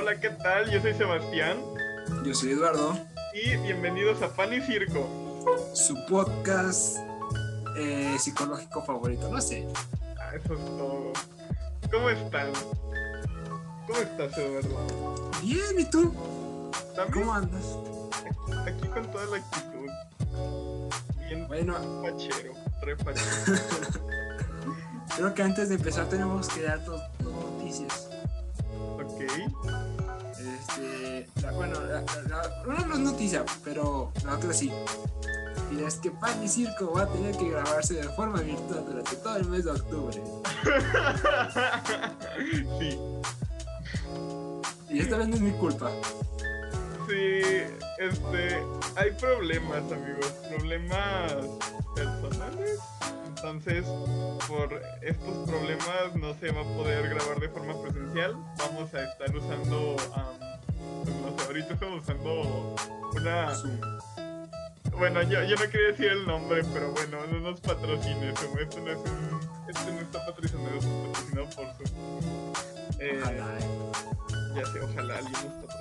Hola, 0.00 0.18
¿qué 0.18 0.30
tal? 0.30 0.70
Yo 0.70 0.80
soy 0.80 0.94
Sebastián. 0.94 1.58
Yo 2.24 2.32
soy 2.32 2.52
Eduardo. 2.52 2.98
Y 3.34 3.54
bienvenidos 3.58 4.22
a 4.22 4.34
Pan 4.34 4.50
y 4.54 4.62
Circo. 4.62 5.06
Su 5.74 5.94
podcast 6.06 6.96
eh, 7.76 8.16
psicológico 8.18 8.82
favorito, 8.82 9.28
no 9.28 9.42
sé. 9.42 9.68
Ah, 10.18 10.34
eso 10.34 10.54
es 10.54 10.64
todo. 10.78 11.12
¿Cómo 11.92 12.08
están? 12.08 12.50
¿Cómo 13.86 13.98
estás, 13.98 14.38
Eduardo? 14.38 15.30
Bien, 15.42 15.78
¿y 15.78 15.84
tú? 15.84 16.14
¿También? 16.96 17.20
¿Cómo 17.20 17.34
andas? 17.34 17.76
Aquí 18.66 18.88
con 18.88 19.10
toda 19.10 19.26
la 19.26 19.36
actitud. 19.36 19.90
Bien 21.28 21.46
Bueno, 21.46 21.74
fachero, 22.00 22.54
re 22.80 22.96
fachero. 22.96 23.60
creo 25.14 25.34
que 25.34 25.42
antes 25.42 25.68
de 25.68 25.74
empezar 25.74 26.08
tenemos 26.08 26.48
que 26.48 26.62
dar 26.62 26.82
dos, 26.86 27.02
dos 27.18 27.34
noticias. 27.34 27.99
Este, 30.38 31.26
la- 31.42 31.52
bueno, 31.52 31.80
la- 31.80 32.04
una 32.66 32.86
no 32.86 32.94
es 32.94 33.00
noticia, 33.00 33.44
pero 33.64 34.12
la 34.24 34.34
otra 34.36 34.52
sí. 34.52 34.72
Y 35.70 35.82
es 35.84 35.96
que 35.96 36.10
Pan 36.10 36.42
y 36.42 36.48
Circo 36.48 36.92
va 36.94 37.02
a 37.02 37.06
tener 37.06 37.36
que 37.36 37.50
grabarse 37.50 37.94
de 37.94 38.08
forma 38.10 38.40
virtual 38.40 38.84
durante 38.86 39.16
todo 39.16 39.36
el 39.36 39.46
mes 39.48 39.64
de 39.64 39.70
octubre. 39.70 40.22
sí, 42.78 42.98
Y 44.88 44.98
esta 45.00 45.16
vez 45.18 45.28
no 45.28 45.34
es 45.36 45.40
mi 45.40 45.52
culpa. 45.52 45.90
sí, 47.08 47.40
este, 47.98 48.62
hay 48.96 49.10
problemas, 49.18 49.78
amigos, 49.92 50.26
problemas 50.48 51.32
personales. 51.94 52.78
Entonces, 53.42 53.86
por 54.46 54.70
estos 55.00 55.48
problemas 55.48 56.14
no 56.14 56.34
se 56.34 56.52
va 56.52 56.60
a 56.60 56.64
poder 56.76 57.08
grabar 57.08 57.40
de 57.40 57.48
forma 57.48 57.80
presencial. 57.80 58.34
Vamos 58.58 58.92
a 58.92 59.04
estar 59.04 59.34
usando, 59.34 59.96
pues 61.02 61.16
no 61.16 61.38
sé, 61.38 61.46
ahorita 61.46 61.72
estamos 61.72 62.02
usando 62.02 62.74
una... 63.14 63.52
Bueno, 64.98 65.22
yo, 65.22 65.42
yo 65.44 65.56
no 65.56 65.70
quería 65.70 65.86
decir 65.88 66.08
el 66.08 66.26
nombre, 66.26 66.62
pero 66.74 66.92
bueno, 66.92 67.26
no 67.32 67.40
nos 67.40 67.60
patrocine 67.62 68.34
Zoom. 68.36 68.58
Esto 68.58 68.80
no 68.80 68.90
es 68.90 68.98
un... 68.98 69.40
Este 69.68 69.90
no 69.90 70.00
está 70.00 70.26
patrocinado, 70.26 70.76
está 70.76 70.90
patrocinado 71.06 71.46
por 71.50 71.88
Zoom. 71.88 72.52
Eh, 72.98 73.20
Ojalá, 73.22 73.58
eh. 73.58 74.54
ya 74.54 74.66
sé, 74.66 74.80
ojalá 74.80 75.16
alguien 75.16 75.32
nos 75.32 75.42
patrocinara. 75.42 75.79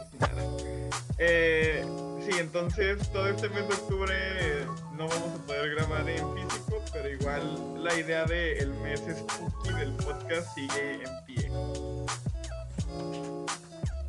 Eh, 1.22 1.86
sí, 2.26 2.32
entonces 2.40 2.98
todo 3.12 3.28
este 3.28 3.50
mes 3.50 3.68
de 3.68 3.74
octubre 3.74 4.66
no 4.94 5.08
vamos 5.10 5.40
a 5.40 5.46
poder 5.46 5.76
grabar 5.76 6.10
en 6.10 6.34
físico, 6.34 6.82
pero 6.94 7.10
igual 7.10 7.84
la 7.84 7.94
idea 7.94 8.26
del 8.26 8.74
mes 8.76 9.02
spooky 9.02 9.74
del 9.74 9.94
podcast 9.96 10.56
sigue 10.56 11.04
en 11.04 11.26
pie. 11.26 11.52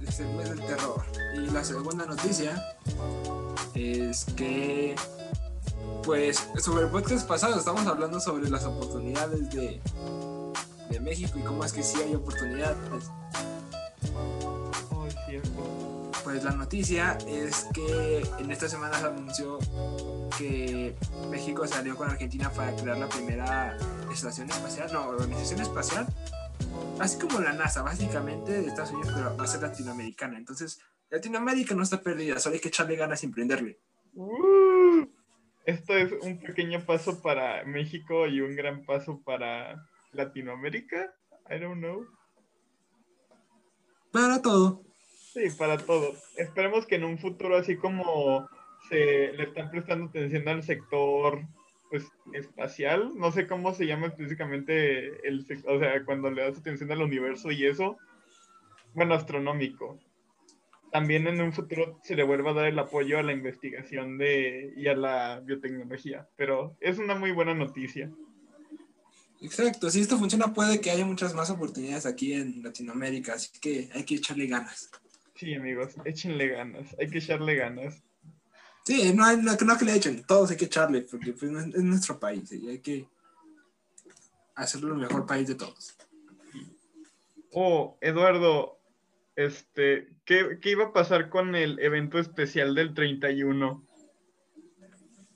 es 0.07 0.21
el 0.21 0.29
mes 0.35 0.51
del 0.51 0.61
terror. 0.61 1.03
Y 1.35 1.51
la 1.51 1.65
segunda 1.65 2.07
noticia 2.07 2.77
es 3.75 4.25
que, 4.37 4.95
pues, 6.05 6.49
sobre 6.59 6.85
el 6.85 6.91
podcast 6.91 7.27
pasado 7.27 7.59
estamos 7.59 7.87
hablando 7.87 8.21
sobre 8.21 8.49
las 8.49 8.65
oportunidades 8.65 9.51
de, 9.51 9.81
de 10.91 11.01
México 11.01 11.39
y 11.39 11.43
cómo 11.43 11.65
es 11.65 11.73
que 11.73 11.83
sí 11.83 12.01
hay 12.01 12.15
oportunidades. 12.15 13.11
Oh, 14.91 15.09
cierto. 15.27 16.00
Pues 16.31 16.45
la 16.45 16.53
noticia 16.53 17.19
es 17.27 17.67
que 17.75 18.23
en 18.39 18.53
esta 18.53 18.69
semana 18.69 18.97
se 19.01 19.07
anunció 19.07 19.59
que 20.39 20.95
México 21.29 21.67
salió 21.67 21.97
con 21.97 22.09
Argentina 22.09 22.53
para 22.53 22.73
crear 22.77 22.97
la 22.99 23.09
primera 23.09 23.77
estación 24.13 24.49
espacial, 24.49 24.93
no, 24.93 25.09
organización 25.09 25.61
espacial, 25.61 26.07
así 27.01 27.19
como 27.19 27.41
la 27.41 27.53
NASA, 27.53 27.83
básicamente 27.83 28.63
de 28.63 28.69
Estados 28.69 28.93
Unidos, 28.93 29.13
pero 29.13 29.37
va 29.37 29.43
a 29.43 29.47
ser 29.49 29.63
latinoamericana. 29.63 30.39
Entonces, 30.39 30.81
Latinoamérica 31.11 31.75
no 31.75 31.83
está 31.83 32.01
perdida, 32.01 32.39
solo 32.39 32.55
hay 32.55 32.61
que 32.61 32.69
echarle 32.69 32.95
ganas 32.95 33.19
sin 33.19 33.33
prenderle. 33.33 33.81
Uh, 34.15 35.09
esto 35.65 35.97
es 35.97 36.13
un 36.23 36.39
pequeño 36.39 36.87
paso 36.87 37.21
para 37.21 37.65
México 37.65 38.29
y 38.29 38.41
un 38.41 38.55
gran 38.55 38.85
paso 38.85 39.21
para 39.25 39.85
Latinoamérica. 40.13 41.13
I 41.51 41.59
don't 41.59 41.81
know. 41.81 42.07
Para 44.13 44.41
todo. 44.41 44.90
Sí, 45.33 45.43
para 45.57 45.79
todo. 45.79 46.15
Esperemos 46.37 46.87
que 46.87 46.97
en 46.97 47.05
un 47.05 47.19
futuro, 47.19 47.57
así 47.57 47.77
como 47.77 48.49
se 48.89 49.33
le 49.33 49.45
están 49.45 49.71
prestando 49.71 50.07
atención 50.07 50.49
al 50.49 50.63
sector 50.63 51.43
pues 51.89 52.07
espacial, 52.33 53.13
no 53.17 53.33
sé 53.33 53.47
cómo 53.47 53.75
se 53.75 53.85
llama 53.87 54.07
específicamente 54.09 55.27
el 55.27 55.45
sec- 55.47 55.65
o 55.67 55.79
sea, 55.79 56.05
cuando 56.05 56.31
le 56.31 56.43
das 56.43 56.59
atención 56.59 56.91
al 56.93 57.03
universo 57.03 57.51
y 57.51 57.67
eso, 57.67 57.97
bueno, 58.95 59.15
astronómico. 59.15 59.99
También 60.93 61.27
en 61.27 61.41
un 61.41 61.53
futuro 61.53 61.99
se 62.03 62.15
le 62.17 62.23
vuelva 62.23 62.51
a 62.51 62.55
dar 62.55 62.67
el 62.67 62.79
apoyo 62.79 63.19
a 63.19 63.23
la 63.23 63.33
investigación 63.33 64.19
de 64.19 64.73
y 64.77 64.87
a 64.89 64.95
la 64.95 65.41
biotecnología, 65.45 66.29
pero 66.37 66.77
es 66.81 66.99
una 66.99 67.15
muy 67.15 67.33
buena 67.33 67.55
noticia. 67.55 68.11
Exacto, 69.41 69.91
si 69.91 70.01
esto 70.01 70.19
funciona 70.19 70.53
puede 70.53 70.81
que 70.81 70.91
haya 70.91 71.05
muchas 71.05 71.35
más 71.35 71.51
oportunidades 71.51 72.07
aquí 72.07 72.35
en 72.35 72.63
Latinoamérica, 72.63 73.35
así 73.35 73.49
que 73.61 73.89
hay 73.95 74.05
que 74.05 74.17
echarle 74.17 74.47
ganas. 74.47 74.91
Sí, 75.41 75.55
amigos, 75.55 75.95
échenle 76.05 76.49
ganas, 76.49 76.95
hay 76.99 77.09
que 77.09 77.17
echarle 77.17 77.55
ganas. 77.55 78.03
Sí, 78.85 79.11
no, 79.15 79.25
hay, 79.25 79.39
no, 79.39 79.57
no 79.57 79.79
que 79.79 79.87
le 79.87 79.97
echen, 79.97 80.23
todos 80.25 80.51
hay 80.51 80.59
que 80.59 80.67
echarle, 80.67 81.01
porque 81.01 81.33
pues, 81.33 81.51
es 81.51 81.83
nuestro 81.83 82.21
país 82.21 82.53
y 82.53 82.69
hay 82.69 82.81
que 82.81 83.09
hacerlo 84.55 84.93
el 84.93 85.01
mejor 85.01 85.25
país 85.25 85.49
de 85.49 85.55
todos. 85.55 85.97
Oh, 87.55 87.97
Eduardo, 88.03 88.81
este, 89.35 90.15
¿qué, 90.27 90.59
qué 90.61 90.73
iba 90.73 90.89
a 90.89 90.93
pasar 90.93 91.31
con 91.31 91.55
el 91.55 91.79
evento 91.79 92.19
especial 92.19 92.75
del 92.75 92.93
31? 92.93 93.83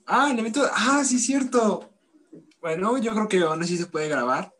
Ah, 0.05 0.29
el 0.31 0.37
evento, 0.37 0.69
ah, 0.71 1.03
sí, 1.03 1.17
cierto. 1.17 1.91
Bueno, 2.61 2.99
yo 2.99 3.11
creo 3.11 3.27
que 3.27 3.39
aún 3.39 3.63
así 3.63 3.75
se 3.75 3.87
puede 3.87 4.07
grabar 4.07 4.54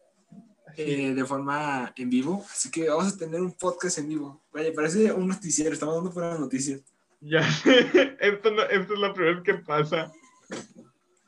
eh, 0.78 1.14
de 1.14 1.26
forma 1.26 1.94
en 1.96 2.10
vivo, 2.10 2.46
así 2.52 2.70
que 2.72 2.90
vamos 2.90 3.14
a 3.14 3.18
tener 3.18 3.42
un 3.42 3.52
podcast 3.54 3.98
en 4.00 4.10
vivo. 4.10 4.42
Vaya, 4.54 4.72
parece 4.74 5.12
un 5.12 5.28
noticiero, 5.28 5.74
estamos 5.74 5.96
dando 5.96 6.12
puras 6.12 6.40
noticias. 6.40 6.82
Ya 7.22 7.40
esto, 8.20 8.52
no- 8.52 8.64
esto 8.64 8.94
es 8.94 9.00
la 9.00 9.14
primera 9.14 9.36
vez 9.36 9.44
que 9.44 9.54
pasa. 9.56 10.12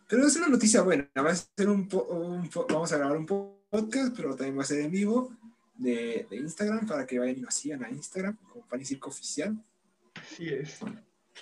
Pero 0.08 0.26
es 0.26 0.36
una 0.38 0.48
noticia 0.48 0.82
buena, 0.84 1.10
va 1.18 1.32
a 1.32 1.36
ser 1.36 1.70
un, 1.70 1.88
vamos 2.70 2.92
a 2.94 2.98
grabar 2.98 3.18
un 3.18 3.26
po- 3.26 3.60
podcast, 3.70 4.16
pero 4.16 4.36
también 4.36 4.58
va 4.58 4.62
a 4.62 4.66
ser 4.66 4.80
en 4.82 4.92
vivo 4.92 5.34
de, 5.76 6.26
de 6.30 6.38
Instagram 6.38 6.88
para 6.88 7.06
que 7.06 7.20
vayan 7.20 7.38
y 7.38 7.42
nos 7.42 7.54
sigan 7.54 7.84
a 7.84 7.90
Instagram 7.90 8.38
como 8.50 8.66
Pan 8.66 8.80
y 8.82 8.86
Circo 8.86 9.10
Oficial. 9.10 9.58
Así 10.16 10.48
es. 10.48 10.80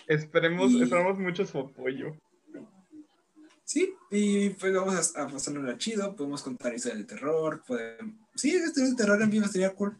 Esperemos, 0.07 0.71
Y- 0.71 0.81
esperamos 0.83 1.19
mucho 1.19 1.45
su 1.45 1.59
apoyo. 1.59 2.15
Sí, 3.65 3.95
y 4.11 4.51
pues 4.51 4.73
vamos 4.73 5.15
a, 5.15 5.23
a 5.23 5.27
pasarlo 5.27 5.77
chido, 5.77 6.15
podemos 6.15 6.43
contar 6.43 6.73
historias 6.73 6.99
de 6.99 7.15
terror, 7.15 7.63
podemos... 7.67 8.13
Sí, 8.35 8.55
historias 8.55 8.91
de 8.91 8.95
terror 8.95 9.21
en 9.21 9.31
vivo 9.31 9.45
estaría 9.45 9.73
cool. 9.73 9.97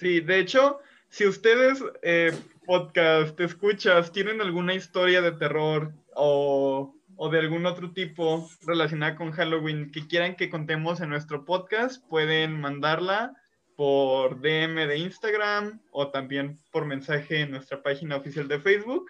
Sí, 0.00 0.20
de 0.20 0.40
hecho, 0.40 0.80
si 1.08 1.26
ustedes, 1.26 1.82
eh, 2.02 2.36
podcast, 2.66 3.38
escuchas, 3.40 4.10
tienen 4.10 4.40
alguna 4.40 4.74
historia 4.74 5.22
de 5.22 5.30
terror 5.30 5.94
o, 6.14 6.92
o 7.16 7.28
de 7.30 7.38
algún 7.38 7.66
otro 7.66 7.92
tipo 7.92 8.50
relacionada 8.66 9.14
con 9.14 9.30
Halloween 9.30 9.92
que 9.92 10.06
quieran 10.08 10.34
que 10.34 10.50
contemos 10.50 11.00
en 11.00 11.10
nuestro 11.10 11.44
podcast, 11.44 12.04
pueden 12.08 12.60
mandarla 12.60 13.32
por 13.76 14.40
DM 14.40 14.88
de 14.88 14.98
Instagram 14.98 15.80
o 15.92 16.08
también 16.08 16.58
por 16.72 16.84
mensaje 16.84 17.42
en 17.42 17.52
nuestra 17.52 17.80
página 17.80 18.16
oficial 18.16 18.48
de 18.48 18.58
Facebook. 18.58 19.08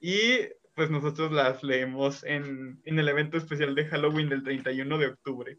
Y 0.00 0.38
pues 0.74 0.90
nosotros 0.90 1.32
las 1.32 1.62
leemos 1.62 2.24
en, 2.24 2.80
en 2.84 2.98
el 2.98 3.08
evento 3.08 3.36
especial 3.36 3.74
de 3.74 3.86
Halloween 3.86 4.28
del 4.28 4.42
31 4.42 4.98
de 4.98 5.06
octubre. 5.06 5.58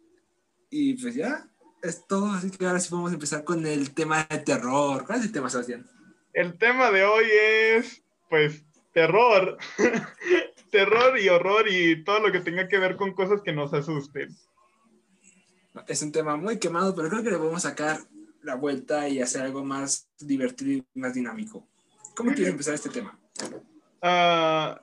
Y 0.70 0.96
pues 1.02 1.16
ya, 1.16 1.48
es 1.82 2.06
todo, 2.08 2.32
así 2.32 2.50
que 2.50 2.66
ahora 2.66 2.80
sí 2.80 2.90
vamos 2.92 3.12
a 3.12 3.14
empezar 3.14 3.44
con 3.44 3.66
el 3.66 3.94
tema 3.94 4.26
de 4.30 4.40
terror. 4.40 5.06
¿Cuál 5.06 5.20
es 5.20 5.26
el 5.26 5.32
tema, 5.32 5.50
Sebastián? 5.50 5.86
El 6.34 6.58
tema 6.58 6.92
de 6.92 7.06
hoy 7.06 7.26
es, 7.30 8.04
pues, 8.30 8.66
terror. 8.94 9.58
terror 10.72 11.18
y 11.18 11.30
horror 11.30 11.68
y 11.70 12.04
todo 12.04 12.20
lo 12.20 12.32
que 12.32 12.42
tenga 12.42 12.68
que 12.68 12.80
ver 12.80 12.98
con 12.98 13.14
cosas 13.14 13.42
que 13.42 13.54
nos 13.54 13.74
asusten. 13.74 14.36
Es 15.88 16.02
un 16.02 16.12
tema 16.12 16.36
muy 16.36 16.60
quemado, 16.60 16.96
pero 16.96 17.10
creo 17.10 17.24
que 17.24 17.32
le 17.32 17.56
a 17.56 17.60
sacar 17.60 18.00
la 18.42 18.56
vuelta 18.56 19.08
y 19.08 19.22
hacer 19.22 19.44
algo 19.44 19.64
más 19.64 20.10
divertido 20.20 20.84
y 20.94 21.00
más 21.00 21.14
dinámico. 21.14 21.68
¿Cómo 22.16 22.32
quieres 22.34 22.52
empezar 22.52 22.74
este 22.74 22.90
tema? 22.90 23.18
Ah, 24.02 24.82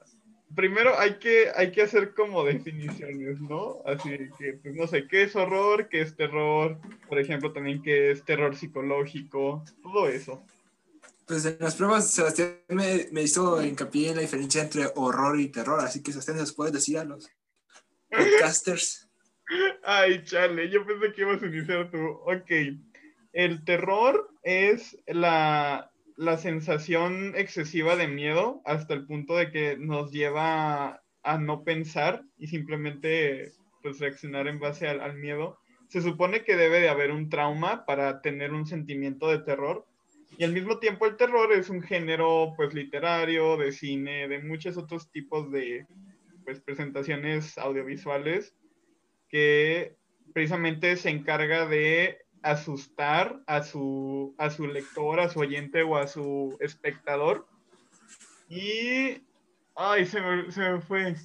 primero 0.54 0.98
hay 0.98 1.18
que, 1.18 1.50
hay 1.54 1.72
que 1.72 1.82
hacer 1.82 2.14
como 2.14 2.44
definiciones, 2.44 3.40
¿no? 3.40 3.82
Así 3.86 4.10
que, 4.38 4.54
pues, 4.54 4.74
no 4.74 4.86
sé, 4.86 5.06
¿qué 5.08 5.24
es 5.24 5.36
horror? 5.36 5.88
¿Qué 5.88 6.00
es 6.00 6.16
terror? 6.16 6.78
Por 7.08 7.18
ejemplo, 7.18 7.52
también 7.52 7.82
qué 7.82 8.10
es 8.10 8.24
terror 8.24 8.56
psicológico, 8.56 9.64
todo 9.82 10.08
eso. 10.08 10.44
Pues 11.26 11.44
en 11.46 11.56
las 11.60 11.76
pruebas, 11.76 12.10
Sebastián 12.10 12.58
me, 12.68 13.08
me 13.12 13.22
hizo 13.22 13.62
hincapié 13.62 14.10
en 14.10 14.16
la 14.16 14.22
diferencia 14.22 14.62
entre 14.62 14.86
horror 14.96 15.38
y 15.38 15.48
terror, 15.48 15.80
así 15.80 16.02
que 16.02 16.12
Sebastián 16.12 16.38
nos 16.38 16.52
puede 16.52 16.72
decir 16.72 16.98
a 16.98 17.04
los 17.04 17.30
podcasters. 18.10 19.08
Ay, 19.84 20.24
chale, 20.24 20.68
yo 20.70 20.84
pensé 20.86 21.12
que 21.12 21.22
ibas 21.22 21.42
a 21.42 21.46
iniciar 21.46 21.90
tú. 21.90 21.98
Ok. 22.24 22.50
El 23.32 23.64
terror 23.64 24.30
es 24.42 24.96
la, 25.06 25.91
la 26.16 26.36
sensación 26.38 27.34
excesiva 27.36 27.96
de 27.96 28.08
miedo 28.08 28.62
hasta 28.64 28.94
el 28.94 29.06
punto 29.06 29.36
de 29.36 29.50
que 29.50 29.76
nos 29.78 30.12
lleva 30.12 31.02
a 31.22 31.38
no 31.38 31.64
pensar 31.64 32.22
y 32.38 32.48
simplemente 32.48 33.52
pues 33.82 33.98
reaccionar 33.98 34.48
en 34.48 34.60
base 34.60 34.88
al, 34.88 35.16
miedo. 35.16 35.58
Se 35.88 36.00
supone 36.00 36.44
que 36.44 36.56
debe 36.56 36.80
de 36.80 36.88
haber 36.88 37.10
un 37.10 37.28
trauma 37.28 37.84
para 37.84 38.22
tener 38.22 38.52
un 38.52 38.66
sentimiento 38.66 39.28
de 39.28 39.40
terror, 39.40 39.86
y 40.38 40.44
al 40.44 40.52
mismo 40.52 40.78
tiempo 40.78 41.06
el 41.06 41.16
terror 41.16 41.52
es 41.52 41.68
un 41.68 41.82
género 41.82 42.54
pues 42.56 42.72
literario, 42.72 43.56
de 43.58 43.70
cine, 43.70 44.28
de 44.28 44.38
muchos 44.38 44.78
otros 44.78 45.10
tipos 45.10 45.50
de 45.52 45.86
pues, 46.44 46.60
presentaciones 46.60 47.58
audiovisuales 47.58 48.54
que 49.28 49.94
precisamente 50.32 50.96
se 50.96 51.10
encarga 51.10 51.66
de 51.66 52.21
asustar 52.42 53.42
a 53.46 53.62
su, 53.62 54.34
a 54.38 54.50
su 54.50 54.66
lector, 54.66 55.20
a 55.20 55.28
su 55.28 55.40
oyente 55.40 55.82
o 55.82 55.96
a 55.96 56.06
su 56.06 56.56
espectador. 56.60 57.46
Y... 58.48 59.22
Ay, 59.74 60.04
se 60.06 60.20
me, 60.20 60.50
se 60.50 60.60
me 60.60 60.80
fue. 60.80 61.16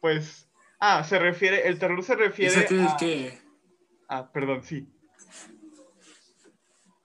Pues... 0.00 0.48
Ah, 0.80 1.02
se 1.02 1.18
refiere, 1.18 1.66
el 1.66 1.78
terror 1.78 2.02
se 2.04 2.14
refiere... 2.14 2.52
¿Es 2.52 2.58
aquel 2.58 2.86
a... 2.86 2.96
que... 2.96 3.38
Ah, 4.08 4.30
perdón, 4.30 4.62
sí. 4.62 4.86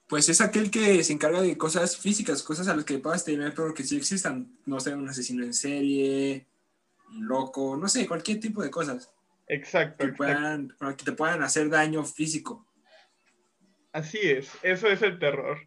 Pues 0.08 0.30
es 0.30 0.42
aquel 0.42 0.70
que 0.70 1.04
se 1.04 1.14
encarga 1.14 1.42
de 1.42 1.58
cosas 1.58 1.98
físicas, 1.98 2.44
cosas 2.44 2.68
a 2.68 2.76
las 2.76 2.86
que 2.86 3.00
puedas 3.00 3.26
temer, 3.26 3.54
pero 3.56 3.74
que 3.74 3.84
sí 3.84 3.98
existan. 3.98 4.58
No 4.66 4.80
sé, 4.80 4.94
un 4.94 5.10
asesino 5.10 5.44
en 5.44 5.54
serie, 5.54 6.46
un 7.10 7.28
loco, 7.28 7.76
no 7.78 7.88
sé, 7.88 8.08
cualquier 8.08 8.40
tipo 8.40 8.62
de 8.62 8.70
cosas. 8.70 9.12
Exacto, 9.48 9.98
Que, 9.98 10.12
exacto. 10.12 10.18
puedan, 10.18 10.76
que 10.96 11.04
te 11.04 11.12
puedan 11.14 11.42
hacer 11.42 11.70
daño 11.70 12.04
físico. 12.04 12.66
Así 13.94 14.20
es, 14.22 14.52
eso 14.64 14.88
es 14.88 15.02
el 15.02 15.20
terror. 15.20 15.58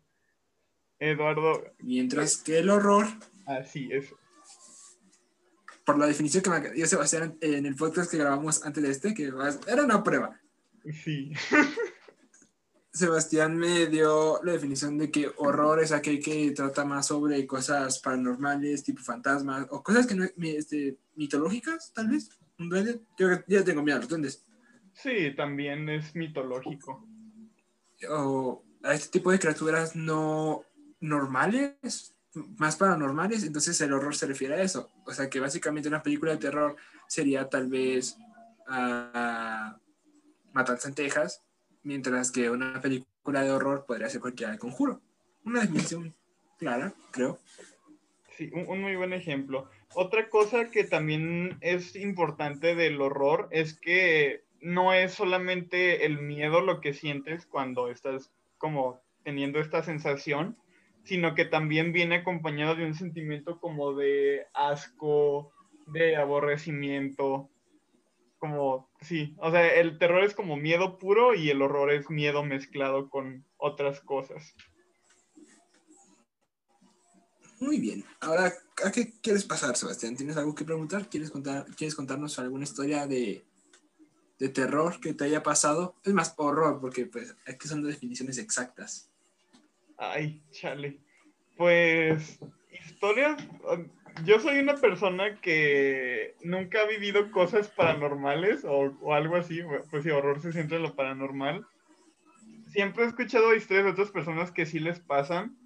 Eduardo, 0.98 1.62
Mientras 1.78 2.36
que 2.38 2.58
el 2.58 2.70
horror, 2.70 3.06
así 3.46 3.88
es. 3.92 4.14
por 5.84 5.98
la 5.98 6.06
definición 6.06 6.42
que 6.42 6.50
me 6.50 6.70
dio 6.72 6.86
Sebastián 6.86 7.38
en 7.40 7.66
el 7.66 7.76
podcast 7.76 8.10
que 8.10 8.18
grabamos 8.18 8.64
antes 8.64 8.82
de 8.82 8.90
este, 8.90 9.14
que 9.14 9.32
era 9.68 9.84
una 9.84 10.02
prueba. 10.02 10.40
Sí, 11.04 11.32
Sebastián 12.92 13.56
me 13.56 13.86
dio 13.86 14.40
la 14.42 14.52
definición 14.52 14.96
de 14.96 15.10
que 15.10 15.30
horror 15.36 15.80
es 15.82 15.92
aquel 15.92 16.18
que 16.18 16.50
trata 16.52 16.84
más 16.84 17.06
sobre 17.06 17.46
cosas 17.46 17.98
paranormales, 18.00 18.82
tipo 18.82 19.02
fantasmas, 19.02 19.66
o 19.70 19.82
cosas 19.82 20.06
que 20.06 20.14
no 20.14 20.24
este, 20.42 20.96
mitológicas, 21.14 21.92
tal 21.92 22.08
vez. 22.08 22.30
Un 22.58 22.70
duende. 22.70 23.02
Yo 23.18 23.28
ya 23.46 23.62
tengo 23.62 23.82
miedo 23.82 23.98
a 23.98 24.00
los 24.00 24.08
duendes. 24.08 24.46
sí, 24.94 25.34
también 25.36 25.90
es 25.90 26.16
mitológico. 26.16 27.06
O 28.10 28.64
a 28.82 28.94
este 28.94 29.08
tipo 29.08 29.30
de 29.30 29.38
criaturas 29.38 29.96
no 29.96 30.64
normales, 31.00 32.14
más 32.58 32.76
paranormales, 32.76 33.44
entonces 33.44 33.80
el 33.80 33.92
horror 33.92 34.14
se 34.14 34.26
refiere 34.26 34.54
a 34.54 34.62
eso. 34.62 34.90
O 35.06 35.12
sea 35.12 35.30
que 35.30 35.40
básicamente 35.40 35.88
una 35.88 36.02
película 36.02 36.32
de 36.32 36.38
terror 36.38 36.76
sería 37.08 37.48
tal 37.48 37.68
vez 37.68 38.16
a 38.66 39.78
Matanza 40.52 40.88
en 40.88 40.94
Texas, 40.94 41.42
mientras 41.82 42.30
que 42.30 42.50
una 42.50 42.80
película 42.80 43.42
de 43.42 43.50
horror 43.50 43.86
podría 43.86 44.08
ser 44.08 44.20
cualquiera 44.20 44.52
de 44.52 44.58
conjuro. 44.58 45.00
Una 45.44 45.60
definición 45.60 46.14
clara, 46.58 46.92
creo. 47.10 47.38
Sí, 48.36 48.50
un 48.52 48.82
muy 48.82 48.96
buen 48.96 49.12
ejemplo. 49.12 49.70
Otra 49.94 50.28
cosa 50.28 50.70
que 50.70 50.84
también 50.84 51.56
es 51.60 51.96
importante 51.96 52.74
del 52.74 53.00
horror 53.00 53.48
es 53.50 53.74
que 53.74 54.45
no 54.60 54.92
es 54.92 55.12
solamente 55.12 56.06
el 56.06 56.20
miedo 56.20 56.60
lo 56.60 56.80
que 56.80 56.94
sientes 56.94 57.46
cuando 57.46 57.88
estás 57.88 58.32
como 58.58 59.00
teniendo 59.22 59.58
esta 59.58 59.82
sensación, 59.82 60.56
sino 61.04 61.34
que 61.34 61.44
también 61.44 61.92
viene 61.92 62.16
acompañado 62.16 62.74
de 62.74 62.86
un 62.86 62.94
sentimiento 62.94 63.60
como 63.60 63.94
de 63.94 64.46
asco, 64.54 65.52
de 65.86 66.16
aborrecimiento, 66.16 67.48
como, 68.38 68.88
sí, 69.00 69.34
o 69.38 69.50
sea, 69.50 69.66
el 69.74 69.98
terror 69.98 70.24
es 70.24 70.34
como 70.34 70.56
miedo 70.56 70.98
puro 70.98 71.34
y 71.34 71.50
el 71.50 71.62
horror 71.62 71.92
es 71.92 72.10
miedo 72.10 72.44
mezclado 72.44 73.08
con 73.08 73.44
otras 73.56 74.00
cosas. 74.00 74.54
Muy 77.58 77.80
bien. 77.80 78.04
Ahora, 78.20 78.52
¿a 78.84 78.92
qué 78.92 79.14
quieres 79.22 79.44
pasar, 79.44 79.76
Sebastián? 79.76 80.16
¿Tienes 80.16 80.36
algo 80.36 80.54
que 80.54 80.64
preguntar? 80.64 81.08
¿Quieres, 81.08 81.30
contar, 81.30 81.64
¿quieres 81.76 81.94
contarnos 81.94 82.38
alguna 82.38 82.64
historia 82.64 83.06
de, 83.06 83.46
de 84.38 84.48
terror 84.48 85.00
que 85.00 85.14
te 85.14 85.24
haya 85.24 85.42
pasado? 85.42 85.96
Es 86.04 86.12
más, 86.12 86.34
horror, 86.36 86.80
porque 86.80 87.06
pues 87.06 87.36
aquí 87.46 87.68
son 87.68 87.82
definiciones 87.82 88.38
exactas. 88.38 89.10
Ay, 89.96 90.42
chale. 90.50 90.98
Pues, 91.56 92.38
historias. 92.70 93.42
um, 93.70 93.88
Yo 94.24 94.40
soy 94.40 94.58
una 94.58 94.76
persona 94.76 95.40
que 95.40 96.36
nunca 96.42 96.82
ha 96.82 96.86
vivido 96.86 97.30
cosas 97.30 97.68
paranormales 97.68 98.64
o, 98.64 98.96
o 99.00 99.14
algo 99.14 99.36
así. 99.36 99.60
Pues 99.90 100.04
sí, 100.04 100.10
horror 100.10 100.40
se 100.40 100.52
centra 100.52 100.76
en 100.76 100.82
lo 100.82 100.94
paranormal. 100.94 101.66
Siempre 102.68 103.04
he 103.04 103.06
escuchado 103.06 103.54
historias 103.54 103.86
de 103.86 103.92
otras 103.92 104.10
personas 104.10 104.50
que 104.52 104.66
sí 104.66 104.80
les 104.80 105.00
pasan, 105.00 105.56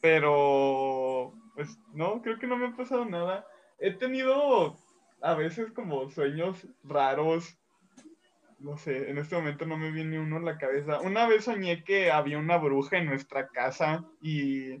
pero 0.00 1.32
pues 1.54 1.78
no, 1.92 2.22
creo 2.22 2.38
que 2.38 2.46
no 2.46 2.56
me 2.56 2.68
ha 2.68 2.76
pasado 2.76 3.04
nada. 3.04 3.46
He 3.80 3.90
tenido 3.92 4.76
a 5.22 5.34
veces 5.34 5.72
como 5.72 6.10
sueños 6.10 6.68
raros. 6.84 7.56
No 8.64 8.78
sé, 8.78 9.10
en 9.10 9.18
este 9.18 9.36
momento 9.36 9.66
no 9.66 9.76
me 9.76 9.90
viene 9.90 10.18
uno 10.18 10.38
en 10.38 10.46
la 10.46 10.56
cabeza. 10.56 10.98
Una 11.00 11.28
vez 11.28 11.44
soñé 11.44 11.84
que 11.84 12.10
había 12.10 12.38
una 12.38 12.56
bruja 12.56 12.96
en 12.96 13.04
nuestra 13.04 13.48
casa 13.48 14.02
y, 14.22 14.76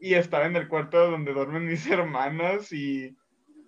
y 0.00 0.14
estaba 0.14 0.46
en 0.46 0.56
el 0.56 0.68
cuarto 0.68 1.10
donde 1.10 1.34
duermen 1.34 1.66
mis 1.66 1.86
hermanas 1.90 2.72
y, 2.72 3.14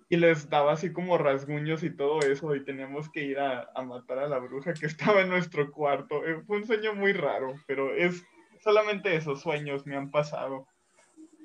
y 0.09 0.17
les 0.17 0.49
daba 0.49 0.73
así 0.73 0.91
como 0.91 1.19
rasguños 1.19 1.83
y 1.83 1.95
todo 1.95 2.21
eso 2.21 2.55
y 2.55 2.65
teníamos 2.65 3.11
que 3.11 3.25
ir 3.25 3.37
a, 3.37 3.69
a 3.75 3.83
matar 3.83 4.17
a 4.17 4.27
la 4.27 4.39
bruja 4.39 4.73
que 4.73 4.85
estaba 4.87 5.21
en 5.21 5.29
nuestro 5.29 5.71
cuarto. 5.71 6.25
Eh, 6.25 6.41
Fue 6.47 6.57
un 6.57 6.65
sueño 6.65 6.95
muy 6.95 7.13
raro, 7.13 7.53
pero 7.67 7.93
es 7.93 8.25
solamente 8.63 9.15
esos 9.15 9.41
sueños 9.41 9.85
me 9.85 9.95
han 9.95 10.09
pasado. 10.09 10.65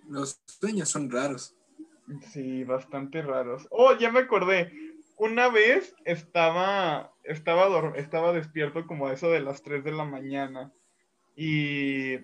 Los 0.08 0.40
sueños 0.46 0.88
son 0.88 1.10
raros. 1.10 1.54
Sí, 2.32 2.64
bastante 2.64 3.20
raros. 3.20 3.68
Oh, 3.70 3.94
ya 3.98 4.10
me 4.10 4.20
acordé. 4.20 4.72
Una 5.18 5.50
vez 5.50 5.94
estaba, 6.06 7.12
estaba, 7.28 7.92
estaba 7.96 8.32
despierto 8.32 8.86
como 8.86 9.06
a 9.06 9.12
eso 9.12 9.30
de 9.30 9.40
las 9.40 9.62
3 9.62 9.84
de 9.84 9.92
la 9.92 10.04
mañana 10.04 10.72
y 11.36 12.14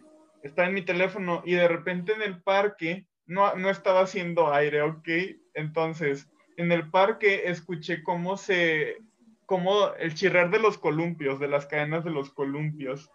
estaba 0.42 0.68
en 0.68 0.74
mi 0.74 0.82
teléfono 0.82 1.42
y 1.44 1.52
de 1.52 1.68
repente 1.68 2.12
en 2.12 2.22
el 2.22 2.42
parque 2.42 3.06
no, 3.26 3.54
no 3.54 3.70
estaba 3.70 4.00
haciendo 4.00 4.52
aire, 4.52 4.82
¿ok? 4.82 5.08
Entonces, 5.54 6.28
en 6.56 6.72
el 6.72 6.90
parque 6.90 7.48
escuché 7.48 8.02
cómo 8.02 8.36
se, 8.36 8.98
como 9.46 9.92
el 9.94 10.14
chirrar 10.14 10.50
de 10.50 10.58
los 10.58 10.78
columpios, 10.78 11.38
de 11.38 11.48
las 11.48 11.66
cadenas 11.66 12.04
de 12.04 12.10
los 12.10 12.30
columpios, 12.30 13.10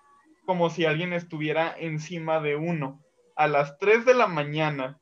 como 0.46 0.70
si 0.70 0.86
alguien 0.86 1.14
estuviera 1.14 1.76
encima 1.78 2.40
de 2.40 2.56
uno 2.56 3.04
a 3.36 3.48
las 3.48 3.78
3 3.80 4.06
de 4.06 4.14
la 4.14 4.28
mañana. 4.28 5.00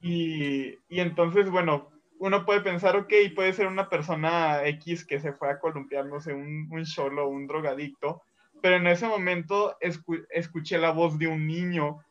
Y, 0.00 0.78
y 0.88 1.00
entonces, 1.00 1.50
bueno, 1.50 1.90
uno 2.20 2.44
puede 2.44 2.60
pensar, 2.60 2.96
ok, 2.96 3.12
puede 3.34 3.54
ser 3.54 3.66
una 3.66 3.88
persona 3.88 4.66
X 4.66 5.06
que 5.06 5.20
se 5.20 5.32
fue 5.32 5.50
a 5.50 5.58
columpiar, 5.58 6.04
no 6.04 6.20
sé, 6.20 6.34
un, 6.34 6.68
cholo, 6.84 7.26
un 7.28 7.46
drogadicto, 7.46 8.22
pero 8.60 8.76
en 8.76 8.86
ese 8.86 9.08
momento 9.08 9.78
escu- 9.80 10.26
escuché 10.28 10.76
la 10.76 10.90
voz 10.90 11.18
de 11.18 11.28
un 11.28 11.46
niño. 11.46 12.04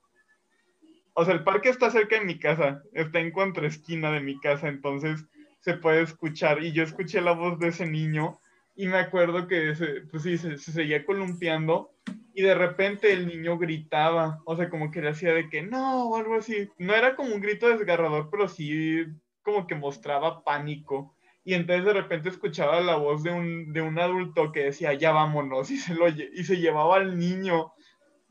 O 1.14 1.24
sea, 1.24 1.36
el 1.36 1.44
parque 1.44 1.70
está 1.70 1.92
cerca 1.92 2.18
de 2.18 2.26
mi 2.26 2.40
casa, 2.40 2.82
está 2.94 3.20
en 3.20 3.32
contraesquina 3.32 4.12
de 4.12 4.20
mi 4.22 4.40
casa, 4.40 4.68
entonces 4.68 5.24
se 5.60 5.76
puede 5.76 6.02
escuchar. 6.02 6.64
Y 6.64 6.72
yo 6.72 6.82
escuché 6.82 7.22
la 7.22 7.34
voz 7.34 7.60
de 7.60 7.68
ese 7.68 7.86
niño 7.86 8.40
y 8.76 8.88
me 8.88 8.98
acuerdo 8.98 9.48
que 9.48 9.76
se, 9.76 10.02
pues 10.10 10.24
sí, 10.24 10.40
se 10.40 10.58
seguía 10.58 11.06
columpiando 11.06 11.92
y 12.34 12.42
de 12.42 12.56
repente 12.56 13.14
el 13.14 13.28
niño 13.28 13.60
gritaba, 13.60 14.42
o 14.46 14.56
sea, 14.56 14.72
como 14.72 14.90
que 14.90 15.02
le 15.04 15.10
hacía 15.10 15.34
de 15.34 15.50
que 15.50 15.62
no 15.62 16.10
o 16.10 16.18
algo 16.18 16.34
así. 16.34 16.68
No 16.80 16.96
era 16.96 17.16
como 17.16 17.36
un 17.36 17.42
grito 17.42 17.70
desgarrador, 17.70 18.30
pero 18.32 18.48
sí 18.48 19.06
como 19.42 19.68
que 19.68 19.76
mostraba 19.76 20.44
pánico. 20.44 21.16
Y 21.44 21.54
entonces 21.54 21.86
de 21.86 21.94
repente 21.94 22.30
escuchaba 22.30 22.80
la 22.82 22.96
voz 22.96 23.24
de 23.24 23.32
un, 23.32 23.74
de 23.74 23.82
un 23.82 23.98
adulto 23.98 24.52
que 24.52 24.66
decía, 24.66 24.94
ya 24.94 25.12
vámonos, 25.12 25.72
y 25.72 25.78
se, 25.78 25.96
lo, 25.96 26.08
y 26.08 26.44
se 26.44 26.58
llevaba 26.58 26.98
al 26.98 27.18
niño. 27.18 27.74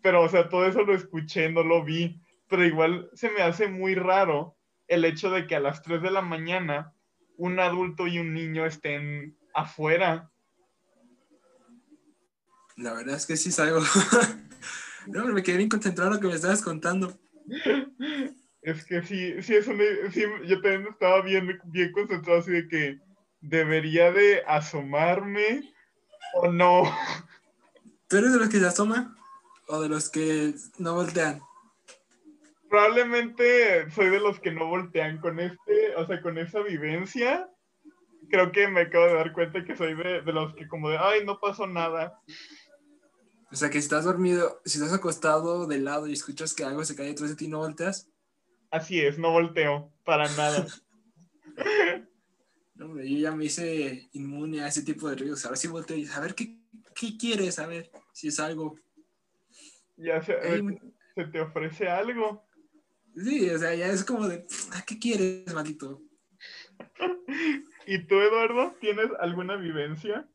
Pero, 0.02 0.22
o 0.22 0.28
sea, 0.28 0.48
todo 0.48 0.66
eso 0.66 0.82
lo 0.82 0.94
escuché, 0.94 1.50
no 1.50 1.62
lo 1.62 1.84
vi. 1.84 2.20
Pero 2.48 2.64
igual 2.64 3.10
se 3.14 3.30
me 3.30 3.42
hace 3.42 3.68
muy 3.68 3.94
raro 3.94 4.56
el 4.86 5.04
hecho 5.04 5.30
de 5.30 5.46
que 5.46 5.56
a 5.56 5.60
las 5.60 5.82
3 5.82 6.02
de 6.02 6.10
la 6.10 6.22
mañana 6.22 6.94
un 7.36 7.60
adulto 7.60 8.06
y 8.06 8.18
un 8.18 8.34
niño 8.34 8.66
estén 8.66 9.36
afuera. 9.54 10.30
La 12.76 12.94
verdad 12.94 13.16
es 13.16 13.26
que 13.26 13.36
sí 13.36 13.48
es 13.48 13.58
algo. 13.58 13.80
no, 15.06 15.24
me 15.26 15.42
quedé 15.42 15.56
bien 15.56 15.68
concentrado 15.68 16.10
en 16.10 16.16
lo 16.16 16.20
que 16.20 16.28
me 16.28 16.34
estabas 16.34 16.62
contando. 16.62 17.18
Es 18.68 18.84
que 18.84 19.02
sí, 19.02 19.42
sí 19.42 19.56
es 19.56 19.66
una, 19.66 19.82
sí, 20.12 20.26
yo 20.44 20.60
también 20.60 20.88
estaba 20.88 21.22
bien, 21.22 21.58
bien 21.64 21.90
concentrado 21.90 22.40
así 22.40 22.50
de 22.50 22.68
que 22.68 23.00
debería 23.40 24.12
de 24.12 24.42
asomarme 24.46 25.72
o 26.34 26.52
no. 26.52 26.82
¿Tú 28.08 28.18
eres 28.18 28.30
de 28.34 28.38
los 28.38 28.50
que 28.50 28.58
se 28.58 28.66
asoman? 28.66 29.16
¿O 29.68 29.80
de 29.80 29.88
los 29.88 30.10
que 30.10 30.52
no 30.76 30.96
voltean? 30.96 31.40
Probablemente 32.68 33.90
soy 33.90 34.10
de 34.10 34.20
los 34.20 34.38
que 34.38 34.50
no 34.50 34.66
voltean 34.66 35.16
con 35.16 35.40
este, 35.40 35.96
o 35.96 36.06
sea, 36.06 36.20
con 36.20 36.36
esa 36.36 36.60
vivencia. 36.60 37.48
Creo 38.28 38.52
que 38.52 38.68
me 38.68 38.82
acabo 38.82 39.06
de 39.06 39.14
dar 39.14 39.32
cuenta 39.32 39.64
que 39.64 39.78
soy 39.78 39.94
de, 39.94 40.20
de 40.20 40.32
los 40.34 40.54
que 40.56 40.68
como 40.68 40.90
de, 40.90 40.98
ay, 40.98 41.24
no 41.24 41.40
pasó 41.40 41.66
nada. 41.66 42.20
O 43.50 43.56
sea, 43.56 43.70
que 43.70 43.80
si 43.80 43.86
estás 43.86 44.04
dormido, 44.04 44.60
si 44.66 44.76
estás 44.76 44.92
acostado 44.92 45.66
de 45.66 45.78
lado 45.78 46.06
y 46.06 46.12
escuchas 46.12 46.52
que 46.52 46.64
algo 46.64 46.84
se 46.84 46.94
cae 46.94 47.06
detrás 47.06 47.30
de 47.30 47.36
ti, 47.36 47.48
¿no 47.48 47.60
volteas? 47.60 48.10
Así 48.70 49.00
es, 49.00 49.18
no 49.18 49.32
volteo, 49.32 49.92
para 50.04 50.28
nada. 50.30 50.66
No, 52.74 52.84
hombre, 52.86 53.10
yo 53.10 53.18
ya 53.18 53.32
me 53.32 53.46
hice 53.46 54.08
inmune 54.12 54.60
a 54.62 54.68
ese 54.68 54.82
tipo 54.84 55.08
de 55.08 55.16
ruidos. 55.16 55.44
Ahora 55.44 55.56
sí 55.56 55.66
volteo 55.66 55.96
y 55.96 56.06
a 56.06 56.20
ver 56.20 56.36
qué, 56.36 56.60
qué 56.94 57.16
quieres, 57.18 57.58
a 57.58 57.66
ver 57.66 57.90
si 58.12 58.28
es 58.28 58.38
algo. 58.38 58.78
Ya 59.96 60.22
se, 60.22 60.34
Ey, 60.48 60.62
me- 60.62 60.78
se 61.16 61.24
te 61.24 61.40
ofrece 61.40 61.88
algo. 61.88 62.46
Sí, 63.16 63.50
o 63.50 63.58
sea, 63.58 63.74
ya 63.74 63.88
es 63.88 64.04
como 64.04 64.28
de, 64.28 64.46
¿a 64.76 64.82
qué 64.82 64.96
quieres, 64.96 65.52
maldito? 65.52 66.00
¿Y 67.88 68.06
tú, 68.06 68.14
Eduardo, 68.20 68.76
tienes 68.80 69.08
alguna 69.18 69.56
vivencia? 69.56 70.28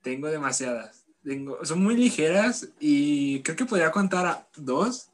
Tengo 0.00 0.28
demasiadas. 0.28 1.04
Tengo, 1.24 1.64
son 1.64 1.82
muy 1.82 1.96
ligeras 1.96 2.72
y 2.78 3.42
creo 3.42 3.56
que 3.56 3.64
podría 3.64 3.90
contar 3.90 4.24
a 4.24 4.48
dos. 4.56 5.10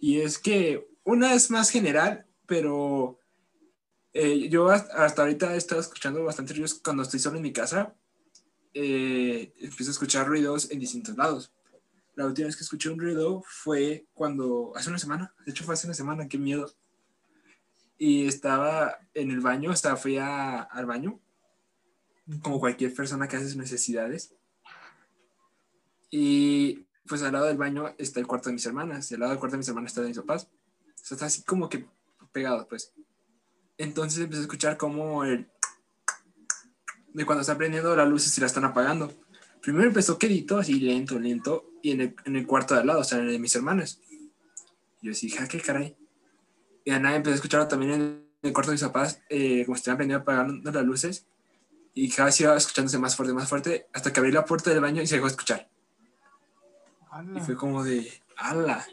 Y 0.00 0.20
es 0.22 0.38
que 0.38 0.88
una 1.08 1.32
es 1.34 1.50
más 1.50 1.70
general, 1.70 2.26
pero 2.46 3.18
eh, 4.12 4.48
yo 4.48 4.68
hasta, 4.68 5.04
hasta 5.04 5.22
ahorita 5.22 5.54
he 5.54 5.56
estado 5.56 5.80
escuchando 5.80 6.22
bastante 6.24 6.52
ruidos 6.52 6.74
cuando 6.74 7.02
estoy 7.02 7.18
solo 7.20 7.36
en 7.36 7.42
mi 7.42 7.52
casa. 7.52 7.94
eh, 8.74 9.52
empiezo 9.58 9.90
a 9.90 9.96
escuchar 9.96 10.28
ruidos 10.28 10.70
en 10.70 10.78
distintos 10.78 11.16
lados. 11.16 11.50
La 12.14 12.26
última 12.26 12.46
vez 12.46 12.56
que 12.56 12.62
escuché 12.64 12.90
un 12.90 12.98
ruido 13.00 13.42
fue 13.46 14.06
cuando, 14.12 14.72
hace 14.76 14.90
una 14.90 14.98
semana, 14.98 15.34
de 15.44 15.50
hecho 15.52 15.64
fue 15.64 15.74
hace 15.74 15.86
una 15.86 15.94
semana, 15.94 16.28
qué 16.28 16.36
miedo. 16.38 16.70
Y 17.96 18.26
estaba 18.28 18.98
en 19.14 19.30
el 19.30 19.40
baño, 19.40 19.70
o 19.70 19.76
sea, 19.76 19.96
fui 19.96 20.18
a- 20.18 20.62
al 20.62 20.86
baño, 20.86 21.18
como 22.42 22.60
cualquier 22.60 22.92
persona 22.94 23.26
que 23.26 23.36
hace 23.36 23.46
sus 23.46 23.56
necesidades. 23.56 24.34
Y 26.10 26.86
pues 27.08 27.22
al 27.22 27.32
lado 27.32 27.46
del 27.46 27.56
baño 27.56 27.94
está 27.98 28.20
el 28.20 28.26
cuarto 28.26 28.48
de 28.50 28.54
mis 28.54 28.66
hermanas, 28.66 29.10
y 29.10 29.14
al 29.14 29.20
lado 29.20 29.30
del 29.32 29.38
cuarto 29.40 29.54
de 29.54 29.58
mis 29.58 29.68
hermanas 29.68 29.90
está 29.92 30.02
de 30.02 30.08
mis 30.08 30.18
papás. 30.18 30.48
O 31.02 31.06
sea, 31.06 31.14
está 31.14 31.26
así 31.26 31.42
como 31.42 31.68
que 31.68 31.86
pegado, 32.32 32.66
pues. 32.68 32.92
Entonces 33.76 34.20
empecé 34.20 34.40
a 34.40 34.42
escuchar 34.42 34.76
como 34.76 35.24
el... 35.24 35.48
de 37.14 37.24
cuando 37.24 37.42
están 37.42 37.58
prendiendo 37.58 37.94
las 37.94 38.08
luces 38.08 38.36
y 38.36 38.40
las 38.40 38.50
están 38.50 38.64
apagando. 38.64 39.12
Primero 39.62 39.88
empezó 39.88 40.18
quedito, 40.18 40.58
así 40.58 40.78
lento, 40.80 41.18
lento, 41.18 41.70
y 41.82 41.92
en 41.92 42.00
el, 42.00 42.16
en 42.24 42.36
el 42.36 42.46
cuarto 42.46 42.74
de 42.74 42.80
al 42.80 42.86
lado, 42.86 43.00
o 43.00 43.04
sea, 43.04 43.18
en 43.18 43.26
el 43.26 43.32
de 43.32 43.38
mis 43.38 43.54
hermanas. 43.54 44.00
Y 45.00 45.06
yo 45.06 45.10
decía, 45.10 45.40
"Ja, 45.40 45.48
qué 45.48 45.60
caray. 45.60 45.96
Y 46.84 46.90
a 46.90 46.98
nada 46.98 47.16
empecé 47.16 47.32
a 47.32 47.36
escucharlo 47.36 47.68
también 47.68 47.92
en 47.92 48.28
el 48.42 48.52
cuarto 48.52 48.70
de 48.70 48.74
mis 48.74 48.82
papás, 48.82 49.20
eh, 49.28 49.64
como 49.64 49.76
estaban 49.76 49.98
prendiendo 49.98 50.22
apagando 50.22 50.70
las 50.70 50.84
luces. 50.84 51.26
Y 51.94 52.08
cada 52.10 52.26
vez 52.26 52.40
iba 52.40 52.56
escuchándose 52.56 52.98
más 52.98 53.16
fuerte, 53.16 53.34
más 53.34 53.48
fuerte, 53.48 53.88
hasta 53.92 54.12
que 54.12 54.20
abrí 54.20 54.32
la 54.32 54.44
puerta 54.44 54.70
del 54.70 54.80
baño 54.80 55.02
y 55.02 55.06
se 55.06 55.16
dejó 55.16 55.26
de 55.26 55.32
escuchar. 55.32 55.68
Y 57.34 57.40
fue 57.40 57.56
como 57.56 57.82
de, 57.82 58.22
ala. 58.36 58.86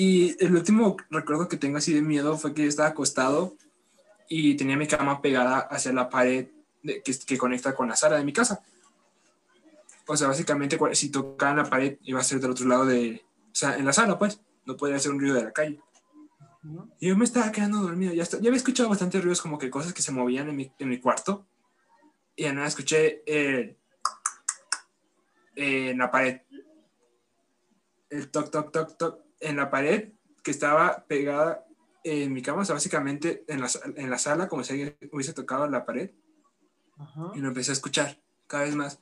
Y 0.00 0.36
el 0.44 0.54
último 0.54 0.96
recuerdo 1.10 1.48
que 1.48 1.56
tengo 1.56 1.78
así 1.78 1.92
de 1.92 2.02
miedo 2.02 2.38
fue 2.38 2.54
que 2.54 2.62
yo 2.62 2.68
estaba 2.68 2.88
acostado 2.90 3.56
y 4.28 4.54
tenía 4.56 4.76
mi 4.76 4.86
cama 4.86 5.20
pegada 5.20 5.58
hacia 5.58 5.92
la 5.92 6.08
pared 6.08 6.46
de- 6.84 7.02
que, 7.02 7.18
que 7.18 7.36
conecta 7.36 7.74
con 7.74 7.88
la 7.88 7.96
sala 7.96 8.16
de 8.16 8.24
mi 8.24 8.32
casa. 8.32 8.62
O 10.06 10.16
sea, 10.16 10.28
básicamente 10.28 10.78
si 10.94 11.10
tocaba 11.10 11.50
en 11.50 11.56
la 11.56 11.64
pared 11.68 11.98
iba 12.04 12.20
a 12.20 12.22
ser 12.22 12.38
del 12.38 12.52
otro 12.52 12.68
lado 12.68 12.86
de, 12.86 13.24
o 13.50 13.54
sea, 13.54 13.76
en 13.76 13.84
la 13.84 13.92
sala 13.92 14.16
pues, 14.20 14.40
no 14.66 14.76
podía 14.76 14.94
hacer 14.94 15.10
un 15.10 15.18
ruido 15.18 15.34
de 15.34 15.42
la 15.42 15.52
calle. 15.52 15.80
Y 17.00 17.08
yo 17.08 17.16
me 17.16 17.24
estaba 17.24 17.50
quedando 17.50 17.80
dormido, 17.80 18.12
ya, 18.14 18.22
está- 18.22 18.38
ya 18.38 18.50
había 18.50 18.58
escuchado 18.58 18.88
bastantes 18.88 19.20
ruidos 19.20 19.42
como 19.42 19.58
que 19.58 19.68
cosas 19.68 19.92
que 19.92 20.02
se 20.02 20.12
movían 20.12 20.48
en 20.48 20.54
mi, 20.54 20.70
en 20.78 20.88
mi 20.90 21.00
cuarto. 21.00 21.44
Y 22.36 22.44
de 22.44 22.52
nada 22.52 22.68
escuché 22.68 23.24
el- 23.26 23.76
en 25.56 25.98
la 25.98 26.08
pared 26.08 26.40
el 28.10 28.30
toc, 28.30 28.52
toc, 28.52 28.70
toc, 28.70 28.96
toc 28.96 29.27
en 29.40 29.56
la 29.56 29.70
pared 29.70 30.12
que 30.42 30.50
estaba 30.50 31.04
pegada 31.06 31.64
en 32.04 32.32
mi 32.32 32.42
cama, 32.42 32.62
o 32.62 32.64
sea, 32.64 32.74
básicamente 32.74 33.44
en 33.48 33.60
la, 33.60 33.68
en 33.96 34.08
la 34.10 34.18
sala, 34.18 34.48
como 34.48 34.64
si 34.64 34.72
alguien 34.72 34.96
hubiese 35.12 35.32
tocado 35.34 35.68
la 35.68 35.84
pared, 35.84 36.10
Ajá. 36.96 37.32
y 37.34 37.40
lo 37.40 37.48
empecé 37.48 37.72
a 37.72 37.74
escuchar 37.74 38.18
cada 38.46 38.64
vez 38.64 38.74
más. 38.74 39.00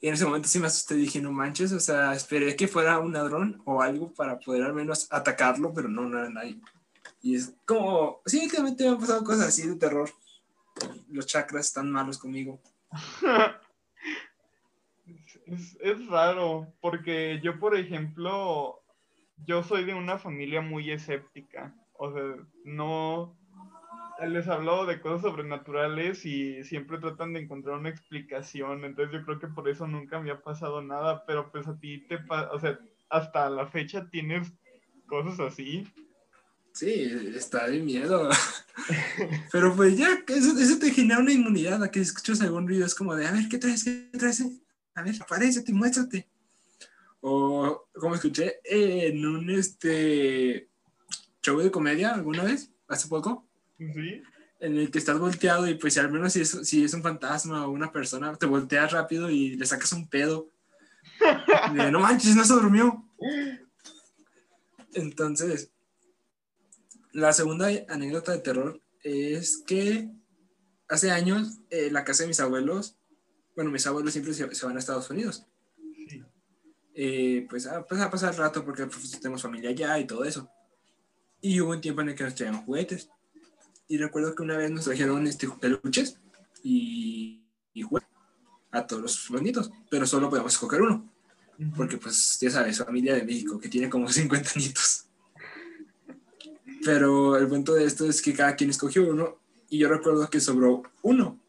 Y 0.00 0.08
en 0.08 0.14
ese 0.14 0.24
momento 0.26 0.48
sí 0.48 0.58
me 0.58 0.66
asusté, 0.66 0.94
dije, 0.94 1.20
no 1.20 1.32
manches, 1.32 1.72
o 1.72 1.80
sea, 1.80 2.12
esperé 2.14 2.54
que 2.56 2.68
fuera 2.68 2.98
un 2.98 3.12
ladrón 3.12 3.62
o 3.64 3.80
algo 3.80 4.12
para 4.12 4.38
poder 4.38 4.62
al 4.62 4.74
menos 4.74 5.06
atacarlo, 5.10 5.72
pero 5.72 5.88
no, 5.88 6.02
no 6.02 6.18
era 6.18 6.28
nadie. 6.30 6.60
Y 7.22 7.36
es 7.36 7.54
como, 7.64 8.20
sí, 8.26 8.44
últimamente 8.44 8.84
me 8.84 8.90
han 8.90 9.00
pasado 9.00 9.24
cosas 9.24 9.48
así 9.48 9.66
de 9.66 9.76
terror. 9.76 10.10
Los 11.10 11.26
chakras 11.26 11.66
están 11.66 11.90
malos 11.90 12.18
conmigo. 12.18 12.60
Es- 15.46 15.76
es 15.80 16.06
raro, 16.06 16.72
porque 16.80 17.38
yo, 17.42 17.58
por 17.58 17.76
ejemplo, 17.76 18.82
yo 19.36 19.62
soy 19.62 19.84
de 19.84 19.94
una 19.94 20.18
familia 20.18 20.60
muy 20.60 20.90
escéptica. 20.90 21.74
O 21.94 22.12
sea, 22.12 22.22
no 22.64 23.36
les 24.26 24.48
hablo 24.48 24.86
de 24.86 25.00
cosas 25.00 25.22
sobrenaturales 25.22 26.24
y 26.24 26.62
siempre 26.64 26.98
tratan 26.98 27.32
de 27.32 27.40
encontrar 27.40 27.78
una 27.78 27.88
explicación. 27.88 28.84
Entonces 28.84 29.12
yo 29.12 29.24
creo 29.24 29.38
que 29.38 29.48
por 29.48 29.68
eso 29.68 29.86
nunca 29.86 30.20
me 30.20 30.30
ha 30.30 30.40
pasado 30.42 30.82
nada, 30.82 31.24
pero 31.26 31.50
pues 31.50 31.66
a 31.66 31.78
ti 31.78 32.06
te 32.06 32.18
pasa, 32.18 32.50
o 32.52 32.60
sea, 32.60 32.78
hasta 33.08 33.50
la 33.50 33.66
fecha 33.66 34.08
tienes 34.10 34.52
cosas 35.06 35.40
así. 35.40 35.86
Sí, 36.72 37.08
está 37.36 37.68
de 37.68 37.78
miedo. 37.78 38.28
Pero 39.52 39.76
pues 39.76 39.96
ya, 39.96 40.08
eso, 40.26 40.58
eso 40.58 40.78
te 40.80 40.90
genera 40.90 41.20
una 41.20 41.32
inmunidad 41.32 41.80
a 41.84 41.90
que 41.90 42.00
escuchas 42.00 42.40
algún 42.40 42.66
ruido. 42.66 42.84
Es 42.84 42.96
como 42.96 43.14
de, 43.14 43.28
a 43.28 43.30
ver, 43.30 43.48
¿qué 43.48 43.58
traes? 43.58 43.84
¿Qué 43.84 44.10
traes? 44.18 44.42
A 44.96 45.02
ver, 45.02 45.14
aparécete, 45.22 45.72
muéstrate. 45.72 46.28
O 47.26 47.88
como 47.94 48.14
escuché 48.14 48.60
en 48.64 49.24
un 49.24 49.48
este 49.48 50.68
show 51.42 51.58
de 51.58 51.70
comedia 51.70 52.12
alguna 52.12 52.44
vez, 52.44 52.70
hace 52.86 53.08
poco, 53.08 53.48
¿Sí? 53.78 54.22
en 54.60 54.76
el 54.76 54.90
que 54.90 54.98
estás 54.98 55.18
volteado 55.18 55.66
y 55.66 55.76
pues 55.76 55.96
al 55.96 56.12
menos 56.12 56.34
si 56.34 56.42
es, 56.42 56.50
si 56.50 56.84
es 56.84 56.92
un 56.92 57.02
fantasma 57.02 57.66
o 57.66 57.70
una 57.70 57.90
persona, 57.90 58.36
te 58.36 58.44
volteas 58.44 58.92
rápido 58.92 59.30
y 59.30 59.56
le 59.56 59.64
sacas 59.64 59.92
un 59.92 60.06
pedo. 60.06 60.50
De, 61.74 61.90
no 61.90 62.00
manches, 62.00 62.36
no 62.36 62.44
se 62.44 62.52
durmió. 62.52 63.08
Entonces, 64.92 65.70
la 67.12 67.32
segunda 67.32 67.70
anécdota 67.88 68.32
de 68.32 68.40
terror 68.40 68.82
es 69.02 69.62
que 69.66 70.10
hace 70.88 71.10
años 71.10 71.58
eh, 71.70 71.90
la 71.90 72.04
casa 72.04 72.24
de 72.24 72.28
mis 72.28 72.40
abuelos, 72.40 72.98
bueno, 73.56 73.70
mis 73.70 73.86
abuelos 73.86 74.12
siempre 74.12 74.34
se, 74.34 74.54
se 74.54 74.66
van 74.66 74.76
a 74.76 74.78
Estados 74.78 75.08
Unidos. 75.08 75.46
Eh, 76.94 77.46
pues, 77.50 77.66
a, 77.66 77.84
pues 77.84 78.00
a 78.00 78.10
pasar 78.10 78.32
el 78.32 78.38
rato 78.38 78.64
porque 78.64 78.86
pues, 78.86 79.10
tenemos 79.10 79.42
familia 79.42 79.70
allá 79.70 79.98
y 79.98 80.06
todo 80.06 80.24
eso. 80.24 80.48
Y 81.40 81.60
hubo 81.60 81.72
un 81.72 81.80
tiempo 81.80 82.00
en 82.00 82.10
el 82.10 82.14
que 82.14 82.24
nos 82.24 82.34
traían 82.34 82.64
juguetes. 82.64 83.10
Y 83.88 83.98
recuerdo 83.98 84.34
que 84.34 84.42
una 84.42 84.56
vez 84.56 84.70
nos 84.70 84.84
trajeron 84.84 85.26
este, 85.26 85.48
peluches 85.48 86.18
y, 86.62 87.42
y 87.74 87.82
juguetes 87.82 88.08
a 88.70 88.86
todos 88.86 89.28
los, 89.30 89.42
nietos, 89.42 89.70
pero 89.90 90.06
solo 90.06 90.30
podemos 90.30 90.52
escoger 90.52 90.82
uno. 90.82 91.08
Porque, 91.76 91.96
pues, 91.96 92.38
ya 92.40 92.50
sabes, 92.50 92.78
familia 92.78 93.14
de 93.14 93.24
México, 93.24 93.58
que 93.58 93.68
tiene 93.68 93.88
como 93.88 94.08
50 94.10 94.50
nietos. 94.56 95.06
Pero 96.84 97.36
el 97.36 97.46
punto 97.46 97.74
de 97.74 97.84
esto 97.84 98.06
es 98.06 98.20
que 98.20 98.34
cada 98.34 98.56
quien 98.56 98.70
escogió 98.70 99.08
uno, 99.08 99.38
y 99.68 99.78
yo 99.78 99.88
recuerdo 99.88 100.28
que 100.28 100.40
sobró 100.40 100.82
uno, 101.02 101.40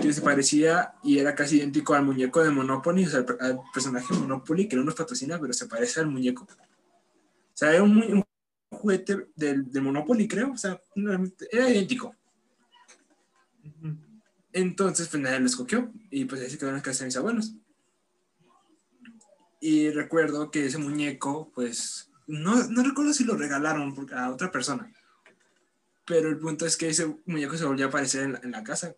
que 0.00 0.12
se 0.12 0.22
parecía 0.22 0.94
y 1.02 1.18
era 1.18 1.34
casi 1.34 1.56
idéntico 1.58 1.94
al 1.94 2.04
muñeco 2.04 2.42
de 2.42 2.50
Monopoly, 2.50 3.04
o 3.04 3.08
sea, 3.08 3.18
al, 3.20 3.24
per- 3.24 3.38
al 3.40 3.60
personaje 3.72 4.14
Monopoly, 4.14 4.68
que 4.68 4.76
no 4.76 4.84
nos 4.84 4.94
patrocina, 4.94 5.38
pero 5.40 5.52
se 5.52 5.66
parece 5.66 6.00
al 6.00 6.06
muñeco. 6.06 6.44
O 6.44 7.54
sea, 7.54 7.72
era 7.72 7.82
un, 7.82 8.24
juguete 8.70 9.28
del, 9.34 9.66
Monopoly, 9.80 10.28
creo, 10.28 10.52
o 10.52 10.56
sea, 10.56 10.80
era 11.50 11.68
idéntico. 11.68 12.14
Entonces, 14.52 15.08
pues 15.08 15.22
nadie 15.22 15.40
lo 15.40 15.46
escogió 15.46 15.92
y 16.10 16.24
pues 16.24 16.40
ahí 16.40 16.50
se 16.50 16.58
quedó 16.58 16.70
en 16.70 16.76
la 16.76 16.82
casa 16.82 17.00
de 17.00 17.06
mis 17.06 17.16
abuelos. 17.16 17.54
Y 19.60 19.90
recuerdo 19.90 20.50
que 20.50 20.66
ese 20.66 20.78
muñeco, 20.78 21.50
pues, 21.54 22.10
no, 22.26 22.64
no 22.68 22.82
recuerdo 22.84 23.12
si 23.12 23.24
lo 23.24 23.36
regalaron 23.36 23.94
a 24.14 24.30
otra 24.30 24.50
persona. 24.52 24.92
Pero 26.06 26.28
el 26.28 26.38
punto 26.38 26.64
es 26.64 26.76
que 26.76 26.88
ese 26.88 27.16
muñeco 27.26 27.56
se 27.56 27.64
volvió 27.64 27.86
a 27.86 27.88
aparecer 27.88 28.40
en 28.42 28.50
la 28.52 28.62
casa. 28.62 28.94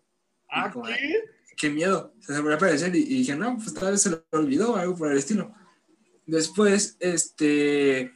¿Ah, 0.51 0.69
como- 0.71 0.85
qué? 0.85 1.23
Qué 1.57 1.69
miedo. 1.69 2.13
Se 2.19 2.33
volvió 2.33 2.51
a 2.53 2.55
aparecer 2.55 2.95
y, 2.95 2.99
y 2.99 3.17
dije, 3.19 3.35
no, 3.35 3.55
pues 3.57 3.73
tal 3.73 3.91
vez 3.91 4.01
se 4.01 4.09
lo 4.09 4.23
olvidó 4.31 4.73
o 4.73 4.75
algo 4.75 4.95
por 4.95 5.11
el 5.11 5.17
estilo. 5.17 5.53
Después, 6.25 6.97
este, 6.99 8.11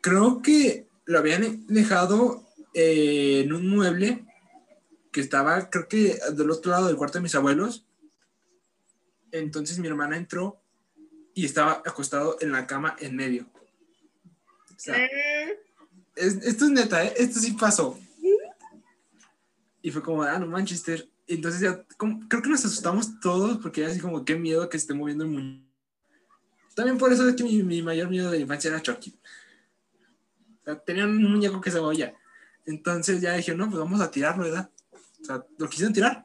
creo 0.00 0.42
que 0.42 0.88
lo 1.06 1.18
habían 1.18 1.66
dejado 1.66 2.44
eh, 2.74 3.42
en 3.44 3.52
un 3.52 3.68
mueble 3.68 4.24
que 5.12 5.20
estaba, 5.20 5.70
creo 5.70 5.86
que 5.88 6.18
del 6.32 6.50
otro 6.50 6.72
lado 6.72 6.86
del 6.88 6.96
cuarto 6.96 7.18
de 7.18 7.22
mis 7.22 7.34
abuelos. 7.34 7.86
Entonces 9.30 9.78
mi 9.78 9.86
hermana 9.88 10.16
entró 10.16 10.60
y 11.34 11.44
estaba 11.44 11.82
acostado 11.84 12.36
en 12.40 12.52
la 12.52 12.66
cama 12.66 12.96
en 13.00 13.14
medio. 13.16 13.46
O 14.70 14.78
sea, 14.78 15.04
es- 16.16 16.36
esto 16.42 16.64
es 16.66 16.70
neta, 16.70 17.04
¿eh? 17.04 17.14
Esto 17.16 17.38
sí 17.40 17.52
pasó. 17.52 17.98
Y 19.84 19.90
fue 19.90 20.02
como, 20.02 20.22
ah, 20.22 20.38
no 20.38 20.46
Manchester. 20.46 21.06
Entonces 21.26 21.60
ya, 21.60 21.84
creo 21.98 22.40
que 22.42 22.48
nos 22.48 22.64
asustamos 22.64 23.20
todos 23.20 23.58
porque 23.58 23.82
ya 23.82 23.88
así 23.88 24.00
como, 24.00 24.24
qué 24.24 24.34
miedo 24.34 24.66
que 24.70 24.78
esté 24.78 24.94
moviendo 24.94 25.24
el 25.24 25.30
muñeco. 25.30 25.62
También 26.74 26.96
por 26.96 27.12
eso 27.12 27.28
es 27.28 27.36
que 27.36 27.44
mi, 27.44 27.82
mayor 27.82 28.08
miedo 28.08 28.30
de 28.30 28.38
la 28.38 28.42
infancia 28.44 28.70
era 28.70 28.80
Chucky. 28.80 29.14
O 30.62 30.64
sea, 30.64 30.78
tenía 30.78 31.04
un 31.04 31.22
muñeco 31.22 31.60
que 31.60 31.70
se 31.70 31.82
movía. 31.82 32.14
Entonces 32.64 33.20
ya 33.20 33.34
dije, 33.34 33.54
no, 33.54 33.66
pues 33.66 33.78
vamos 33.78 34.00
a 34.00 34.10
tirarlo, 34.10 34.44
¿verdad? 34.44 34.70
O 35.20 35.24
sea, 35.26 35.44
lo 35.58 35.68
quisieron 35.68 35.92
tirar. 35.92 36.24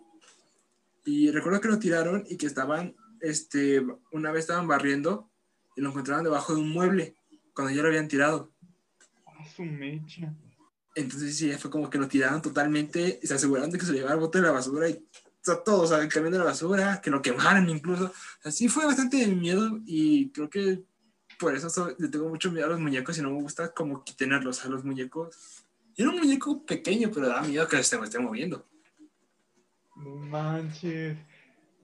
Y 1.03 1.29
recuerdo 1.29 1.59
que 1.59 1.67
lo 1.67 1.79
tiraron 1.79 2.23
y 2.29 2.37
que 2.37 2.45
estaban, 2.45 2.95
este, 3.19 3.85
una 4.13 4.31
vez 4.31 4.43
estaban 4.43 4.69
barriendo 4.69 5.29
y 5.75 5.81
lo 5.81 5.89
encontraron 5.89 6.23
debajo 6.23 6.55
de 6.55 6.61
un 6.61 6.69
mueble 6.69 7.13
cuando 7.53 7.73
ya 7.73 7.81
lo 7.81 7.89
habían 7.89 8.07
tirado. 8.07 8.53
A 9.25 9.45
su 9.45 9.65
mecha. 9.65 10.33
Entonces 10.99 11.37
sí, 11.37 11.51
fue 11.53 11.69
como 11.71 11.89
que 11.89 11.97
lo 11.97 12.07
tiraron 12.07 12.41
totalmente 12.41 13.19
se 13.23 13.33
aseguraron 13.33 13.69
de 13.71 13.77
que 13.77 13.85
se 13.85 13.93
llevara 13.93 14.13
al 14.15 14.19
bote 14.19 14.39
de 14.39 14.45
la 14.45 14.51
basura 14.51 14.89
y 14.89 14.93
o 14.93 15.41
sea, 15.41 15.63
todo, 15.63 15.83
o 15.83 15.87
sea, 15.87 15.99
el 15.99 16.09
camión 16.09 16.33
de 16.33 16.39
la 16.39 16.43
basura, 16.45 16.99
que 17.01 17.09
lo 17.09 17.21
quemaran 17.21 17.69
incluso. 17.69 18.11
Así 18.43 18.67
fue 18.67 18.85
bastante 18.85 19.25
miedo 19.27 19.79
y 19.85 20.29
creo 20.31 20.49
que 20.49 20.83
por 21.39 21.55
eso 21.55 21.69
so- 21.69 21.95
le 21.97 22.09
tengo 22.09 22.27
mucho 22.27 22.51
miedo 22.51 22.65
a 22.65 22.69
los 22.71 22.79
muñecos 22.79 23.17
y 23.17 23.21
no 23.21 23.31
me 23.31 23.41
gusta 23.41 23.73
como 23.73 24.03
que 24.03 24.11
tenerlos 24.13 24.65
a 24.65 24.69
los 24.69 24.83
muñecos. 24.83 25.63
Era 25.95 26.09
un 26.09 26.17
muñeco 26.17 26.65
pequeño, 26.65 27.09
pero 27.13 27.27
da 27.29 27.41
miedo 27.41 27.67
que 27.69 27.81
se 27.83 27.97
me 27.97 28.03
esté 28.05 28.19
moviendo. 28.19 28.67
No 29.95 30.15
manches. 30.15 31.17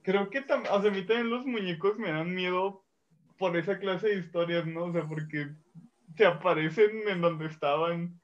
Creo 0.04 0.30
que 0.30 0.46
tam- 0.46 0.68
o 0.70 0.82
sea, 0.82 0.92
a 0.92 0.94
mí 0.94 1.06
también 1.06 1.30
los 1.30 1.46
muñecos 1.46 1.98
me 1.98 2.12
dan 2.12 2.34
miedo 2.36 2.84
por 3.38 3.56
esa 3.58 3.80
clase 3.80 4.08
de 4.10 4.20
historias, 4.20 4.66
¿no? 4.68 4.86
O 4.86 4.92
sea, 4.94 5.08
porque 5.08 5.50
se 6.18 6.26
aparecen 6.26 7.08
en 7.08 7.22
donde 7.22 7.48
estaban. 7.48 8.20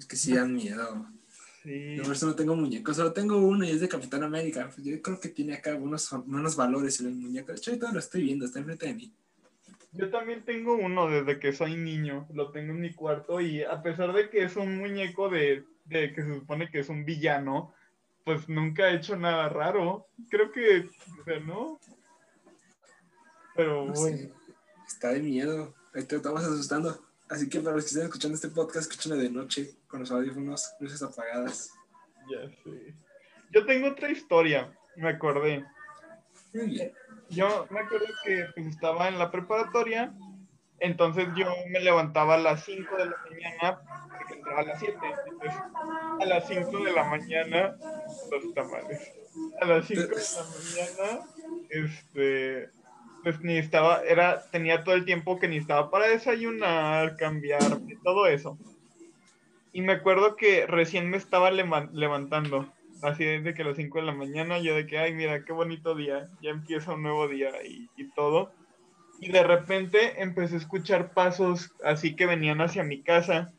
Es 0.00 0.06
que 0.06 0.16
sí 0.16 0.34
dan 0.34 0.54
miedo. 0.54 1.06
Sí. 1.62 1.96
Yo 1.96 2.04
por 2.04 2.14
eso 2.14 2.24
no 2.26 2.34
tengo 2.34 2.56
muñecos, 2.56 2.96
solo 2.96 3.12
tengo 3.12 3.36
uno 3.36 3.66
y 3.66 3.70
es 3.70 3.82
de 3.82 3.88
Capitán 3.88 4.22
América. 4.22 4.70
Pues 4.74 4.82
yo 4.82 5.00
creo 5.02 5.20
que 5.20 5.28
tiene 5.28 5.52
acá 5.54 5.74
unos, 5.74 6.10
unos 6.10 6.56
valores 6.56 6.98
el 7.00 7.10
muñeco. 7.14 7.52
De 7.52 7.58
hecho, 7.58 7.70
ahorita 7.70 7.92
lo 7.92 7.98
estoy 7.98 8.22
viendo, 8.22 8.46
está 8.46 8.60
enfrente 8.60 8.86
de 8.86 8.94
mí. 8.94 9.12
Yo 9.92 10.08
también 10.08 10.42
tengo 10.42 10.74
uno 10.74 11.06
desde 11.10 11.38
que 11.38 11.52
soy 11.52 11.76
niño. 11.76 12.26
Lo 12.32 12.50
tengo 12.50 12.72
en 12.72 12.80
mi 12.80 12.94
cuarto 12.94 13.42
y 13.42 13.62
a 13.62 13.82
pesar 13.82 14.14
de 14.14 14.30
que 14.30 14.44
es 14.44 14.56
un 14.56 14.78
muñeco 14.78 15.28
de, 15.28 15.64
de 15.84 16.14
que 16.14 16.22
se 16.22 16.34
supone 16.34 16.70
que 16.70 16.78
es 16.80 16.88
un 16.88 17.04
villano, 17.04 17.74
pues 18.24 18.48
nunca 18.48 18.84
ha 18.84 18.94
hecho 18.94 19.16
nada 19.16 19.50
raro. 19.50 20.06
Creo 20.30 20.50
que, 20.52 20.88
o 21.20 21.24
sea, 21.24 21.40
¿no? 21.40 21.78
Pero 23.54 23.84
No 23.84 23.92
bueno. 23.92 24.16
sé, 24.16 24.32
está 24.88 25.10
de 25.10 25.20
miedo. 25.20 25.74
Ahí 25.92 26.04
te 26.04 26.16
estamos 26.16 26.42
asustando. 26.42 27.04
Así 27.30 27.48
que 27.48 27.60
para 27.60 27.76
los 27.76 27.84
que 27.84 27.90
estén 27.90 28.02
escuchando 28.04 28.34
este 28.34 28.48
podcast, 28.48 28.90
escúchenlo 28.90 29.16
de 29.16 29.30
noche, 29.30 29.76
con 29.86 30.00
los 30.00 30.10
audífonos, 30.10 30.74
luces 30.80 31.00
apagadas. 31.00 31.72
Ya 32.28 32.48
sé. 32.64 32.94
Yo 33.52 33.64
tengo 33.64 33.88
otra 33.88 34.10
historia, 34.10 34.76
me 34.96 35.10
acordé. 35.10 35.64
Muy 36.52 36.66
bien. 36.66 36.92
Yo 37.28 37.68
me 37.70 37.80
acuerdo 37.80 38.06
que 38.24 38.46
pues, 38.54 38.66
estaba 38.66 39.06
en 39.06 39.18
la 39.18 39.30
preparatoria, 39.30 40.12
entonces 40.80 41.28
yo 41.36 41.46
me 41.68 41.78
levantaba 41.78 42.34
a 42.34 42.38
las 42.38 42.64
5 42.64 42.96
de 42.96 43.06
la 43.06 43.16
mañana, 43.30 43.80
porque 44.18 44.34
entraba 44.34 44.60
a 44.60 44.64
las 44.64 44.80
7. 44.80 44.98
Entonces, 45.26 45.60
a 46.20 46.24
las 46.24 46.48
5 46.48 46.84
de 46.84 46.92
la 46.92 47.04
mañana, 47.04 47.76
los 48.32 48.54
tamales. 48.54 49.12
A 49.60 49.66
las 49.66 49.86
5 49.86 50.00
de 50.02 50.16
la 50.16 51.06
mañana, 51.06 51.26
este, 51.68 52.70
pues 53.22 53.40
ni 53.40 53.56
estaba, 53.56 54.02
era, 54.02 54.42
tenía 54.50 54.82
todo 54.84 54.94
el 54.94 55.04
tiempo 55.04 55.38
que 55.38 55.48
ni 55.48 55.56
estaba 55.56 55.90
para 55.90 56.08
desayunar, 56.08 57.16
cambiarme, 57.16 57.96
todo 58.02 58.26
eso. 58.26 58.58
Y 59.72 59.82
me 59.82 59.92
acuerdo 59.92 60.36
que 60.36 60.66
recién 60.66 61.10
me 61.10 61.16
estaba 61.16 61.50
levantando, 61.50 62.72
así 63.02 63.24
desde 63.24 63.54
que 63.54 63.62
a 63.62 63.66
las 63.66 63.76
5 63.76 63.98
de 63.98 64.04
la 64.04 64.12
mañana, 64.12 64.58
yo 64.58 64.74
de 64.74 64.86
que, 64.86 64.98
ay, 64.98 65.14
mira, 65.14 65.44
qué 65.44 65.52
bonito 65.52 65.94
día, 65.94 66.28
ya 66.42 66.50
empieza 66.50 66.94
un 66.94 67.02
nuevo 67.02 67.28
día 67.28 67.50
y, 67.64 67.88
y 67.96 68.10
todo. 68.10 68.52
Y 69.20 69.30
de 69.30 69.42
repente 69.42 70.22
empecé 70.22 70.54
a 70.54 70.58
escuchar 70.58 71.12
pasos 71.12 71.72
así 71.84 72.16
que 72.16 72.26
venían 72.26 72.60
hacia 72.60 72.82
mi 72.82 73.02
casa. 73.02 73.52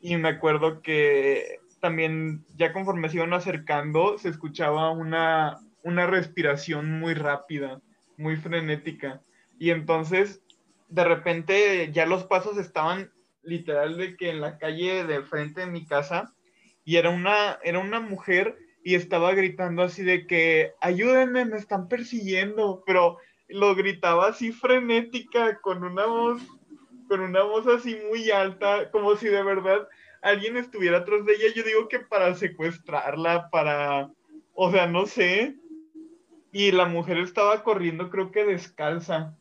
Y 0.00 0.16
me 0.16 0.28
acuerdo 0.28 0.82
que 0.82 1.58
también, 1.80 2.44
ya 2.56 2.72
conforme 2.72 3.10
se 3.10 3.16
iban 3.16 3.34
acercando, 3.34 4.16
se 4.16 4.30
escuchaba 4.30 4.90
una, 4.90 5.58
una 5.82 6.06
respiración 6.06 6.98
muy 6.98 7.12
rápida, 7.12 7.80
muy 8.16 8.36
frenética. 8.36 9.20
Y 9.58 9.70
entonces, 9.70 10.42
de 10.88 11.04
repente, 11.04 11.90
ya 11.92 12.06
los 12.06 12.24
pasos 12.24 12.58
estaban 12.58 13.10
literal 13.42 13.96
de 13.96 14.16
que 14.16 14.30
en 14.30 14.40
la 14.40 14.58
calle 14.58 15.04
de 15.04 15.22
frente 15.22 15.60
de 15.60 15.66
mi 15.66 15.84
casa 15.84 16.32
y 16.84 16.96
era 16.96 17.10
una, 17.10 17.58
era 17.62 17.78
una 17.78 18.00
mujer 18.00 18.56
y 18.82 18.94
estaba 18.94 19.32
gritando 19.32 19.82
así 19.82 20.02
de 20.02 20.26
que 20.26 20.72
ayúdenme, 20.80 21.44
me 21.46 21.56
están 21.56 21.88
persiguiendo, 21.88 22.82
pero 22.86 23.18
lo 23.48 23.74
gritaba 23.74 24.28
así 24.28 24.52
frenética 24.52 25.60
con 25.60 25.84
una 25.84 26.06
voz, 26.06 26.42
con 27.08 27.20
una 27.20 27.42
voz 27.42 27.66
así 27.66 27.96
muy 28.10 28.30
alta, 28.30 28.90
como 28.90 29.16
si 29.16 29.28
de 29.28 29.42
verdad 29.42 29.88
alguien 30.22 30.56
estuviera 30.56 30.98
atrás 30.98 31.24
de 31.24 31.34
ella. 31.34 31.54
Yo 31.54 31.62
digo 31.62 31.88
que 31.88 32.00
para 32.00 32.34
secuestrarla, 32.34 33.48
para, 33.50 34.10
o 34.54 34.70
sea, 34.70 34.86
no 34.86 35.06
sé. 35.06 35.56
Y 36.54 36.70
la 36.70 36.86
mujer 36.86 37.18
estaba 37.18 37.64
corriendo, 37.64 38.10
creo 38.10 38.30
que 38.30 38.44
descalza. 38.44 39.36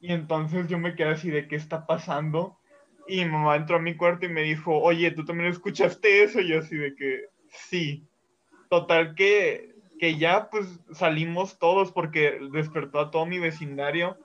Y 0.00 0.12
entonces 0.12 0.68
yo 0.68 0.78
me 0.78 0.94
quedé 0.94 1.08
así 1.08 1.30
de 1.30 1.48
qué 1.48 1.56
está 1.56 1.84
pasando. 1.84 2.56
Y 3.08 3.24
mi 3.24 3.32
mamá 3.32 3.56
entró 3.56 3.74
a 3.74 3.80
mi 3.80 3.96
cuarto 3.96 4.26
y 4.26 4.28
me 4.28 4.42
dijo, 4.42 4.78
oye, 4.78 5.10
¿tú 5.10 5.24
también 5.24 5.50
escuchaste 5.50 6.22
eso? 6.22 6.38
Y 6.38 6.50
yo 6.50 6.60
así 6.60 6.76
de 6.76 6.94
que, 6.94 7.24
sí. 7.48 8.06
Total 8.70 9.16
que, 9.16 9.74
que 9.98 10.16
ya 10.16 10.48
pues 10.48 10.78
salimos 10.92 11.58
todos 11.58 11.90
porque 11.90 12.38
despertó 12.52 13.00
a 13.00 13.10
todo 13.10 13.26
mi 13.26 13.40
vecindario. 13.40 14.16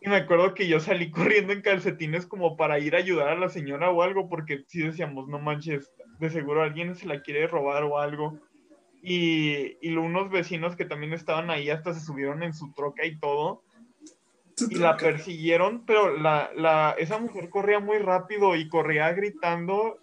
Y 0.00 0.08
me 0.08 0.16
acuerdo 0.16 0.54
que 0.54 0.66
yo 0.66 0.80
salí 0.80 1.10
corriendo 1.12 1.52
en 1.52 1.62
calcetines 1.62 2.26
como 2.26 2.56
para 2.56 2.80
ir 2.80 2.96
a 2.96 2.98
ayudar 2.98 3.28
a 3.28 3.38
la 3.38 3.48
señora 3.48 3.88
o 3.92 4.02
algo, 4.02 4.28
porque 4.28 4.64
sí 4.66 4.80
decíamos, 4.80 5.28
no 5.28 5.38
manches, 5.38 5.92
de 6.18 6.28
seguro 6.28 6.64
alguien 6.64 6.96
se 6.96 7.06
la 7.06 7.22
quiere 7.22 7.46
robar 7.46 7.84
o 7.84 8.00
algo. 8.00 8.40
Y, 9.02 9.76
y 9.80 9.96
unos 9.96 10.30
vecinos 10.30 10.76
que 10.76 10.84
también 10.84 11.12
estaban 11.12 11.50
ahí 11.50 11.68
hasta 11.70 11.92
se 11.92 12.00
subieron 12.00 12.42
en 12.44 12.54
su 12.54 12.72
troca 12.72 13.04
y 13.04 13.18
todo 13.18 13.62
y 14.70 14.76
la 14.76 14.96
persiguieron, 14.96 15.84
pero 15.86 16.16
la, 16.16 16.50
la, 16.54 16.94
esa 16.98 17.18
mujer 17.18 17.48
corría 17.50 17.80
muy 17.80 17.98
rápido 17.98 18.54
y 18.54 18.68
corría 18.68 19.12
gritando 19.12 19.98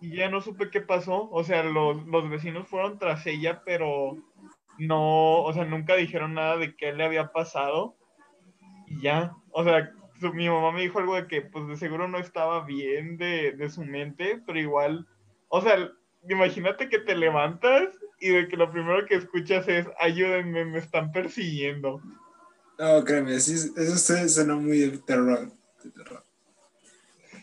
y 0.00 0.16
ya 0.16 0.30
no 0.30 0.40
supe 0.40 0.70
qué 0.70 0.80
pasó. 0.80 1.28
O 1.30 1.44
sea, 1.44 1.62
los, 1.62 2.06
los 2.06 2.30
vecinos 2.30 2.68
fueron 2.68 2.98
tras 2.98 3.26
ella, 3.26 3.62
pero 3.64 4.16
no, 4.78 5.42
o 5.42 5.52
sea, 5.52 5.64
nunca 5.64 5.94
dijeron 5.96 6.34
nada 6.34 6.56
de 6.56 6.74
qué 6.76 6.92
le 6.92 7.04
había 7.04 7.32
pasado. 7.32 7.96
Y 8.86 9.02
ya, 9.02 9.32
o 9.50 9.64
sea, 9.64 9.92
su- 10.20 10.32
mi 10.32 10.48
mamá 10.48 10.72
me 10.72 10.82
dijo 10.82 10.98
algo 11.00 11.14
de 11.16 11.26
que 11.26 11.42
pues 11.42 11.66
de 11.68 11.76
seguro 11.76 12.08
no 12.08 12.18
estaba 12.18 12.64
bien 12.64 13.18
de, 13.18 13.52
de 13.52 13.68
su 13.68 13.84
mente, 13.84 14.40
pero 14.46 14.58
igual, 14.58 15.06
o 15.48 15.60
sea, 15.60 15.76
imagínate 16.28 16.88
que 16.88 16.98
te 17.00 17.14
levantas 17.16 17.88
y 18.20 18.28
de 18.30 18.48
que 18.48 18.56
lo 18.56 18.70
primero 18.70 19.06
que 19.06 19.14
escuchas 19.16 19.66
es, 19.68 19.86
ayúdenme, 20.00 20.64
me 20.64 20.78
están 20.78 21.12
persiguiendo. 21.12 22.00
No, 22.78 23.04
créeme, 23.04 23.38
sí, 23.40 23.54
eso 23.76 23.96
se- 23.96 24.28
suena 24.28 24.54
muy 24.56 24.78
de 24.78 24.98
terror. 24.98 25.50
de 25.82 25.90
terror. 25.90 26.24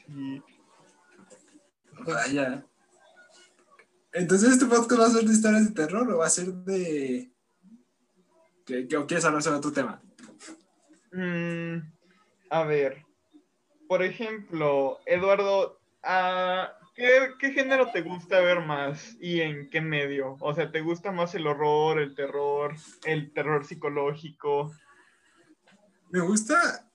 Y 0.07 0.41
Vaya. 2.05 2.65
Entonces, 4.13 4.51
¿este 4.51 4.65
podcast 4.65 5.01
va 5.01 5.05
a 5.07 5.09
ser 5.09 5.23
de 5.25 5.33
historias 5.33 5.67
de 5.67 5.73
terror 5.73 6.09
o 6.11 6.17
va 6.19 6.25
a 6.27 6.29
ser 6.29 6.47
de. 6.53 7.31
¿Qué, 8.65 8.87
qué- 8.87 8.97
o 8.97 9.05
quieres 9.07 9.25
hablar 9.25 9.41
sobre 9.43 9.57
otro 9.57 9.71
tema? 9.73 10.01
Mm, 11.11 11.77
a 12.49 12.63
ver, 12.63 13.03
por 13.87 14.03
ejemplo, 14.03 14.99
Eduardo, 15.05 15.79
ah, 16.03 16.71
¿qué, 16.95 17.29
qué 17.39 17.51
género 17.51 17.91
te 17.91 18.01
gusta 18.01 18.39
ver 18.39 18.61
más 18.65 19.15
y 19.19 19.41
en 19.41 19.69
qué 19.69 19.81
medio? 19.81 20.37
O 20.39 20.53
sea, 20.53 20.71
¿te 20.71 20.81
gusta 20.81 21.11
más 21.11 21.35
el 21.35 21.45
horror, 21.47 21.99
el 21.99 22.15
terror, 22.15 22.75
el 23.05 23.31
terror 23.33 23.65
psicológico? 23.65 24.73
Me 26.11 26.19
gusta. 26.21 26.87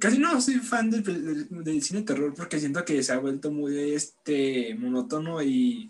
Casi 0.00 0.18
no 0.18 0.40
soy 0.40 0.54
fan 0.56 0.90
del, 0.90 1.02
del- 1.02 1.64
del 1.64 1.82
cine 1.82 2.02
terror 2.02 2.34
porque 2.36 2.58
siento 2.58 2.84
que 2.84 3.02
se 3.02 3.12
ha 3.12 3.18
vuelto 3.18 3.50
muy 3.52 3.92
este, 3.94 4.74
monótono 4.74 5.40
y. 5.42 5.88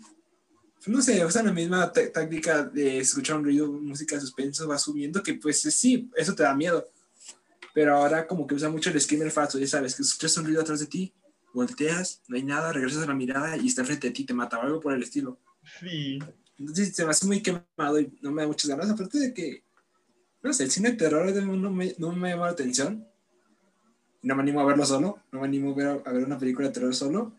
pues, 0.75 0.87
No 0.87 1.01
sé, 1.01 1.25
usan 1.25 1.47
la 1.47 1.51
misma 1.51 1.91
tá- 1.91 2.11
táctica 2.11 2.63
de 2.63 2.99
escuchar 2.99 3.37
un 3.37 3.45
ruido, 3.45 3.71
música 3.71 4.19
suspenso, 4.19 4.67
va 4.67 4.77
subiendo, 4.77 5.23
que 5.23 5.33
pues 5.33 5.61
sí, 5.61 6.09
eso 6.15 6.35
te 6.35 6.43
da 6.43 6.55
miedo. 6.55 6.87
Pero 7.73 7.95
ahora 7.95 8.25
como 8.27 8.45
que 8.47 8.55
usa 8.55 8.69
mucho 8.69 8.89
el 8.91 9.01
screamer 9.01 9.31
falso, 9.31 9.57
ya 9.59 9.67
sabes, 9.67 9.95
que 9.95 10.03
escuchas 10.03 10.37
un 10.37 10.45
ruido 10.45 10.61
atrás 10.61 10.79
de 10.79 10.85
ti, 10.87 11.13
volteas, 11.57 12.21
no 12.27 12.37
hay 12.37 12.43
nada, 12.43 12.71
regresas 12.71 13.03
a 13.03 13.07
la 13.07 13.13
mirada 13.13 13.57
y 13.57 13.67
está 13.67 13.81
enfrente 13.81 14.07
de 14.07 14.13
ti, 14.13 14.23
te 14.23 14.33
mata 14.33 14.59
o 14.59 14.61
algo 14.61 14.79
por 14.79 14.93
el 14.93 15.03
estilo. 15.03 15.39
Sí, 15.79 16.19
Entonces 16.57 16.95
se 16.95 17.03
me 17.03 17.11
hace 17.11 17.27
muy 17.27 17.41
quemado 17.41 17.99
y 17.99 18.17
no 18.21 18.31
me 18.31 18.43
da 18.43 18.47
muchas 18.47 18.69
ganas, 18.69 18.89
aparte 18.89 19.19
de 19.19 19.33
que, 19.33 19.63
no 20.41 20.53
sé, 20.53 20.63
el 20.63 20.71
cine 20.71 20.91
de 20.91 20.97
terror 20.97 21.33
no 21.43 21.71
me, 21.71 21.93
no 21.97 22.13
me 22.13 22.29
llama 22.29 22.45
la 22.45 22.51
atención. 22.51 23.05
No 24.21 24.35
me 24.35 24.41
animo 24.41 24.61
a 24.61 24.65
verlo 24.65 24.85
solo, 24.85 25.19
no 25.31 25.39
me 25.39 25.47
animo 25.47 25.71
a 25.71 25.75
ver, 25.75 26.01
a 26.05 26.11
ver 26.11 26.23
una 26.23 26.39
película 26.39 26.67
de 26.67 26.73
terror 26.73 26.93
solo, 26.93 27.33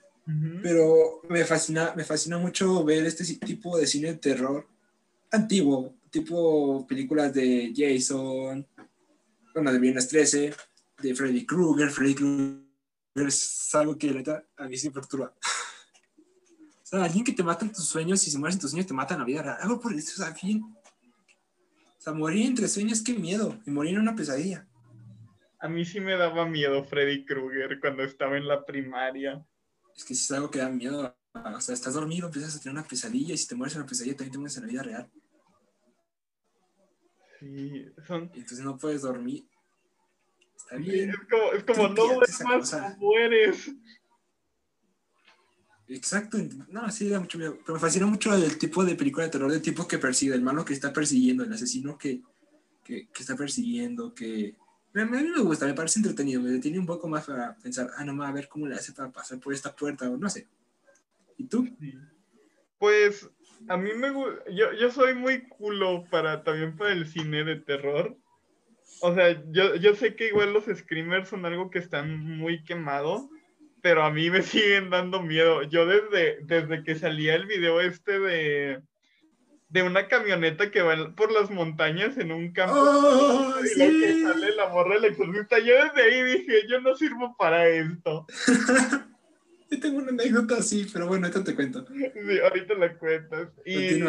pero 0.62 1.22
me 1.28 1.44
fascina, 1.44 1.92
me 1.96 2.04
fascina 2.04 2.38
mucho 2.38 2.84
ver 2.84 3.04
este 3.04 3.24
tipo 3.34 3.76
de 3.76 3.86
cine 3.86 4.08
de 4.08 4.18
terror 4.18 4.66
antiguo, 5.30 5.94
tipo 6.10 6.86
películas 6.86 7.32
de 7.34 7.72
Jason, 7.74 8.66
bueno, 9.54 9.72
de 9.72 9.78
Viernes 9.78 10.08
13, 10.08 10.54
de 11.02 11.14
Freddy 11.14 11.44
Krueger. 11.44 11.90
Freddy 11.90 12.14
Krueger 12.14 12.67
es 13.26 13.74
algo 13.74 13.96
que 13.96 14.24
a 14.56 14.68
mí 14.68 14.76
se 14.76 14.90
perturba. 14.90 15.34
o 16.82 16.86
sea, 16.86 17.04
alguien 17.04 17.24
que 17.24 17.32
te 17.32 17.42
mata 17.42 17.64
en 17.64 17.72
tus 17.72 17.86
sueños 17.86 18.26
y 18.26 18.30
si 18.30 18.38
mueres 18.38 18.56
en 18.56 18.60
tus 18.60 18.70
sueños 18.70 18.86
te 18.86 18.94
mata 18.94 19.14
en 19.14 19.20
la 19.20 19.26
vida 19.26 19.42
real. 19.42 19.56
Algo 19.60 19.80
por 19.80 19.92
eso, 19.94 20.22
o 20.22 20.24
sea, 20.24 20.34
fin. 20.34 20.62
O 20.62 22.00
sea, 22.00 22.12
morir 22.12 22.46
entre 22.46 22.68
sueños, 22.68 23.02
qué 23.02 23.14
miedo. 23.14 23.58
Y 23.66 23.70
morir 23.70 23.94
en 23.94 24.00
una 24.00 24.14
pesadilla. 24.14 24.68
A 25.60 25.68
mí 25.68 25.84
sí 25.84 25.98
me 25.98 26.16
daba 26.16 26.46
miedo 26.46 26.84
Freddy 26.84 27.24
Krueger 27.24 27.80
cuando 27.80 28.04
estaba 28.04 28.36
en 28.36 28.46
la 28.46 28.64
primaria. 28.64 29.44
Es 29.96 30.04
que 30.04 30.14
si 30.14 30.22
es 30.22 30.32
algo 30.32 30.50
que 30.50 30.60
da 30.60 30.68
miedo. 30.68 31.16
O 31.34 31.60
sea, 31.60 31.74
estás 31.74 31.94
dormido, 31.94 32.26
empiezas 32.26 32.54
a 32.54 32.60
tener 32.60 32.78
una 32.78 32.86
pesadilla 32.86 33.34
y 33.34 33.38
si 33.38 33.48
te 33.48 33.54
mueres 33.54 33.74
en 33.74 33.82
una 33.82 33.88
pesadilla 33.88 34.16
también 34.16 34.32
te 34.32 34.38
mueres 34.38 34.56
en 34.56 34.62
la 34.62 34.68
vida 34.68 34.82
real. 34.82 35.10
Sí, 37.40 37.86
son... 38.06 38.30
Entonces 38.34 38.60
no 38.60 38.76
puedes 38.76 39.02
dormir. 39.02 39.48
Está 40.68 40.76
bien. 40.76 41.10
es 41.10 41.16
como, 41.30 41.52
es 41.52 41.64
como 41.64 41.88
no 41.88 42.14
duermas, 42.14 42.98
mueres. 42.98 43.70
Exacto, 45.88 46.36
no, 46.68 46.90
sí, 46.90 47.08
da 47.08 47.18
mucho 47.18 47.38
miedo. 47.38 47.56
Pero 47.62 47.74
me 47.74 47.80
fascina 47.80 48.04
mucho 48.04 48.34
el 48.34 48.58
tipo 48.58 48.84
de 48.84 48.94
película 48.94 49.24
de 49.24 49.30
terror, 49.30 49.50
del 49.50 49.62
tipo 49.62 49.88
que 49.88 49.96
persigue, 49.96 50.34
el 50.34 50.42
malo 50.42 50.62
que 50.62 50.74
está 50.74 50.92
persiguiendo, 50.92 51.42
el 51.42 51.52
asesino 51.52 51.96
que, 51.96 52.20
que, 52.84 53.08
que 53.08 53.22
está 53.22 53.34
persiguiendo, 53.34 54.14
que... 54.14 54.54
A 54.94 55.04
mí 55.06 55.22
me 55.22 55.40
gusta, 55.40 55.64
me 55.64 55.74
parece 55.74 56.00
entretenido, 56.00 56.42
me 56.42 56.50
detiene 56.50 56.78
un 56.78 56.86
poco 56.86 57.08
más 57.08 57.24
para 57.24 57.54
pensar, 57.56 57.88
ah, 57.96 58.04
no, 58.04 58.22
a 58.22 58.32
ver 58.32 58.48
cómo 58.48 58.66
le 58.66 58.74
hace 58.74 58.92
para 58.92 59.10
pasar 59.10 59.38
por 59.38 59.54
esta 59.54 59.74
puerta, 59.74 60.10
o 60.10 60.16
no 60.18 60.28
sé. 60.28 60.46
¿Y 61.38 61.44
tú? 61.44 61.66
Pues 62.78 63.30
a 63.68 63.76
mí 63.76 63.90
me 63.94 64.10
gusta, 64.10 64.44
yo, 64.50 64.72
yo 64.72 64.90
soy 64.90 65.14
muy 65.14 65.48
culo 65.48 66.04
para 66.10 66.42
también 66.42 66.76
para 66.76 66.92
el 66.92 67.06
cine 67.06 67.44
de 67.44 67.56
terror. 67.56 68.16
O 69.00 69.14
sea, 69.14 69.42
yo, 69.50 69.76
yo 69.76 69.94
sé 69.94 70.16
que 70.16 70.28
igual 70.28 70.52
los 70.52 70.64
screamers 70.64 71.28
son 71.28 71.46
algo 71.46 71.70
que 71.70 71.78
están 71.78 72.18
muy 72.18 72.64
quemado, 72.64 73.28
pero 73.82 74.02
a 74.02 74.10
mí 74.10 74.30
me 74.30 74.42
siguen 74.42 74.90
dando 74.90 75.22
miedo. 75.22 75.62
Yo 75.62 75.86
desde, 75.86 76.38
desde 76.42 76.82
que 76.82 76.94
salía 76.94 77.34
el 77.34 77.46
video 77.46 77.80
este 77.80 78.18
de, 78.18 78.82
de 79.68 79.82
una 79.82 80.08
camioneta 80.08 80.70
que 80.70 80.82
va 80.82 81.14
por 81.14 81.30
las 81.30 81.50
montañas 81.50 82.16
en 82.16 82.32
un 82.32 82.52
campo 82.52 82.74
oh, 82.76 83.54
y 83.60 83.78
lo 83.78 84.00
que 84.00 84.22
sale 84.22 84.56
la 84.56 84.68
morra 84.68 84.94
del 84.94 85.06
exorcista, 85.06 85.58
yo 85.58 85.74
desde 85.74 86.02
ahí 86.02 86.38
dije, 86.38 86.66
yo 86.68 86.80
no 86.80 86.94
sirvo 86.96 87.36
para 87.38 87.68
esto. 87.68 88.26
Yo 89.70 89.78
tengo 89.80 89.98
una 89.98 90.08
anécdota 90.08 90.56
así, 90.56 90.86
pero 90.90 91.06
bueno, 91.08 91.26
ahorita 91.26 91.44
te 91.44 91.54
cuento. 91.54 91.84
Sí, 91.88 92.40
ahorita 92.42 92.72
la 92.72 92.96
cuentas. 92.96 93.50
Y, 93.66 94.02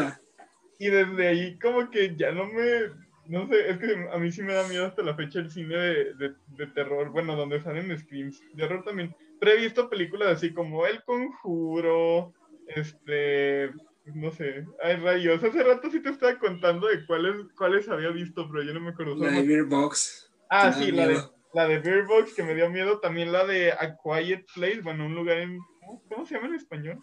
y 0.79 0.89
desde 0.89 1.27
ahí 1.27 1.59
como 1.59 1.89
que 1.91 2.15
ya 2.15 2.31
no 2.31 2.45
me... 2.45 3.08
No 3.29 3.47
sé, 3.47 3.69
es 3.69 3.77
que 3.77 4.07
a 4.11 4.17
mí 4.17 4.31
sí 4.31 4.41
me 4.41 4.55
da 4.55 4.67
miedo 4.67 4.87
hasta 4.87 5.03
la 5.03 5.15
fecha 5.15 5.39
el 5.39 5.51
cine 5.51 5.77
de, 5.77 6.13
de, 6.15 6.33
de 6.57 6.67
terror, 6.73 7.11
bueno, 7.11 7.35
donde 7.35 7.61
salen 7.61 7.95
screams. 7.97 8.41
De 8.53 8.63
horror 8.63 8.83
también. 8.83 9.15
Pero 9.39 9.51
he 9.51 9.61
visto 9.61 9.87
películas 9.87 10.29
así 10.29 10.51
como 10.51 10.87
El 10.87 11.03
Conjuro, 11.03 12.33
este, 12.67 13.69
no 14.15 14.31
sé, 14.31 14.65
hay 14.83 14.95
rayos. 14.95 15.43
Hace 15.43 15.63
rato 15.63 15.91
sí 15.91 16.01
te 16.01 16.09
estaba 16.09 16.39
contando 16.39 16.87
de 16.87 17.05
cuáles, 17.05 17.35
cuáles 17.55 17.87
había 17.87 18.09
visto, 18.09 18.49
pero 18.49 18.63
yo 18.63 18.73
no 18.73 18.81
me 18.81 18.89
acuerdo. 18.89 19.15
La 19.15 19.31
de 19.31 19.43
Beer 19.43 19.65
Box. 19.65 20.31
Ah, 20.49 20.73
sí, 20.73 20.91
la 20.91 21.07
de, 21.07 21.19
la 21.53 21.67
de 21.67 21.79
Beer 21.79 22.05
Box, 22.05 22.33
que 22.33 22.43
me 22.43 22.55
dio 22.55 22.67
miedo. 22.71 22.99
También 22.99 23.31
la 23.31 23.45
de 23.45 23.71
A 23.73 23.95
Quiet 24.03 24.45
Place, 24.55 24.81
bueno, 24.81 25.05
un 25.05 25.13
lugar 25.13 25.37
en. 25.37 25.59
¿Cómo 26.09 26.25
se 26.25 26.33
llama 26.33 26.47
en 26.47 26.55
español? 26.55 26.99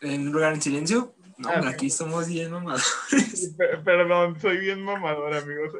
¿En 0.00 0.28
un 0.28 0.32
lugar 0.32 0.52
en 0.54 0.62
silencio? 0.62 1.14
No, 1.36 1.48
ah, 1.48 1.68
aquí 1.68 1.90
somos 1.90 2.28
bien 2.28 2.52
mamadores. 2.52 3.54
Perdón, 3.84 4.40
soy 4.40 4.58
bien 4.58 4.80
mamador, 4.82 5.34
amigos. 5.34 5.72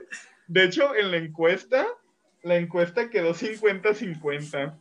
De 0.46 0.64
hecho, 0.64 0.94
en 0.94 1.10
la 1.10 1.18
encuesta, 1.18 1.86
la 2.42 2.56
encuesta 2.56 3.10
quedó 3.10 3.34
50-50. 3.34 4.78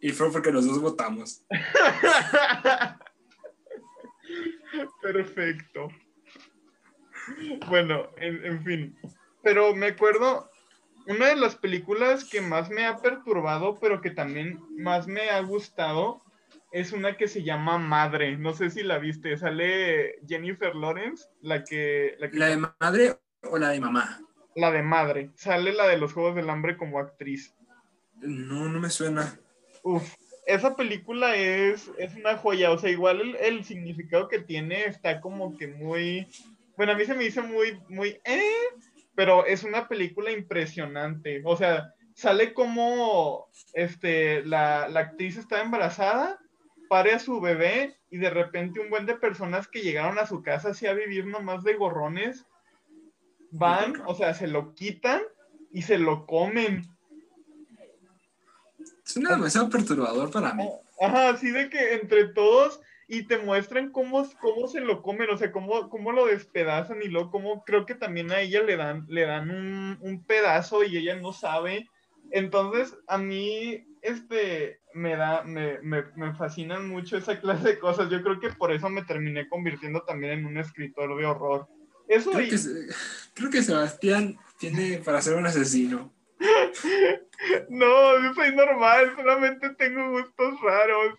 Y 0.00 0.10
fue 0.10 0.32
porque 0.32 0.50
los 0.50 0.66
dos 0.66 0.80
votamos. 0.80 1.44
Perfecto. 5.02 5.88
Bueno, 7.68 8.08
en, 8.16 8.44
en, 8.44 8.64
fin. 8.64 8.98
Pero 9.42 9.74
me 9.74 9.88
acuerdo, 9.88 10.50
una 11.06 11.26
de 11.26 11.36
las 11.36 11.56
películas 11.56 12.24
que 12.24 12.40
más 12.40 12.70
me 12.70 12.86
ha 12.86 12.98
perturbado, 12.98 13.78
pero 13.78 14.00
que 14.00 14.10
también 14.10 14.60
más 14.76 15.06
me 15.06 15.30
ha 15.30 15.40
gustado, 15.40 16.21
es 16.72 16.92
una 16.92 17.16
que 17.16 17.28
se 17.28 17.42
llama 17.42 17.78
Madre. 17.78 18.36
No 18.36 18.54
sé 18.54 18.70
si 18.70 18.82
la 18.82 18.98
viste. 18.98 19.36
Sale 19.36 20.16
Jennifer 20.26 20.74
Lawrence, 20.74 21.28
la 21.40 21.62
que... 21.62 22.16
¿La, 22.18 22.30
que... 22.30 22.38
¿La 22.38 22.48
de 22.48 22.56
madre 22.56 23.16
o 23.42 23.58
la 23.58 23.68
de 23.68 23.80
mamá? 23.80 24.20
La 24.56 24.70
de 24.70 24.82
madre. 24.82 25.30
Sale 25.34 25.72
la 25.72 25.86
de 25.86 25.98
los 25.98 26.12
Juegos 26.12 26.34
del 26.34 26.50
Hambre 26.50 26.76
como 26.76 26.98
actriz. 26.98 27.54
No, 28.20 28.68
no 28.68 28.80
me 28.80 28.90
suena. 28.90 29.38
Uf, 29.82 30.14
esa 30.46 30.76
película 30.76 31.36
es, 31.36 31.90
es 31.98 32.14
una 32.14 32.36
joya, 32.36 32.70
o 32.70 32.78
sea, 32.78 32.90
igual 32.90 33.20
el, 33.20 33.36
el, 33.36 33.64
significado 33.64 34.28
que 34.28 34.38
tiene 34.38 34.84
está 34.84 35.20
como 35.20 35.56
que 35.56 35.68
muy, 35.68 36.28
bueno, 36.76 36.92
a 36.92 36.94
mí 36.96 37.04
se 37.04 37.14
me 37.14 37.24
dice 37.24 37.42
muy, 37.42 37.80
muy, 37.88 38.20
eh, 38.24 38.42
pero 39.14 39.46
es 39.46 39.64
una 39.64 39.88
película 39.88 40.30
impresionante, 40.30 41.42
o 41.44 41.56
sea, 41.56 41.92
sale 42.14 42.54
como, 42.54 43.48
este, 43.74 44.44
la, 44.44 44.88
la 44.88 45.00
actriz 45.00 45.36
está 45.36 45.60
embarazada, 45.62 46.38
pare 46.92 47.14
a 47.14 47.18
su 47.18 47.40
bebé 47.40 47.96
y 48.10 48.18
de 48.18 48.28
repente 48.28 48.78
un 48.78 48.90
buen 48.90 49.06
de 49.06 49.14
personas 49.14 49.66
que 49.66 49.80
llegaron 49.80 50.18
a 50.18 50.26
su 50.26 50.42
casa 50.42 50.68
así 50.68 50.86
a 50.86 50.92
vivir 50.92 51.24
nomás 51.24 51.64
de 51.64 51.72
gorrones, 51.72 52.44
van, 53.50 54.02
o 54.04 54.14
sea, 54.14 54.34
se 54.34 54.46
lo 54.46 54.74
quitan 54.74 55.22
y 55.70 55.80
se 55.80 55.96
lo 55.96 56.26
comen. 56.26 56.86
Es 59.06 59.14
demasiado 59.14 59.70
perturbador 59.70 60.30
para 60.30 60.52
mí. 60.52 60.68
Ajá, 61.00 61.30
así 61.30 61.50
de 61.50 61.70
que 61.70 61.94
entre 61.94 62.26
todos 62.26 62.78
y 63.08 63.22
te 63.22 63.38
muestran 63.38 63.90
cómo, 63.90 64.28
cómo 64.38 64.68
se 64.68 64.82
lo 64.82 65.00
comen, 65.00 65.30
o 65.30 65.38
sea, 65.38 65.50
cómo, 65.50 65.88
cómo 65.88 66.12
lo 66.12 66.26
despedazan 66.26 67.00
y 67.00 67.08
luego 67.08 67.30
cómo 67.30 67.64
creo 67.64 67.86
que 67.86 67.94
también 67.94 68.30
a 68.32 68.40
ella 68.40 68.62
le 68.62 68.76
dan, 68.76 69.06
le 69.08 69.22
dan 69.22 69.48
un, 69.48 69.96
un 70.02 70.22
pedazo 70.24 70.84
y 70.84 70.98
ella 70.98 71.16
no 71.16 71.32
sabe. 71.32 71.88
Entonces, 72.30 72.94
a 73.06 73.16
mí, 73.16 73.86
este, 74.02 74.80
me 74.94 75.16
da, 75.16 75.44
me, 75.44 75.78
me, 75.80 76.02
me, 76.16 76.34
fascinan 76.34 76.88
mucho 76.88 77.16
esa 77.16 77.40
clase 77.40 77.68
de 77.68 77.78
cosas. 77.78 78.10
Yo 78.10 78.22
creo 78.22 78.40
que 78.40 78.50
por 78.50 78.72
eso 78.72 78.90
me 78.90 79.04
terminé 79.04 79.48
convirtiendo 79.48 80.02
también 80.02 80.40
en 80.40 80.46
un 80.46 80.58
escritor 80.58 81.16
de 81.16 81.24
horror. 81.24 81.68
Eso 82.08 82.32
creo, 82.32 82.50
que, 82.50 82.58
creo 83.32 83.50
que 83.50 83.62
Sebastián 83.62 84.36
tiene 84.58 84.98
para 84.98 85.22
ser 85.22 85.34
un 85.36 85.46
asesino. 85.46 86.12
No, 87.68 88.22
yo 88.22 88.34
soy 88.34 88.54
normal, 88.54 89.14
solamente 89.16 89.70
tengo 89.70 90.12
gustos 90.12 90.60
raros. 90.62 91.18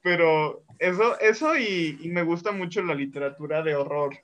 Pero 0.00 0.62
eso, 0.78 1.18
eso 1.18 1.56
y, 1.56 1.98
y 2.00 2.08
me 2.08 2.22
gusta 2.22 2.52
mucho 2.52 2.82
la 2.82 2.94
literatura 2.94 3.62
de 3.62 3.74
horror. 3.74 4.16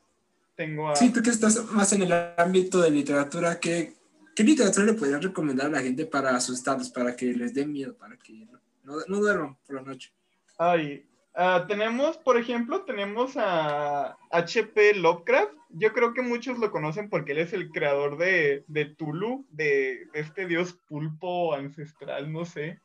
Tengo 0.54 0.88
a... 0.88 0.94
Sí, 0.94 1.12
tú 1.12 1.20
que 1.20 1.30
estás 1.30 1.64
más 1.72 1.92
en 1.92 2.02
el 2.02 2.12
ámbito 2.36 2.80
de 2.80 2.92
literatura, 2.92 3.58
¿qué, 3.58 3.94
¿qué 4.34 4.44
literatura 4.44 4.86
le 4.86 4.94
podrías 4.94 5.22
recomendar 5.22 5.66
a 5.66 5.70
la 5.70 5.82
gente 5.82 6.06
para 6.06 6.34
asustarlos, 6.34 6.90
para 6.90 7.14
que 7.16 7.26
les 7.26 7.54
dé 7.54 7.66
miedo, 7.66 7.96
para 7.96 8.16
que 8.16 8.46
no, 8.84 8.96
no 9.06 9.18
duerman 9.18 9.56
por 9.66 9.76
la 9.76 9.82
noche? 9.82 10.12
Ay, 10.58 11.06
Uh, 11.34 11.66
tenemos, 11.66 12.18
por 12.18 12.36
ejemplo, 12.36 12.82
tenemos 12.82 13.36
a 13.36 14.18
H.P. 14.30 14.96
Lovecraft. 14.96 15.54
Yo 15.70 15.94
creo 15.94 16.12
que 16.12 16.20
muchos 16.20 16.58
lo 16.58 16.70
conocen 16.70 17.08
porque 17.08 17.32
él 17.32 17.38
es 17.38 17.54
el 17.54 17.70
creador 17.70 18.18
de, 18.18 18.64
de 18.68 18.84
Tulu, 18.84 19.46
de, 19.48 20.08
de, 20.12 20.20
este 20.20 20.46
dios 20.46 20.74
pulpo 20.74 21.54
ancestral, 21.54 22.30
no 22.30 22.44
sé. 22.44 22.82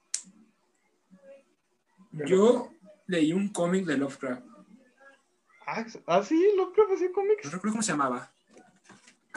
Pero... 2.17 2.25
Yo 2.25 2.71
leí 3.07 3.33
un 3.33 3.49
cómic 3.49 3.85
de 3.85 3.97
Lovecraft. 3.97 4.45
Ah, 5.65 5.85
¿ah 6.05 6.23
sí, 6.23 6.41
Lovecraft 6.55 6.93
hacía 6.93 7.11
cómics. 7.11 7.43
No 7.43 7.51
recuerdo 7.51 7.73
cómo 7.73 7.83
se 7.83 7.91
llamaba. 7.91 8.31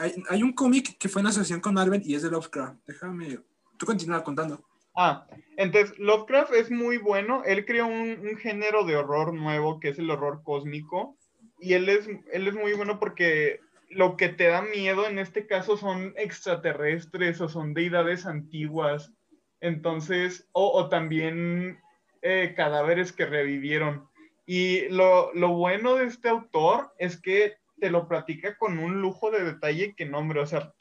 Hay, 0.01 0.15
hay 0.29 0.43
un 0.43 0.53
cómic 0.53 0.97
que 0.97 1.09
fue 1.09 1.21
en 1.21 1.27
asociación 1.27 1.61
con 1.61 1.73
Marvel 1.73 2.01
y 2.03 2.15
es 2.15 2.23
de 2.23 2.31
Lovecraft. 2.31 2.79
Déjame. 2.87 3.39
Tú 3.77 3.85
continúa 3.85 4.23
contando. 4.23 4.63
Ah, 4.95 5.25
entonces 5.57 5.97
Lovecraft 5.97 6.53
es 6.53 6.69
muy 6.69 6.97
bueno. 6.97 7.43
Él 7.45 7.65
creó 7.65 7.87
un, 7.87 8.19
un, 8.19 8.37
género 8.37 8.83
de 8.83 8.97
horror 8.97 9.33
nuevo 9.33 9.79
que 9.79 9.89
es 9.89 9.99
el 9.99 10.09
horror 10.09 10.41
cósmico. 10.43 11.17
Y 11.59 11.73
él 11.73 11.87
es, 11.87 12.07
él 12.33 12.47
es 12.47 12.55
muy 12.55 12.73
bueno 12.73 12.99
porque 12.99 13.59
lo 13.89 14.17
que 14.17 14.29
te 14.29 14.47
da 14.47 14.61
miedo 14.61 15.07
en 15.07 15.19
este 15.19 15.45
caso 15.47 15.77
son 15.77 16.13
extraterrestres 16.17 17.39
o 17.41 17.47
son 17.47 17.73
deidades 17.73 18.25
antiguas. 18.25 19.11
Entonces, 19.59 20.47
o, 20.53 20.71
o 20.71 20.89
también 20.89 21.79
eh, 22.21 22.53
cadáveres 22.55 23.11
que 23.11 23.25
revivieron. 23.25 24.07
Y 24.45 24.89
lo, 24.89 25.33
lo, 25.33 25.49
bueno 25.49 25.95
de 25.95 26.05
este 26.05 26.29
autor 26.29 26.93
es 26.97 27.19
que 27.19 27.55
te 27.81 27.89
lo 27.89 28.07
platica 28.07 28.55
con 28.57 28.77
un 28.77 29.01
lujo 29.01 29.31
de 29.31 29.43
detalle 29.43 29.95
que 29.97 30.05
nombre. 30.05 30.39
O 30.39 30.45
sea, 30.45 30.71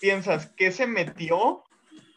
piensas, 0.00 0.50
¿qué 0.56 0.72
se 0.72 0.86
metió 0.86 1.62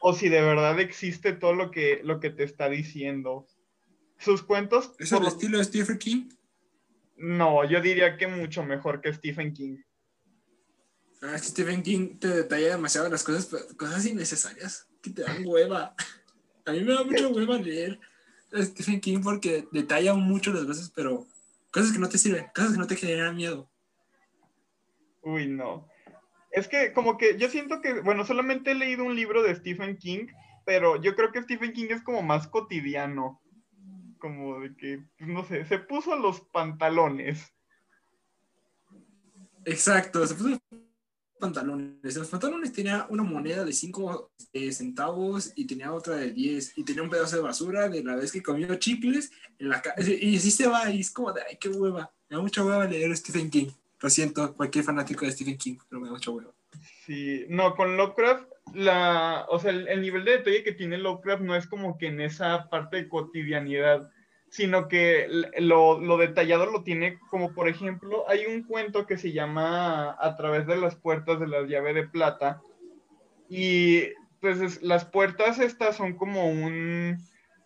o 0.08 0.14
si 0.14 0.30
de 0.30 0.40
verdad 0.40 0.80
existe 0.80 1.34
todo 1.34 1.56
lo 1.56 1.72
que, 1.72 2.00
lo 2.04 2.20
que 2.20 2.30
te 2.30 2.44
está 2.44 2.70
diciendo. 2.70 3.48
Sus 4.20 4.44
cuentos... 4.44 4.92
¿Es 5.00 5.12
el 5.12 5.26
estilo 5.26 5.58
de 5.58 5.64
Stephen 5.64 5.98
King? 5.98 6.30
No, 7.18 7.68
yo 7.68 7.82
diría 7.82 8.16
que 8.16 8.28
mucho 8.28 8.64
mejor 8.64 9.02
que 9.02 9.12
Stephen 9.12 9.52
King. 9.52 9.78
Ah, 11.24 11.36
Stephen 11.40 11.82
King 11.82 12.20
te 12.20 12.28
detalla 12.28 12.76
demasiado 12.76 13.10
las 13.10 13.24
cosas, 13.24 13.48
cosas 13.76 14.06
innecesarias 14.06 14.88
que 15.02 15.10
te 15.10 15.24
dan 15.24 15.44
hueva. 15.44 15.96
A 16.66 16.72
mí 16.72 16.82
me 16.82 16.94
da 16.94 17.04
mucha 17.04 17.28
hueva 17.28 17.58
leer 17.58 18.00
a 18.54 18.62
Stephen 18.62 19.02
King 19.02 19.22
porque 19.24 19.68
detalla 19.72 20.14
mucho 20.14 20.54
las 20.54 20.68
veces, 20.68 20.92
pero 20.96 21.28
cosas 21.72 21.92
que 21.92 22.00
no 22.00 22.10
te 22.10 22.20
sirven, 22.20 22.46
cosas 22.54 22.74
que 22.74 22.78
no 22.78 22.86
te 22.86 22.96
generan 22.96 23.36
miedo. 23.36 23.72
Uy, 25.26 25.48
no. 25.48 25.90
Es 26.52 26.68
que 26.68 26.94
como 26.94 27.18
que 27.18 27.38
yo 27.38 27.50
siento 27.50 27.82
que, 27.82 28.00
bueno, 28.02 28.24
solamente 28.26 28.72
he 28.72 28.76
leído 28.76 29.04
un 29.04 29.16
libro 29.16 29.42
de 29.42 29.56
Stephen 29.56 29.98
King, 29.98 30.28
pero 30.66 31.02
yo 31.02 31.16
creo 31.16 31.32
que 31.32 31.42
Stephen 31.42 31.74
King 31.74 31.88
es 31.90 32.04
como 32.04 32.22
más 32.22 32.48
cotidiano. 32.48 33.42
Como 34.20 34.60
de 34.60 34.76
que, 34.76 35.04
pues, 35.18 35.30
no 35.30 35.44
sé, 35.44 35.66
se 35.66 35.80
puso 35.80 36.16
los 36.16 36.42
pantalones. 36.42 37.52
Exacto, 39.66 40.26
se 40.28 40.36
puso 40.36 40.50
los 40.50 40.60
pantalones. 41.40 42.16
Los 42.16 42.30
pantalones 42.30 42.72
tenía 42.72 43.08
una 43.10 43.24
moneda 43.24 43.66
de 43.66 43.74
5 43.74 44.32
eh, 44.54 44.72
centavos 44.72 45.54
y 45.56 45.66
tenía 45.66 45.92
otra 45.92 46.18
de 46.18 46.32
10 46.32 46.78
y 46.78 46.84
tenía 46.84 47.02
un 47.02 47.10
pedazo 47.10 47.36
de 47.36 47.42
basura 47.42 47.90
de 47.90 48.04
la 48.04 48.16
vez 48.16 48.32
que 48.32 48.44
comió 48.44 48.76
chicles 48.76 49.32
en 49.58 49.70
la 49.70 49.82
Y 49.98 50.38
así 50.38 50.52
se 50.52 50.68
va 50.68 50.88
y 50.92 51.00
es 51.00 51.10
como 51.10 51.34
de, 51.34 51.42
ay, 51.50 51.58
qué 51.60 51.70
hueva. 51.70 52.14
Me 52.30 52.38
da 52.38 52.44
mucha 52.44 52.64
hueva 52.64 52.86
leer 52.86 53.18
Stephen 53.18 53.50
King. 53.50 53.72
Lo 54.06 54.12
siento, 54.12 54.54
cualquier 54.54 54.86
fanático 54.86 55.26
de 55.26 55.32
Stephen 55.32 55.58
King, 55.58 55.78
pero 55.90 56.00
me 56.00 56.06
da 56.06 56.14
mucha 56.14 56.30
hueva. 56.30 56.52
Sí, 57.08 57.44
no, 57.50 57.74
con 57.74 57.98
Lovecraft, 57.98 58.48
la, 58.76 59.48
o 59.50 59.58
sea, 59.58 59.72
el, 59.72 60.00
nivel 60.00 60.24
de 60.24 60.34
detalle 60.34 60.64
que 60.64 60.74
tiene 60.74 61.00
Lovecraft 61.00 61.42
no 61.42 61.56
es 61.56 61.66
como 61.66 61.98
que 61.98 62.06
en 62.06 62.22
esa 62.22 62.70
parte 62.70 62.98
de 62.98 63.10
cotidianidad, 63.10 64.12
sino 64.48 64.90
que 64.90 65.28
lo, 65.58 66.00
lo, 66.00 66.18
detallado 66.18 66.68
lo 66.68 66.84
tiene 66.84 67.18
como, 67.32 67.56
por 67.56 67.68
ejemplo, 67.68 68.30
hay 68.30 68.46
un 68.46 68.62
cuento 68.62 69.08
que 69.08 69.18
se 69.18 69.32
llama 69.32 70.16
A 70.20 70.36
través 70.36 70.68
de 70.68 70.78
las 70.78 70.96
puertas 70.96 71.40
de 71.40 71.48
la 71.48 71.64
llave 71.64 71.96
de 71.96 72.08
plata, 72.08 72.62
y 73.50 74.04
pues 74.40 74.84
las 74.84 75.06
puertas 75.06 75.58
estas 75.58 75.96
son 75.96 76.14
como 76.14 76.48
un 76.48 77.18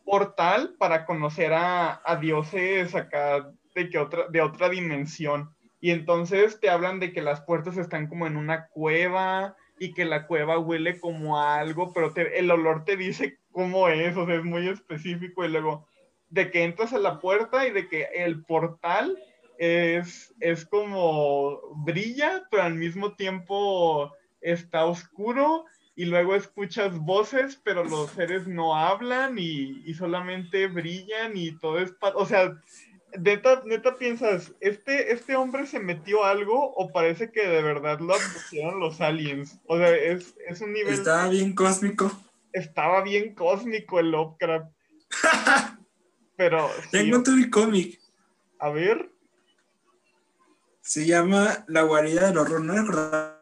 portal 0.06 0.76
para 0.80 1.06
conocer 1.06 1.52
a, 1.52 2.02
a 2.06 2.16
dioses 2.16 2.96
acá 2.96 3.52
de, 3.76 3.90
que 3.90 3.98
otra, 3.98 4.30
de 4.30 4.40
otra 4.40 4.70
dimensión. 4.70 5.54
Y 5.82 5.92
entonces 5.92 6.60
te 6.60 6.70
hablan 6.70 7.00
de 7.00 7.14
que 7.14 7.22
las 7.22 7.42
puertas 7.42 7.78
están 7.78 8.08
como 8.08 8.28
en 8.28 8.38
una 8.38 8.68
cueva 8.68 9.56
y 9.80 9.94
que 9.94 10.06
la 10.06 10.28
cueva 10.28 10.60
huele 10.60 11.00
como 11.00 11.40
algo, 11.42 11.94
pero 11.94 12.14
el 12.16 12.52
olor 12.52 12.84
te 12.84 12.98
dice 12.98 13.40
cómo 13.52 13.88
es, 13.88 14.16
o 14.18 14.26
sea, 14.26 14.36
es 14.36 14.44
muy 14.44 14.68
específico. 14.68 15.46
Y 15.46 15.50
luego 15.50 15.88
de 16.30 16.52
que 16.52 16.64
entras 16.64 16.94
a 16.94 17.00
la 17.00 17.20
puerta 17.20 17.66
y 17.66 17.72
de 17.72 17.88
que 17.88 18.08
el 18.14 18.44
portal 18.44 19.18
es, 19.58 20.34
es 20.40 20.66
como 20.66 21.60
brilla, 21.86 22.44
pero 22.52 22.64
al 22.64 22.76
mismo 22.76 23.16
tiempo 23.16 24.14
está 24.42 24.86
oscuro 24.86 25.66
y 25.96 26.06
luego 26.06 26.36
escuchas 26.36 26.98
voces, 26.98 27.60
pero 27.64 27.84
los 27.84 28.12
seres 28.12 28.48
no 28.48 28.76
hablan 28.76 29.38
y, 29.38 29.82
y 29.86 29.94
solamente 29.94 30.68
brillan 30.68 31.36
y 31.36 31.52
todo 31.60 31.80
es, 31.80 31.94
o 32.16 32.26
sea, 32.26 32.54
neta, 33.18 33.62
neta 33.66 33.96
piensas, 33.96 34.54
¿este, 34.60 35.12
¿este 35.12 35.36
hombre 35.36 35.66
se 35.66 35.80
metió 35.80 36.24
algo 36.24 36.74
o 36.76 36.92
parece 36.92 37.32
que 37.32 37.48
de 37.48 37.62
verdad 37.62 38.00
lo 38.00 38.14
abducieron 38.14 38.80
los 38.80 39.02
aliens? 39.02 39.60
O 39.66 39.78
sea, 39.78 39.96
es, 39.96 40.36
es 40.48 40.62
un 40.62 40.74
nivel... 40.74 40.94
Estaba 40.94 41.30
bien 41.30 41.54
cósmico. 41.54 42.12
Estaba 42.54 43.02
bien 43.02 43.34
cósmico 43.34 44.00
el 44.00 44.12
Lovecraft. 44.12 44.72
Pero... 46.38 46.70
Tengo 46.92 47.24
tu 47.24 47.32
cómic. 47.50 48.00
A 48.60 48.70
ver. 48.70 49.12
Se 50.82 51.06
llama 51.06 51.66
La 51.68 51.84
guarida 51.84 52.28
del 52.28 52.38
horror. 52.38 52.62
No 52.62 52.74
recordaba 52.74 53.36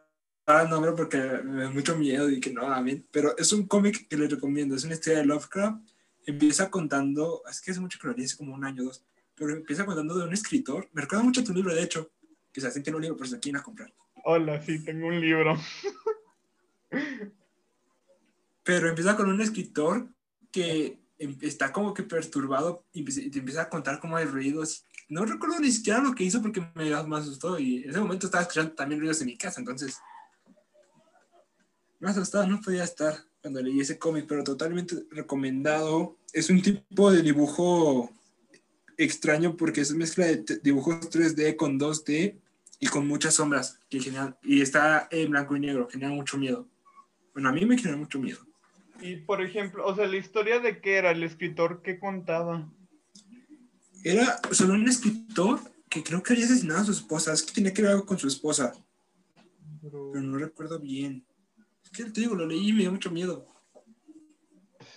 el 0.63 0.69
nombre 0.69 0.91
porque 0.93 1.17
me 1.17 1.63
da 1.63 1.69
mucho 1.69 1.95
miedo 1.95 2.29
y 2.29 2.39
que 2.39 2.51
no, 2.51 2.81
mí 2.81 3.05
Pero 3.11 3.37
es 3.37 3.51
un 3.53 3.67
cómic 3.67 4.07
que 4.07 4.17
les 4.17 4.31
recomiendo. 4.31 4.75
Es 4.75 4.83
una 4.83 4.95
historia 4.95 5.19
de 5.19 5.25
Lovecraft. 5.25 5.81
Empieza 6.25 6.69
contando, 6.69 7.41
es 7.49 7.61
que 7.61 7.71
hace 7.71 7.79
mucho 7.79 7.97
que 8.01 8.07
lo 8.07 8.13
leí, 8.13 8.25
hace 8.25 8.35
como 8.35 8.53
un 8.53 8.65
año 8.65 8.83
o 8.83 8.87
dos 8.87 9.05
pero 9.37 9.53
empieza 9.53 9.85
contando 9.85 10.17
de 10.17 10.25
un 10.25 10.33
escritor. 10.33 10.89
Me 10.93 11.03
recuerda 11.03 11.23
mucho 11.23 11.41
a 11.41 11.43
tu 11.43 11.53
libro, 11.53 11.73
de 11.73 11.83
hecho. 11.83 12.11
Quizás 12.51 12.73
tiene 12.73 12.95
un 12.95 13.03
libro, 13.03 13.23
si 13.23 13.33
lo 13.33 13.39
quieren 13.39 13.61
a 13.61 13.63
comprar. 13.63 13.93
Hola, 14.25 14.61
sí, 14.61 14.83
tengo 14.83 15.07
un 15.07 15.21
libro. 15.21 15.55
pero 18.63 18.89
empieza 18.89 19.15
con 19.15 19.29
un 19.29 19.39
escritor 19.39 20.07
que 20.51 20.99
em, 21.19 21.37
está 21.41 21.71
como 21.71 21.93
que 21.93 22.03
perturbado 22.03 22.83
y 22.91 23.03
te 23.29 23.39
empieza 23.39 23.61
a 23.61 23.69
contar 23.69 23.99
como 23.99 24.17
hay 24.17 24.25
ruidos. 24.25 24.83
No 25.07 25.23
recuerdo 25.25 25.59
ni 25.59 25.71
siquiera 25.71 26.01
lo 26.01 26.15
que 26.15 26.23
hizo 26.23 26.41
porque 26.41 26.61
me, 26.75 26.89
me 26.89 27.15
asustó 27.15 27.59
y 27.59 27.83
en 27.83 27.91
ese 27.91 27.99
momento 27.99 28.25
estaba 28.25 28.41
escuchando 28.41 28.73
también 28.73 28.99
ruidos 28.99 29.21
en 29.21 29.27
mi 29.27 29.37
casa, 29.37 29.61
entonces 29.61 29.97
me 31.99 32.09
asustado, 32.09 32.45
no 32.45 32.59
podía 32.59 32.83
estar 32.83 33.15
cuando 33.41 33.61
leí 33.61 33.79
ese 33.79 33.97
cómic, 33.97 34.25
pero 34.27 34.43
totalmente 34.43 35.05
recomendado. 35.11 36.17
Es 36.33 36.49
un 36.49 36.61
tipo 36.61 37.11
de 37.11 37.21
dibujo 37.21 38.11
extraño 38.97 39.55
porque 39.55 39.81
es 39.81 39.93
mezcla 39.93 40.25
de 40.25 40.59
dibujos 40.63 41.09
3D 41.09 41.55
con 41.55 41.79
2D 41.79 42.35
y 42.79 42.87
con 42.87 43.07
muchas 43.07 43.35
sombras 43.35 43.79
que 43.89 43.99
generan, 43.99 44.37
y 44.43 44.61
está 44.61 45.07
en 45.11 45.31
blanco 45.31 45.55
y 45.55 45.59
negro, 45.59 45.87
genera 45.89 46.11
mucho 46.11 46.37
miedo. 46.37 46.67
Bueno, 47.33 47.49
a 47.49 47.51
mí 47.51 47.65
me 47.65 47.77
genera 47.77 47.97
mucho 47.97 48.19
miedo. 48.19 48.39
Y 49.01 49.17
por 49.17 49.41
ejemplo, 49.41 49.85
o 49.85 49.95
sea, 49.95 50.07
la 50.07 50.17
historia 50.17 50.59
de 50.59 50.81
qué 50.81 50.95
era 50.95 51.11
el 51.11 51.23
escritor 51.23 51.81
que 51.81 51.99
contaba. 51.99 52.67
Era 54.03 54.39
solo 54.51 54.73
un 54.73 54.87
escritor 54.87 55.59
que 55.89 56.03
creo 56.03 56.23
que 56.23 56.33
había 56.33 56.45
asesinado 56.45 56.81
a 56.81 56.85
su 56.85 56.91
esposa. 56.91 57.33
Es 57.33 57.43
que 57.43 57.53
tenía 57.53 57.73
que 57.73 57.81
ver 57.81 57.91
algo 57.91 58.05
con 58.05 58.17
su 58.17 58.27
esposa. 58.27 58.73
Pero, 59.81 60.11
no 60.15 60.37
recuerdo 60.37 60.79
bien. 60.79 61.25
Es 61.83 61.91
que 61.91 62.05
te 62.05 62.21
digo, 62.21 62.35
lo 62.35 62.45
leí 62.45 62.69
y 62.69 62.73
me 62.73 62.81
dio 62.81 62.91
mucho 62.91 63.11
miedo. 63.11 63.47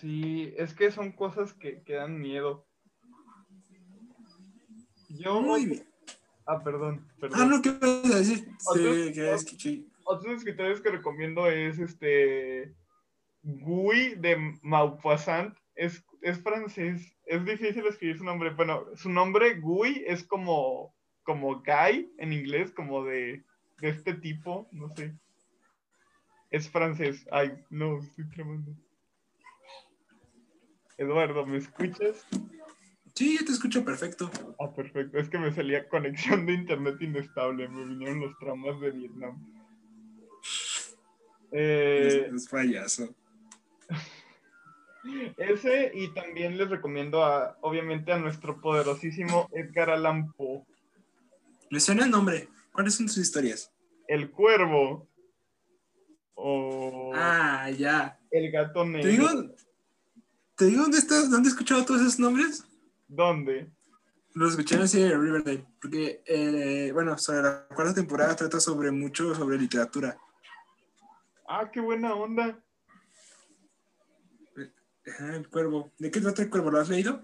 Sí, 0.01 0.55
es 0.57 0.73
que 0.75 0.91
son 0.91 1.13
cosas 1.13 1.53
que, 1.53 1.83
que 1.83 1.95
dan 1.95 2.19
miedo. 2.19 2.67
Yo. 5.18 5.44
Ah, 6.46 6.62
perdón, 6.62 7.07
perdón. 7.20 7.40
Ah, 7.40 7.44
no, 7.44 7.62
¿qué 7.62 7.70
vas 7.70 8.12
a 8.12 8.18
decir? 8.18 8.49
Sí, 8.59 9.12
que 9.12 9.33
es 9.33 9.44
que 9.44 9.85
Otros 10.05 10.37
escritores 10.37 10.81
que 10.81 10.90
recomiendo 10.90 11.46
es 11.46 11.79
este. 11.79 12.75
Guy 13.42 14.16
de 14.16 14.59
Maupassant. 14.62 15.57
Es, 15.75 16.05
es 16.23 16.42
francés. 16.42 17.16
Es 17.27 17.44
difícil 17.44 17.87
escribir 17.87 18.18
su 18.18 18.25
nombre. 18.25 18.51
Bueno, 18.51 18.85
su 18.96 19.09
nombre, 19.09 19.59
Guy, 19.61 20.05
es 20.07 20.25
como, 20.25 20.94
como 21.23 21.62
guy 21.62 22.12
en 22.18 22.33
inglés, 22.33 22.70
como 22.73 23.05
de, 23.05 23.44
de 23.81 23.88
este 23.88 24.14
tipo, 24.14 24.68
no 24.73 24.88
sé. 24.90 25.14
Es 26.51 26.68
francés. 26.68 27.27
Ay, 27.31 27.53
no, 27.70 27.99
estoy 28.01 28.29
tremendo. 28.31 28.73
Eduardo, 30.99 31.46
¿me 31.46 31.59
escuchas? 31.59 32.27
Sí, 33.21 33.37
yo 33.39 33.45
te 33.45 33.53
escucho 33.53 33.85
perfecto. 33.85 34.31
Ah, 34.59 34.73
perfecto. 34.73 35.19
Es 35.19 35.29
que 35.29 35.37
me 35.37 35.53
salía 35.53 35.87
conexión 35.91 36.47
de 36.47 36.55
internet 36.55 36.97
inestable. 37.03 37.69
Me 37.69 37.85
vinieron 37.85 38.21
los 38.21 38.39
traumas 38.39 38.81
de 38.81 38.93
Vietnam. 38.93 39.39
Eh, 41.53 42.31
es 42.35 42.49
payaso. 42.49 43.15
Ese 45.37 45.93
y 45.93 46.15
también 46.15 46.57
les 46.57 46.71
recomiendo 46.71 47.23
a, 47.23 47.59
obviamente, 47.61 48.11
a 48.11 48.19
nuestro 48.19 48.59
poderosísimo 48.59 49.51
Edgar 49.53 49.91
Allan 49.91 50.33
Poe. 50.33 50.63
¿Le 51.69 51.79
suena 51.79 52.07
el 52.07 52.11
nombre? 52.11 52.49
¿Cuáles 52.73 52.95
son 52.95 53.07
sus 53.07 53.19
historias? 53.19 53.71
El 54.09 54.31
Cuervo. 54.31 55.07
O... 56.37 57.13
Ah, 57.15 57.69
ya. 57.69 58.19
El 58.31 58.51
Gato 58.51 58.83
Negro. 58.87 59.03
¿Te 59.03 59.09
digo, 59.11 59.29
¿te 60.57 60.65
digo 60.65 60.83
dónde, 60.85 60.97
estás, 60.97 61.31
dónde 61.31 61.51
he 61.51 61.53
escuchado 61.53 61.85
todos 61.85 62.01
esos 62.01 62.19
nombres? 62.19 62.65
¿Dónde? 63.11 63.68
Lo 64.35 64.49
escuché 64.49 64.77
en 64.77 64.83
la 64.83 64.87
serie 64.87 65.09
de 65.09 65.18
Riverdale, 65.18 65.66
porque, 65.83 66.23
eh, 66.25 66.92
bueno, 66.92 67.18
sobre 67.18 67.42
la 67.42 67.66
cuarta 67.66 67.92
temporada 67.92 68.37
trata 68.37 68.61
sobre 68.61 68.92
mucho 68.92 69.35
sobre 69.35 69.59
literatura. 69.59 70.16
Ah, 71.49 71.68
qué 71.73 71.81
buena 71.81 72.14
onda. 72.14 72.57
el 75.05 75.49
cuervo. 75.49 75.90
¿De 75.99 76.12
qué 76.12 76.20
trata 76.20 76.42
el 76.42 76.51
cuervo? 76.51 76.70
¿Lo 76.70 76.79
has 76.79 76.88
leído? 76.88 77.20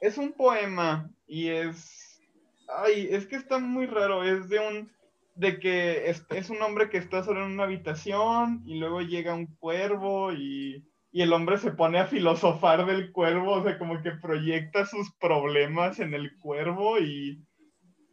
Es 0.00 0.18
un 0.18 0.32
poema 0.32 1.08
y 1.28 1.46
es... 1.46 2.20
Ay, 2.66 3.06
es 3.12 3.26
que 3.26 3.36
está 3.36 3.58
muy 3.58 3.86
raro. 3.86 4.24
Es 4.24 4.48
de 4.48 4.58
un... 4.58 4.90
De 5.36 5.60
que 5.60 6.10
es, 6.10 6.24
es 6.30 6.50
un 6.50 6.60
hombre 6.62 6.90
que 6.90 6.98
está 6.98 7.22
solo 7.22 7.46
en 7.46 7.52
una 7.52 7.62
habitación 7.62 8.64
y 8.66 8.80
luego 8.80 9.02
llega 9.02 9.34
un 9.34 9.46
cuervo 9.46 10.32
y 10.32 10.84
y 11.10 11.22
el 11.22 11.32
hombre 11.32 11.58
se 11.58 11.70
pone 11.72 11.98
a 11.98 12.06
filosofar 12.06 12.84
del 12.86 13.12
cuervo, 13.12 13.52
o 13.54 13.62
sea, 13.62 13.78
como 13.78 14.02
que 14.02 14.12
proyecta 14.12 14.84
sus 14.86 15.10
problemas 15.20 15.98
en 16.00 16.12
el 16.14 16.36
cuervo 16.38 16.98
y, 16.98 17.42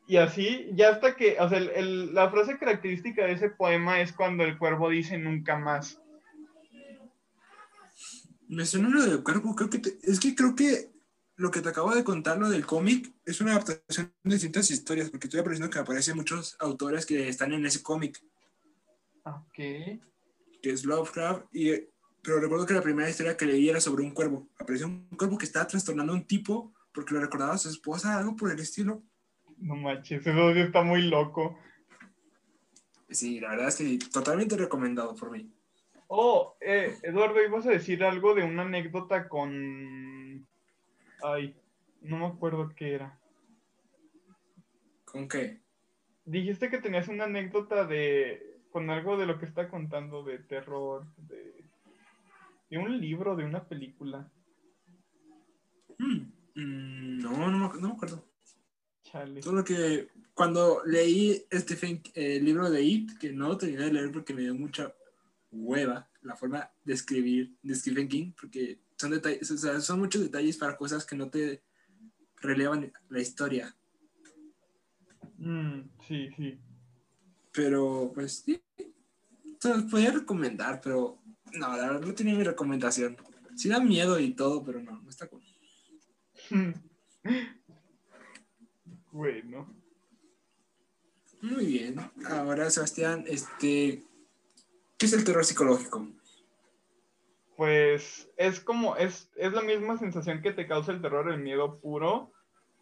y 0.07 0.17
así, 0.17 0.69
ya 0.73 0.89
hasta 0.89 1.15
que, 1.15 1.37
o 1.39 1.49
sea, 1.49 1.57
el, 1.57 2.13
la 2.13 2.29
frase 2.29 2.57
característica 2.57 3.25
de 3.25 3.33
ese 3.33 3.49
poema 3.49 3.99
es 4.01 4.13
cuando 4.13 4.43
el 4.43 4.57
cuervo 4.57 4.89
dice 4.89 5.17
nunca 5.17 5.57
más. 5.57 6.01
Me 8.47 8.65
suena 8.65 8.89
lo 8.89 9.01
del 9.03 9.23
cuervo, 9.23 9.55
creo 9.55 9.69
que 9.69 9.79
te- 9.79 9.97
es 10.03 10.19
que 10.19 10.35
creo 10.35 10.55
que 10.55 10.89
lo 11.37 11.51
que 11.51 11.61
te 11.61 11.69
acabo 11.69 11.93
de 11.93 12.03
contar, 12.03 12.37
lo 12.37 12.47
del 12.49 12.65
cómic, 12.65 13.11
es 13.25 13.41
una 13.41 13.51
adaptación 13.53 14.13
de 14.23 14.35
distintas 14.35 14.71
historias, 14.71 15.09
porque 15.09 15.27
estoy 15.27 15.39
apareciendo 15.41 15.69
que 15.69 15.79
aparecen 15.79 16.15
muchos 16.15 16.55
autores 16.59 17.05
que 17.05 17.27
están 17.27 17.51
en 17.51 17.65
ese 17.65 17.83
cómic, 17.83 18.23
Ok. 19.25 19.53
que 19.55 19.99
es 20.63 20.85
Lovecraft, 20.85 21.43
y, 21.53 21.71
pero 22.25 22.39
recuerdo 22.39 22.65
que 22.65 22.73
la 22.73 22.81
primera 22.81 23.09
historia 23.09 23.37
que 23.37 23.45
leí 23.45 23.69
era 23.69 23.79
sobre 23.79 24.03
un 24.03 24.11
cuervo. 24.11 24.47
Apareció 24.57 24.87
un 24.87 25.07
cuervo 25.15 25.37
que 25.37 25.45
estaba 25.45 25.67
trastornando 25.67 26.11
a 26.11 26.15
un 26.15 26.25
tipo 26.25 26.73
porque 26.91 27.13
lo 27.13 27.19
recordaba 27.19 27.53
a 27.53 27.57
su 27.57 27.69
esposa, 27.69 28.17
algo 28.17 28.35
por 28.35 28.51
el 28.51 28.59
estilo. 28.59 29.03
No 29.57 29.75
manches, 29.75 30.25
eso 30.25 30.49
está 30.49 30.81
muy 30.81 31.03
loco. 31.03 31.59
Sí, 33.09 33.39
la 33.39 33.49
verdad 33.49 33.67
es 33.67 33.75
que 33.75 33.99
totalmente 34.11 34.57
recomendado 34.57 35.15
por 35.15 35.31
mí. 35.31 35.51
Oh, 36.07 36.55
eh, 36.61 36.97
Eduardo, 37.03 37.43
ibas 37.43 37.65
a 37.67 37.71
decir 37.71 38.03
algo 38.03 38.33
de 38.33 38.43
una 38.43 38.63
anécdota 38.63 39.27
con... 39.27 40.47
Ay, 41.23 41.55
no 42.01 42.17
me 42.17 42.25
acuerdo 42.27 42.73
qué 42.75 42.93
era. 42.93 43.19
¿Con 45.05 45.27
qué? 45.27 45.61
Dijiste 46.25 46.69
que 46.69 46.79
tenías 46.79 47.07
una 47.07 47.25
anécdota 47.25 47.85
de... 47.85 48.59
con 48.71 48.89
algo 48.89 49.17
de 49.17 49.25
lo 49.25 49.39
que 49.39 49.45
está 49.45 49.69
contando 49.69 50.23
de 50.23 50.39
terror, 50.39 51.05
de... 51.17 51.64
de 52.75 52.79
un 52.79 52.99
libro, 52.99 53.35
de 53.37 53.45
una 53.45 53.65
película. 53.65 54.29
Mm, 55.97 56.19
mm, 56.55 57.21
no, 57.21 57.49
no 57.49 57.69
me, 57.69 57.79
no 57.79 57.87
me 57.87 57.93
acuerdo. 57.93 58.27
Chale. 59.03 59.41
Solo 59.41 59.63
que 59.63 60.09
cuando 60.33 60.81
leí 60.85 61.45
Stephen, 61.53 62.01
eh, 62.13 62.35
el 62.35 62.45
libro 62.45 62.69
de 62.69 62.83
It, 62.83 63.17
que 63.17 63.31
no 63.31 63.57
terminé 63.57 63.85
de 63.85 63.93
leer 63.93 64.11
porque 64.11 64.33
me 64.33 64.41
dio 64.41 64.53
mucha 64.53 64.93
hueva 65.51 66.09
la 66.21 66.35
forma 66.35 66.69
de 66.83 66.93
escribir 66.93 67.55
de 67.63 67.75
Stephen 67.75 68.09
King, 68.09 68.33
porque 68.39 68.81
son, 68.97 69.11
detalles, 69.11 69.49
o 69.51 69.57
sea, 69.57 69.79
son 69.79 69.99
muchos 69.99 70.21
detalles 70.21 70.57
para 70.57 70.75
cosas 70.75 71.05
que 71.05 71.15
no 71.15 71.29
te 71.29 71.63
relevan 72.41 72.91
la 73.07 73.21
historia. 73.21 73.73
Mm, 75.37 75.81
sí, 76.05 76.29
sí. 76.35 76.59
Pero, 77.53 78.11
pues 78.13 78.43
sí, 78.45 78.61
se 79.59 79.69
los 79.69 79.83
podía 79.83 80.11
recomendar, 80.11 80.81
pero 80.83 81.21
no, 81.57 81.75
la 81.75 81.87
verdad 81.87 82.01
no 82.01 82.13
tenía 82.13 82.35
mi 82.35 82.43
recomendación. 82.43 83.17
Sí 83.55 83.69
da 83.69 83.79
miedo 83.79 84.19
y 84.19 84.33
todo, 84.33 84.63
pero 84.63 84.81
no, 84.81 85.01
no 85.01 85.09
está 85.09 85.27
cool. 85.27 85.43
bueno. 89.11 89.73
Muy 91.41 91.65
bien. 91.65 91.95
Ahora, 92.27 92.69
Sebastián, 92.69 93.23
este, 93.27 94.03
¿qué 94.97 95.05
es 95.05 95.13
el 95.13 95.23
terror 95.23 95.45
psicológico? 95.45 96.07
Pues 97.55 98.29
es 98.35 98.59
como, 98.59 98.97
es, 98.97 99.31
es 99.35 99.53
la 99.53 99.61
misma 99.61 99.97
sensación 99.97 100.41
que 100.41 100.51
te 100.51 100.67
causa 100.67 100.91
el 100.91 101.01
terror, 101.01 101.31
el 101.31 101.39
miedo 101.39 101.79
puro, 101.79 102.31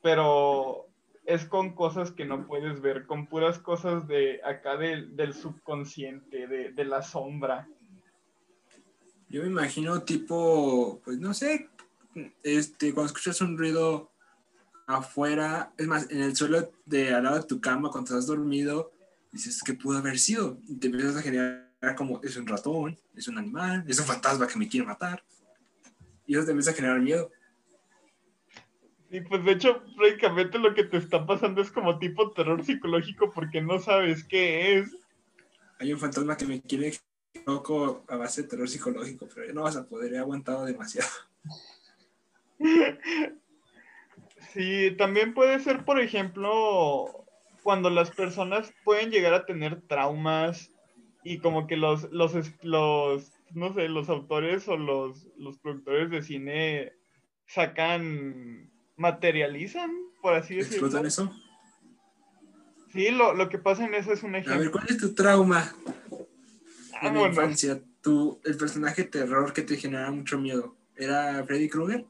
pero 0.01 0.87
es 1.25 1.45
con 1.45 1.75
cosas 1.75 2.11
que 2.11 2.25
no 2.25 2.47
puedes 2.47 2.81
ver, 2.81 3.05
con 3.05 3.27
puras 3.27 3.59
cosas 3.59 4.07
de 4.07 4.41
acá 4.43 4.77
del, 4.77 5.15
del 5.15 5.33
subconsciente, 5.33 6.47
de, 6.47 6.71
de 6.71 6.85
la 6.85 7.01
sombra. 7.01 7.67
Yo 9.33 9.41
me 9.41 9.47
imagino 9.47 10.03
tipo, 10.03 11.01
pues 11.03 11.17
no 11.17 11.33
sé, 11.33 11.67
este, 12.43 12.93
cuando 12.93 13.07
escuchas 13.07 13.41
un 13.41 13.57
ruido 13.57 14.11
afuera, 14.85 15.73
es 15.75 15.87
más, 15.87 16.07
en 16.11 16.21
el 16.21 16.35
suelo 16.35 16.71
de 16.85 17.15
al 17.15 17.23
lado 17.23 17.39
de 17.39 17.47
tu 17.47 17.59
cama, 17.59 17.89
cuando 17.89 18.09
estás 18.09 18.27
dormido, 18.27 18.91
dices, 19.31 19.63
¿qué 19.65 19.73
pudo 19.73 19.97
haber 19.97 20.19
sido? 20.19 20.59
Y 20.67 20.75
te 20.75 20.85
empiezas 20.85 21.17
a 21.17 21.23
generar 21.23 21.65
como, 21.97 22.21
es 22.21 22.37
un 22.37 22.45
ratón, 22.45 22.95
es 23.15 23.27
un 23.27 23.39
animal, 23.39 23.83
es 23.87 23.99
un 23.99 24.05
fantasma 24.05 24.45
que 24.45 24.59
me 24.59 24.67
quiere 24.67 24.85
matar. 24.85 25.23
Y 26.27 26.35
eso 26.35 26.45
te 26.45 26.51
empieza 26.51 26.69
a 26.69 26.75
generar 26.75 26.99
miedo. 26.99 27.31
Y 29.09 29.21
pues 29.21 29.43
de 29.45 29.53
hecho, 29.53 29.81
prácticamente 29.97 30.59
lo 30.59 30.75
que 30.75 30.83
te 30.83 30.97
está 30.97 31.25
pasando 31.25 31.63
es 31.63 31.71
como 31.71 31.97
tipo 31.97 32.31
terror 32.33 32.63
psicológico 32.63 33.31
porque 33.33 33.61
no 33.61 33.79
sabes 33.79 34.23
qué 34.25 34.77
es. 34.77 34.95
Hay 35.79 35.91
un 35.91 35.99
fantasma 35.99 36.37
que 36.37 36.45
me 36.45 36.61
quiere 36.61 36.93
loco 37.45 38.03
a 38.07 38.15
base 38.15 38.43
de 38.43 38.47
terror 38.47 38.69
psicológico, 38.69 39.27
pero 39.33 39.47
ya 39.47 39.53
no 39.53 39.63
vas 39.63 39.75
a 39.75 39.85
poder, 39.85 40.13
he 40.13 40.17
aguantado 40.17 40.65
demasiado. 40.65 41.09
Sí, 44.53 44.91
también 44.99 45.33
puede 45.33 45.59
ser, 45.59 45.83
por 45.83 45.99
ejemplo, 45.99 47.25
cuando 47.63 47.89
las 47.89 48.11
personas 48.11 48.71
pueden 48.83 49.09
llegar 49.09 49.33
a 49.33 49.47
tener 49.47 49.81
traumas 49.87 50.69
y 51.23 51.39
como 51.39 51.65
que 51.65 51.75
los, 51.75 52.03
los, 52.11 52.33
los 52.61 53.31
no 53.55 53.73
sé, 53.73 53.89
los 53.89 54.09
autores 54.09 54.67
o 54.67 54.77
los, 54.77 55.25
los 55.39 55.57
productores 55.57 56.11
de 56.11 56.21
cine 56.21 56.93
sacan, 57.47 58.69
materializan, 58.95 59.91
por 60.21 60.35
así 60.35 60.55
decirlo. 60.55 60.85
¿Explotan 60.85 61.07
eso? 61.07 61.31
Sí, 62.91 63.09
lo, 63.09 63.33
lo 63.33 63.49
que 63.49 63.57
pasa 63.57 63.85
en 63.85 63.95
eso 63.95 64.13
es 64.13 64.21
un 64.21 64.35
A 64.35 64.39
ver, 64.39 64.47
ejemplo. 64.47 64.71
¿cuál 64.71 64.85
es 64.87 64.97
tu 64.99 65.15
trauma 65.15 65.73
de 67.09 67.19
la 67.19 67.27
infancia? 67.27 67.81
Tu, 68.01 68.39
el 68.43 68.57
personaje 68.57 69.03
terror 69.03 69.53
que 69.53 69.61
te 69.61 69.77
generaba 69.77 70.11
mucho 70.11 70.37
miedo. 70.37 70.75
¿Era 70.95 71.43
Freddy 71.45 71.69
Krueger? 71.69 72.05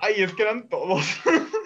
Ay, 0.00 0.22
es 0.22 0.34
que 0.34 0.42
eran 0.42 0.68
todos. 0.68 1.04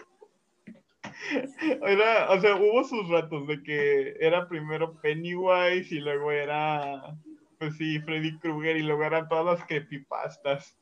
Era, 1.82 2.30
o 2.30 2.40
sea, 2.40 2.56
hubo 2.56 2.84
sus 2.84 3.08
ratos 3.08 3.46
de 3.46 3.62
que 3.62 4.16
era 4.18 4.48
primero 4.48 4.98
Pennywise 5.00 5.94
y 5.94 6.00
luego 6.00 6.32
era, 6.32 7.14
pues 7.58 7.76
sí, 7.76 8.00
Freddy 8.00 8.38
Krueger 8.38 8.78
y 8.78 8.82
luego 8.82 9.04
eran 9.04 9.28
todas 9.28 9.44
las 9.44 9.66
creepypastas. 9.66 10.74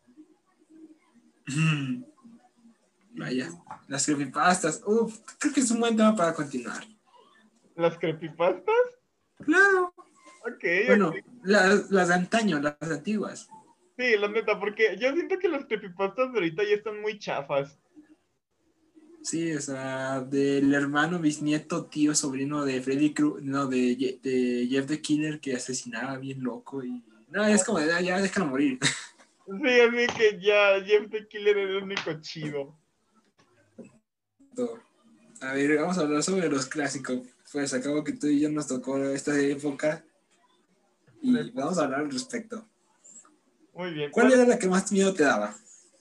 Vaya, 3.17 3.49
las 3.89 4.05
creepypastas. 4.05 4.83
Uf, 4.87 5.19
creo 5.39 5.53
que 5.53 5.61
es 5.61 5.71
un 5.71 5.81
buen 5.81 5.97
tema 5.97 6.15
para 6.15 6.35
continuar. 6.35 6.85
¿Las 7.75 7.99
creepypastas? 7.99 8.75
Claro. 9.45 9.96
Bueno, 10.87 11.13
las, 11.45 11.91
las 11.91 12.09
de 12.09 12.15
antaño, 12.15 12.61
las 12.61 12.77
antiguas. 12.83 13.49
Sí, 13.99 14.17
la 14.19 14.29
neta, 14.29 14.61
porque 14.61 14.97
yo 15.01 15.13
siento 15.13 15.39
que 15.39 15.49
las 15.49 15.65
creepypastas 15.67 16.33
de 16.33 16.39
ahorita 16.39 16.63
ya 16.65 16.75
están 16.77 17.01
muy 17.01 17.19
chafas. 17.19 17.79
Sí, 19.23 19.53
o 19.55 19.61
sea, 19.61 20.21
del 20.21 20.73
hermano, 20.73 21.19
bisnieto, 21.19 21.87
tío, 21.87 22.15
sobrino 22.15 22.65
de 22.65 22.81
Freddy 22.81 23.13
Krueger, 23.13 23.43
no, 23.43 23.67
de, 23.67 24.19
de 24.23 24.69
Jeff 24.71 24.87
the 24.87 25.01
Killer 25.01 25.41
que 25.41 25.57
asesinaba 25.57 26.17
bien 26.19 26.43
loco 26.45 26.85
y... 26.85 27.03
No, 27.29 27.45
es 27.45 27.65
como 27.65 27.81
de, 27.81 27.93
"Ah, 27.93 28.01
ya, 28.01 28.21
déjalo 28.21 28.47
morir. 28.47 28.79
Sí, 29.47 29.81
así 29.81 30.07
que 30.19 30.41
ya 30.41 30.85
Jeff 30.85 31.09
the 31.09 31.29
Killer 31.29 31.57
era 31.57 31.71
el 31.71 31.83
único 31.85 32.21
chido. 32.21 32.77
A 35.41 35.53
ver, 35.53 35.79
vamos 35.79 35.99
a 35.99 36.01
hablar 36.01 36.23
sobre 36.25 36.49
los 36.49 36.67
clásicos. 36.67 37.21
Pues 37.53 37.73
acabo 37.73 38.03
que 38.03 38.13
tú 38.15 38.27
y 38.27 38.41
yo 38.41 38.51
nos 38.51 38.67
tocó 38.67 38.99
esta 39.05 39.39
época 39.39 40.05
y 41.27 41.51
vamos 41.51 41.79
a 41.79 41.85
hablar 41.85 42.01
al 42.01 42.11
respecto. 42.11 42.65
Muy 43.75 43.91
bien. 43.93 44.11
¿Cuál 44.11 44.33
era 44.33 44.45
la 44.47 44.59
que 44.59 44.69
más 44.69 44.91
miedo 44.93 45.13
te 45.13 45.25
daba? 45.25 45.55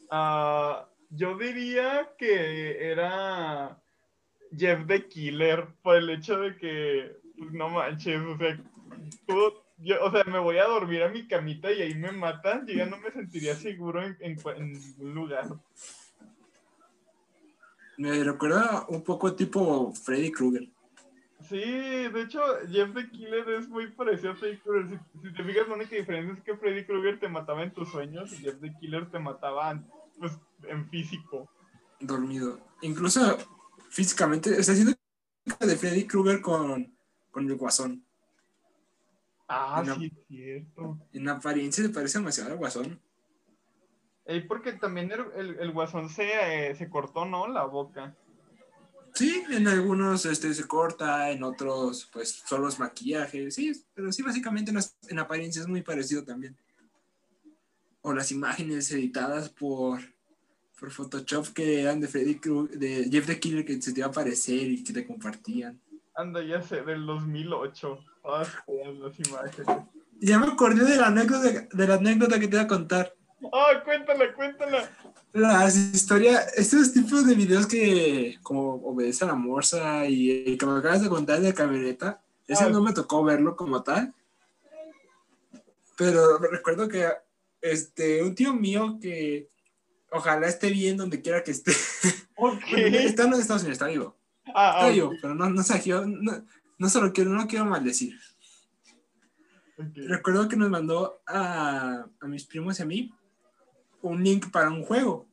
Ah, 0.09 0.87
yo 1.09 1.37
diría 1.37 2.11
que 2.17 2.91
era 2.91 3.81
Jeff 4.55 4.85
the 4.87 5.07
Killer 5.07 5.67
por 5.81 5.97
el 5.97 6.09
hecho 6.11 6.39
de 6.39 6.55
que, 6.57 7.17
pues 7.37 7.51
no 7.51 7.69
manches, 7.69 8.21
o 8.21 8.37
sea, 8.37 8.57
tú- 9.27 9.53
yo, 9.79 10.01
o 10.05 10.11
sea, 10.11 10.23
me 10.25 10.39
voy 10.39 10.57
a 10.57 10.65
dormir 10.65 11.03
a 11.03 11.09
mi 11.09 11.27
camita 11.27 11.69
y 11.71 11.81
ahí 11.81 11.95
me 11.95 12.11
matan, 12.11 12.65
yo 12.65 12.75
ya 12.75 12.85
no 12.85 12.97
me 12.97 13.11
sentiría 13.11 13.55
seguro 13.55 14.01
en, 14.03 14.15
en, 14.21 14.37
en 14.55 14.71
ningún 14.71 15.13
lugar. 15.15 15.47
Me 17.97 18.23
recuerda 18.23 18.85
un 18.89 19.03
poco 19.03 19.33
tipo 19.35 19.91
Freddy 19.93 20.31
Krueger. 20.31 20.69
Sí, 21.49 21.59
de 21.59 22.21
hecho, 22.21 22.41
Jeff 22.69 22.93
the 22.93 23.09
Killer 23.11 23.47
es 23.49 23.67
muy 23.69 23.91
parecido 23.91 24.31
a 24.31 24.35
Freddy 24.35 24.57
Krueger. 24.57 24.99
Si, 25.13 25.27
si 25.27 25.33
te 25.33 25.43
fijas, 25.43 25.67
la 25.67 25.75
única 25.75 25.95
diferencia 25.95 26.33
es 26.33 26.43
que 26.43 26.57
Freddy 26.57 26.85
Krueger 26.85 27.19
te 27.19 27.27
mataba 27.27 27.63
en 27.63 27.73
tus 27.73 27.89
sueños 27.89 28.31
y 28.33 28.37
Jeff 28.37 28.59
the 28.59 28.73
Killer 28.79 29.09
te 29.11 29.19
mataba, 29.19 29.79
pues, 30.17 30.33
en 30.63 30.89
físico. 30.89 31.49
dormido. 31.99 32.59
Incluso 32.81 33.37
físicamente, 33.89 34.49
está 34.59 34.71
haciendo 34.71 34.93
de 35.59 35.75
Freddy 35.75 36.07
Krueger 36.07 36.41
con, 36.41 36.97
con 37.31 37.47
el 37.47 37.55
guasón. 37.55 38.03
Ah, 39.47 39.83
sí, 39.85 40.05
es 40.05 40.27
cierto. 40.27 40.97
En 41.13 41.29
apariencia 41.29 41.83
se 41.83 41.89
parece 41.91 42.17
demasiado 42.17 42.51
al 42.51 42.57
guasón. 42.57 42.99
Eh, 44.25 44.43
porque 44.47 44.73
también 44.73 45.11
el, 45.11 45.21
el, 45.35 45.59
el 45.59 45.71
guasón 45.71 46.09
se, 46.09 46.69
eh, 46.69 46.75
se 46.75 46.89
cortó, 46.89 47.25
¿no? 47.25 47.47
La 47.47 47.65
boca. 47.65 48.15
Sí, 49.15 49.43
en 49.49 49.67
algunos 49.67 50.25
este, 50.25 50.53
se 50.53 50.65
corta, 50.67 51.31
en 51.31 51.41
otros 51.43 52.09
pues 52.11 52.43
solo 52.45 52.67
es 52.67 52.77
maquillaje, 52.79 53.49
sí, 53.49 53.71
pero 53.93 54.11
sí, 54.11 54.21
básicamente 54.21 54.71
en, 54.71 54.75
las- 54.75 54.97
en 55.07 55.19
apariencia 55.19 55.61
es 55.61 55.67
muy 55.69 55.81
parecido 55.81 56.23
también. 56.23 56.55
O 58.01 58.13
las 58.13 58.31
imágenes 58.31 58.91
editadas 58.91 59.49
por, 59.49 60.01
por 60.79 60.91
Photoshop 60.91 61.47
que 61.53 61.81
eran 61.81 62.01
de 62.01 62.07
Freddy 62.09 62.35
Krueger, 62.39 62.77
de 62.77 63.09
Jeff 63.09 63.25
the 63.25 63.39
Killer 63.39 63.65
que 63.65 63.81
se 63.81 63.93
te 63.93 64.01
iba 64.01 64.07
a 64.07 64.11
aparecer 64.11 64.67
y 64.67 64.83
que 64.83 64.91
te 64.93 65.07
compartían. 65.07 65.79
Anda, 66.13 66.43
ya 66.43 66.61
sé, 66.61 66.81
del 66.83 67.05
2008. 67.05 67.99
Todas 68.21 68.49
feas 68.65 68.95
las 68.95 69.19
imágenes. 69.27 69.85
Ya 70.19 70.39
me 70.39 70.47
acordé 70.47 70.85
de 70.85 70.97
la 70.97 71.07
anécdota, 71.07 71.67
de 71.71 71.87
la 71.87 71.95
anécdota 71.95 72.39
que 72.39 72.47
te 72.47 72.55
iba 72.55 72.63
a 72.63 72.67
contar. 72.67 73.13
Ah, 73.53 73.81
cuéntala, 73.83 74.33
cuéntala. 74.33 74.89
Las 75.33 75.75
historias, 75.75 76.53
estos 76.57 76.93
tipos 76.93 77.25
de 77.27 77.35
videos 77.35 77.67
que 77.67 78.37
como 78.41 78.75
obedece 78.75 79.25
a 79.25 79.27
la 79.27 79.35
morsa 79.35 80.07
y 80.07 80.45
el 80.47 80.57
que 80.57 80.65
me 80.65 80.79
acabas 80.79 81.01
de 81.01 81.09
contar 81.09 81.41
de 81.41 81.49
la 81.49 81.53
camioneta, 81.55 82.21
ese 82.47 82.63
Ah. 82.65 82.69
no 82.69 82.81
me 82.81 82.93
tocó 82.93 83.23
verlo 83.23 83.55
como 83.55 83.83
tal. 83.83 84.13
Pero 85.97 86.37
recuerdo 86.39 86.87
que 86.87 87.07
este, 87.61 88.21
un 88.23 88.35
tío 88.35 88.53
mío 88.53 88.97
que 89.01 89.49
ojalá 90.11 90.47
esté 90.47 90.69
bien 90.69 90.97
donde 90.97 91.21
quiera 91.21 91.43
que 91.43 91.51
esté. 91.51 91.71
Ok. 92.37 92.59
Bueno, 92.69 92.97
está 92.97 93.23
en 93.23 93.29
los 93.31 93.39
Estados 93.39 93.61
Unidos, 93.61 93.75
está 93.75 93.87
vivo. 93.87 94.13
Ah, 94.53 94.71
Está 94.75 94.85
ah, 94.87 94.89
vivo, 94.89 95.11
pero 95.21 95.33
no, 95.35 95.49
no 95.49 95.63
sé, 95.63 95.81
yo 95.85 96.05
no, 96.05 96.43
no 96.77 96.89
solo 96.89 97.13
quiero, 97.13 97.29
no 97.31 97.47
quiero 97.47 97.63
maldecir. 97.63 98.13
ok. 99.77 99.85
Recuerdo 99.95 100.49
que 100.49 100.57
nos 100.57 100.69
mandó 100.69 101.21
a, 101.25 102.05
a 102.19 102.27
mis 102.27 102.43
primos 102.45 102.77
y 102.77 102.83
a 102.83 102.85
mí 102.85 103.13
un 104.09 104.23
link 104.23 104.51
para 104.51 104.69
un 104.69 104.83
juego. 104.83 105.27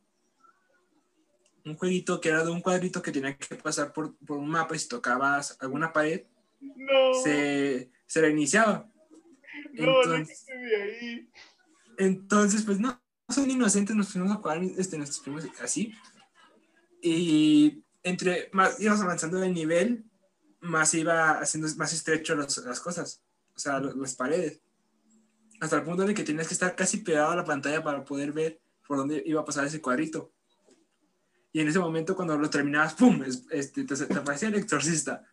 Un 1.64 1.76
jueguito 1.76 2.20
que 2.20 2.28
era 2.30 2.44
de 2.44 2.50
un 2.50 2.60
cuadrito 2.60 3.00
que 3.02 3.12
tenía 3.12 3.36
que 3.36 3.54
pasar 3.56 3.92
por, 3.92 4.16
por 4.26 4.38
un 4.38 4.48
mapa 4.48 4.74
y 4.74 4.78
si 4.78 4.88
tocabas 4.88 5.56
alguna 5.60 5.92
pared, 5.92 6.22
No, 6.60 7.14
se, 7.22 7.90
se 8.06 8.20
reiniciaba. 8.20 8.88
no, 9.72 9.84
no 9.86 10.00
Entonces, 10.02 10.46
de 10.46 10.82
ahí. 10.82 11.30
entonces, 11.98 12.62
pues 12.62 12.80
no, 12.80 13.00
son 13.28 13.50
inocentes, 13.50 13.94
nos 13.94 14.08
fuimos 14.08 14.32
a 14.32 14.36
jugar 14.36 14.60
este, 14.76 14.96
nuestros 14.98 15.20
primos 15.20 15.46
así. 15.60 15.94
Y 17.00 17.82
entre 18.02 18.48
más 18.52 18.80
íbamos 18.80 19.00
avanzando 19.02 19.38
de 19.38 19.50
nivel, 19.50 20.04
más 20.60 20.94
iba 20.94 21.38
haciendo 21.40 21.68
más 21.76 21.92
estrecho 21.92 22.34
los- 22.34 22.58
las 22.58 22.80
cosas, 22.80 23.22
o 23.54 23.58
sea, 23.58 23.80
las 23.80 24.14
paredes. 24.14 24.60
Hasta 25.60 25.76
el 25.76 25.84
punto 25.84 26.02
el 26.02 26.14
que 26.14 26.24
tenías 26.24 26.48
que 26.48 26.54
estar 26.54 26.74
casi 26.74 26.98
pegado 26.98 27.30
a 27.32 27.36
la 27.36 27.44
pantalla 27.44 27.82
para 27.84 28.04
poder 28.04 28.32
ver 28.32 28.60
por 28.92 28.98
dónde 28.98 29.22
iba 29.24 29.40
a 29.40 29.44
pasar 29.46 29.64
ese 29.64 29.80
cuadrito. 29.80 30.30
Y 31.50 31.60
en 31.60 31.68
ese 31.68 31.78
momento, 31.78 32.14
cuando 32.14 32.36
lo 32.36 32.50
terminabas, 32.50 32.92
¡pum! 32.92 33.22
Es- 33.22 33.46
Este, 33.50 33.84
te, 33.84 33.96
te 33.96 34.14
aparecía 34.18 34.48
el 34.48 34.54
exorcista. 34.56 35.24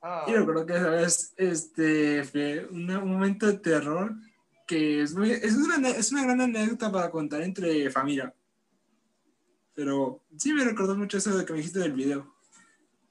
Ah, 0.00 0.24
Y 0.28 0.32
recuerdo 0.34 0.64
que 0.64 0.74
esa 0.76 0.90
vez 0.90 1.34
este, 1.36 2.22
fue 2.22 2.64
una- 2.70 3.00
un 3.00 3.10
momento 3.10 3.46
de 3.48 3.58
terror 3.58 4.14
que 4.68 5.02
es, 5.02 5.16
muy- 5.16 5.32
es, 5.32 5.56
una, 5.56 5.88
es 5.88 6.12
una 6.12 6.22
gran 6.22 6.40
anécdota 6.42 6.92
para 6.92 7.10
contar 7.10 7.42
entre 7.42 7.90
familia. 7.90 8.32
Pero 9.74 10.22
sí 10.38 10.52
me 10.52 10.62
recordó 10.64 10.94
mucho 10.96 11.18
eso 11.18 11.36
de 11.36 11.44
que 11.44 11.52
me 11.52 11.58
dijiste 11.58 11.80
del 11.80 11.92
video. 11.94 12.32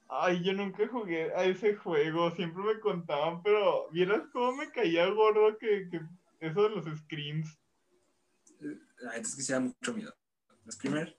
Ay, 0.08 0.42
yo 0.42 0.54
nunca 0.54 0.88
jugué 0.88 1.34
a 1.34 1.44
ese 1.44 1.74
juego, 1.74 2.30
siempre 2.34 2.62
me 2.62 2.80
contaban, 2.80 3.42
pero 3.42 3.90
vieras 3.90 4.22
cómo 4.32 4.56
me 4.56 4.70
caía 4.70 5.06
gordo 5.10 5.58
que, 5.58 5.90
que 5.90 6.00
eso 6.40 6.62
de 6.62 6.70
los 6.76 6.98
screams. 7.00 7.58
La 9.04 9.16
es 9.16 9.36
que 9.36 9.42
sí 9.42 9.52
da 9.52 9.60
mucho 9.60 9.92
miedo. 9.92 10.14
Los 10.64 10.76
screamers, 10.76 11.14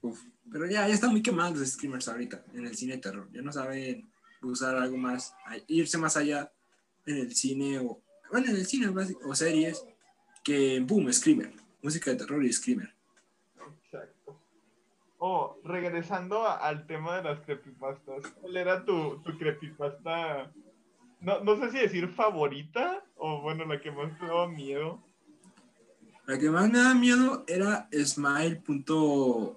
uf. 0.00 0.20
Pero 0.50 0.66
ya, 0.66 0.88
ya 0.88 0.94
están 0.94 1.12
muy 1.12 1.22
quemados 1.22 1.56
los 1.56 1.68
screamers 1.68 2.08
ahorita 2.08 2.44
en 2.52 2.66
el 2.66 2.76
cine 2.76 2.98
terror. 2.98 3.28
Ya 3.30 3.42
no 3.42 3.52
saben 3.52 4.10
usar 4.42 4.74
algo 4.74 4.96
más, 4.96 5.34
irse 5.68 5.98
más 5.98 6.16
allá 6.16 6.52
en 7.06 7.16
el 7.16 7.34
cine 7.34 7.78
o, 7.78 8.02
bueno, 8.32 8.48
en 8.48 8.56
el 8.56 8.66
cine 8.66 8.88
o 8.88 9.34
series 9.34 9.84
que, 10.42 10.80
boom, 10.80 11.12
screamer. 11.12 11.52
Música 11.80 12.10
de 12.10 12.16
terror 12.16 12.44
y 12.44 12.52
screamer. 12.52 12.92
Exacto. 13.84 14.40
Oh, 15.18 15.60
regresando 15.62 16.48
al 16.48 16.86
tema 16.88 17.18
de 17.18 17.22
las 17.22 17.40
creepypastas, 17.40 18.26
¿cuál 18.40 18.56
era 18.56 18.84
tu, 18.84 19.22
tu 19.22 19.38
creepypasta? 19.38 20.52
No, 21.20 21.44
no 21.44 21.56
sé 21.56 21.70
si 21.70 21.78
decir 21.78 22.08
favorita 22.08 23.04
o 23.14 23.42
bueno, 23.42 23.64
la 23.64 23.80
que 23.80 23.92
más 23.92 24.18
te 24.18 24.26
daba 24.26 24.48
miedo. 24.48 25.04
La 26.28 26.38
que 26.38 26.50
más 26.50 26.70
me 26.70 26.78
da 26.78 26.94
miedo 26.94 27.42
era 27.48 27.88
smile.exe 27.90 29.56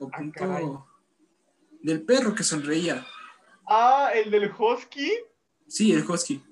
o 0.00 0.06
Ah, 0.12 0.16
punto 0.18 0.38
caray. 0.40 0.66
del 1.80 2.02
perro 2.02 2.34
que 2.34 2.42
sonreía. 2.42 3.06
Ah, 3.64 4.10
el 4.14 4.32
del 4.32 4.50
Husky. 4.50 5.12
Sí, 5.68 5.92
el 5.92 6.04
husky. 6.10 6.42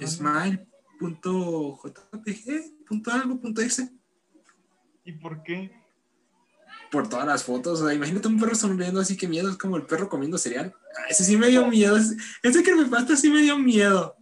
Ah. 0.00 0.06
Smile.jpg, 0.06 1.26
punto 2.86 3.10
algo, 3.12 3.38
punto 3.38 3.60
exe. 3.60 3.90
¿Y 5.04 5.12
por 5.12 5.42
qué? 5.42 5.70
Por 6.90 7.10
todas 7.10 7.26
las 7.26 7.44
fotos. 7.44 7.82
O 7.82 7.84
sea, 7.86 7.94
imagínate 7.94 8.26
un 8.28 8.40
perro 8.40 8.54
sonriendo 8.54 9.00
así 9.00 9.18
que 9.18 9.28
miedo. 9.28 9.50
Es 9.50 9.58
como 9.58 9.76
el 9.76 9.84
perro 9.84 10.08
comiendo 10.08 10.38
cereal. 10.38 10.74
Ah, 10.96 11.08
ese 11.10 11.24
sí 11.24 11.36
me 11.36 11.48
dio 11.48 11.66
miedo. 11.66 11.98
Ese, 11.98 12.16
ese 12.42 12.62
creepypasta 12.62 13.16
sí 13.16 13.28
me 13.28 13.42
dio 13.42 13.58
miedo. 13.58 14.16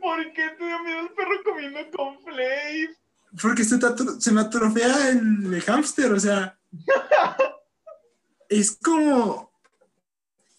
¿Por 0.00 0.32
qué 0.32 0.48
te 0.58 0.66
dio 0.66 0.82
miedo 0.82 1.00
el 1.02 1.10
perro 1.10 1.42
comiendo 1.44 1.78
cornflakes? 1.96 2.98
Porque 3.40 3.64
se, 3.64 3.78
se 4.18 4.32
me 4.32 4.40
atrofea 4.40 5.10
el, 5.10 5.52
el 5.54 5.62
hámster, 5.62 6.12
o 6.12 6.20
sea. 6.20 6.58
es 8.48 8.76
como. 8.82 9.52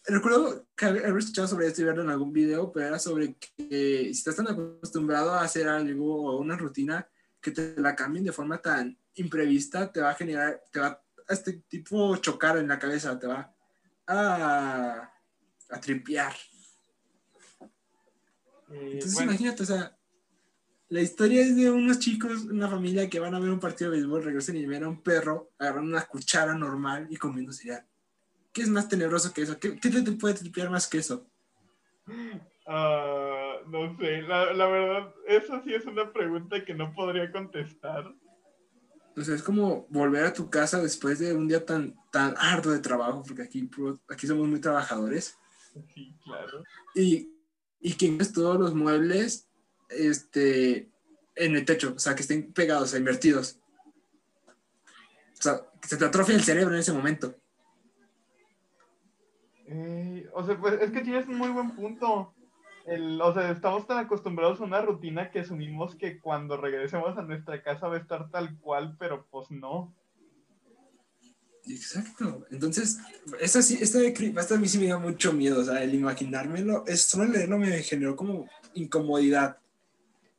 Recuerdo 0.05 0.67
que 0.75 0.85
haber 0.85 1.05
haber 1.05 1.19
escuchado 1.19 1.47
sobre 1.47 1.67
esto 1.67 1.81
y 1.81 1.85
verlo 1.85 2.03
en 2.03 2.09
algún 2.09 2.33
video, 2.33 2.71
pero 2.73 2.87
era 2.87 2.99
sobre 2.99 3.35
que 3.35 3.55
si 3.69 4.09
estás 4.09 4.35
tan 4.35 4.49
acostumbrado 4.49 5.33
a 5.33 5.43
hacer 5.43 5.67
algo 5.67 6.29
o 6.29 6.37
una 6.39 6.57
rutina 6.57 7.07
que 7.39 7.51
te 7.51 7.75
la 7.77 7.95
cambien 7.95 8.25
de 8.25 8.33
forma 8.33 8.61
tan 8.61 8.97
imprevista, 9.15 9.91
te 9.91 10.01
va 10.01 10.11
a 10.11 10.15
generar, 10.15 10.61
te 10.71 10.79
va 10.79 10.87
a 10.87 11.33
este 11.33 11.53
tipo 11.69 12.17
chocar 12.17 12.57
en 12.57 12.67
la 12.67 12.79
cabeza, 12.79 13.17
te 13.17 13.27
va 13.27 13.55
a, 14.07 15.09
a 15.69 15.79
tripear. 15.79 16.33
Eh, 18.71 18.91
Entonces 18.93 19.13
bueno, 19.13 19.31
imagínate, 19.31 19.63
o 19.63 19.65
sea, 19.65 19.97
la 20.93 21.01
historia 21.01 21.41
es 21.41 21.55
de 21.55 21.71
unos 21.71 21.97
chicos, 21.97 22.43
una 22.45 22.69
familia 22.69 23.09
que 23.09 23.19
van 23.19 23.33
a 23.33 23.39
ver 23.39 23.49
un 23.49 23.59
partido 23.59 23.89
de 23.89 23.97
béisbol, 23.97 24.25
regresan 24.25 24.57
y 24.57 24.65
ven 24.67 24.83
a 24.83 24.89
un 24.89 25.01
perro 25.01 25.49
agarrando 25.57 25.89
una 25.89 26.05
cuchara 26.05 26.53
normal 26.53 27.07
y 27.09 27.15
comiendo 27.17 27.51
cereal. 27.51 27.83
¿Qué 28.51 28.61
es 28.61 28.69
más 28.69 28.87
tenebroso 28.87 29.33
que 29.33 29.41
eso? 29.41 29.59
¿Qué, 29.59 29.79
qué 29.79 29.89
te, 29.89 30.11
puede 30.11 30.35
tripear 30.35 30.69
más 30.69 30.87
que 30.87 30.99
eso? 30.99 31.25
ah, 32.67 33.55
no 33.65 33.97
sé, 33.97 34.21
la, 34.21 34.53
la 34.53 34.67
verdad, 34.67 35.15
eso 35.27 35.63
sí 35.65 35.73
es 35.73 35.83
una 35.87 36.13
pregunta 36.13 36.63
que 36.63 36.75
no 36.75 36.93
podría 36.93 37.31
contestar. 37.31 38.13
O 39.17 39.21
sea, 39.23 39.33
es 39.33 39.41
como 39.41 39.87
volver 39.89 40.25
a 40.25 40.33
tu 40.33 40.51
casa 40.51 40.79
después 40.79 41.17
de 41.17 41.33
un 41.33 41.47
día 41.47 41.65
tan, 41.65 41.95
tan 42.11 42.35
arduo 42.37 42.71
de 42.71 42.79
trabajo, 42.79 43.23
porque 43.25 43.41
aquí, 43.41 43.67
aquí 44.07 44.27
somos 44.27 44.47
muy 44.47 44.61
trabajadores, 44.61 45.35
Sí, 45.95 46.15
claro. 46.23 46.63
y, 46.93 47.31
y 47.79 47.93
que 47.93 48.15
todos 48.31 48.59
los 48.59 48.75
muebles 48.75 49.49
este, 49.97 50.89
en 51.35 51.55
el 51.55 51.65
techo, 51.65 51.93
o 51.95 51.99
sea, 51.99 52.15
que 52.15 52.21
estén 52.21 52.51
pegados, 52.53 52.83
o 52.83 52.87
sea, 52.87 52.99
invertidos. 52.99 53.59
O 55.39 55.41
sea, 55.41 55.61
que 55.81 55.87
se 55.87 55.97
te 55.97 56.05
atrofia 56.05 56.35
el 56.35 56.43
cerebro 56.43 56.73
en 56.73 56.79
ese 56.79 56.93
momento. 56.93 57.35
Eh, 59.65 60.29
o 60.33 60.45
sea, 60.45 60.57
pues 60.59 60.81
es 60.81 60.91
que 60.91 61.01
tienes 61.01 61.27
un 61.27 61.37
muy 61.37 61.49
buen 61.49 61.75
punto. 61.75 62.33
El, 62.85 63.19
o 63.21 63.33
sea, 63.33 63.51
estamos 63.51 63.87
tan 63.87 63.97
acostumbrados 63.97 64.59
a 64.59 64.65
una 64.65 64.81
rutina 64.81 65.31
que 65.31 65.39
asumimos 65.39 65.95
que 65.95 66.19
cuando 66.19 66.57
regresemos 66.57 67.17
a 67.17 67.21
nuestra 67.21 67.61
casa 67.63 67.87
va 67.87 67.95
a 67.95 67.99
estar 67.99 68.29
tal 68.29 68.57
cual, 68.59 68.95
pero 68.99 69.25
pues 69.31 69.49
no. 69.51 69.93
Exacto. 71.65 72.45
Entonces, 72.51 72.99
esta 73.39 73.61
sí, 73.61 73.77
esta 73.79 73.99
de 73.99 74.13
Creepypasta 74.13 74.55
a 74.55 74.57
mí 74.57 74.67
sí 74.67 74.77
me 74.77 74.87
da 74.87 74.99
mucho 74.99 75.31
miedo. 75.31 75.61
O 75.61 75.63
sea, 75.63 75.81
el 75.81 75.93
imaginármelo, 75.93 76.83
es, 76.85 77.03
solo 77.03 77.25
leerlo 77.25 77.57
me 77.57 77.81
generó 77.83 78.15
como 78.15 78.49
incomodidad. 78.73 79.57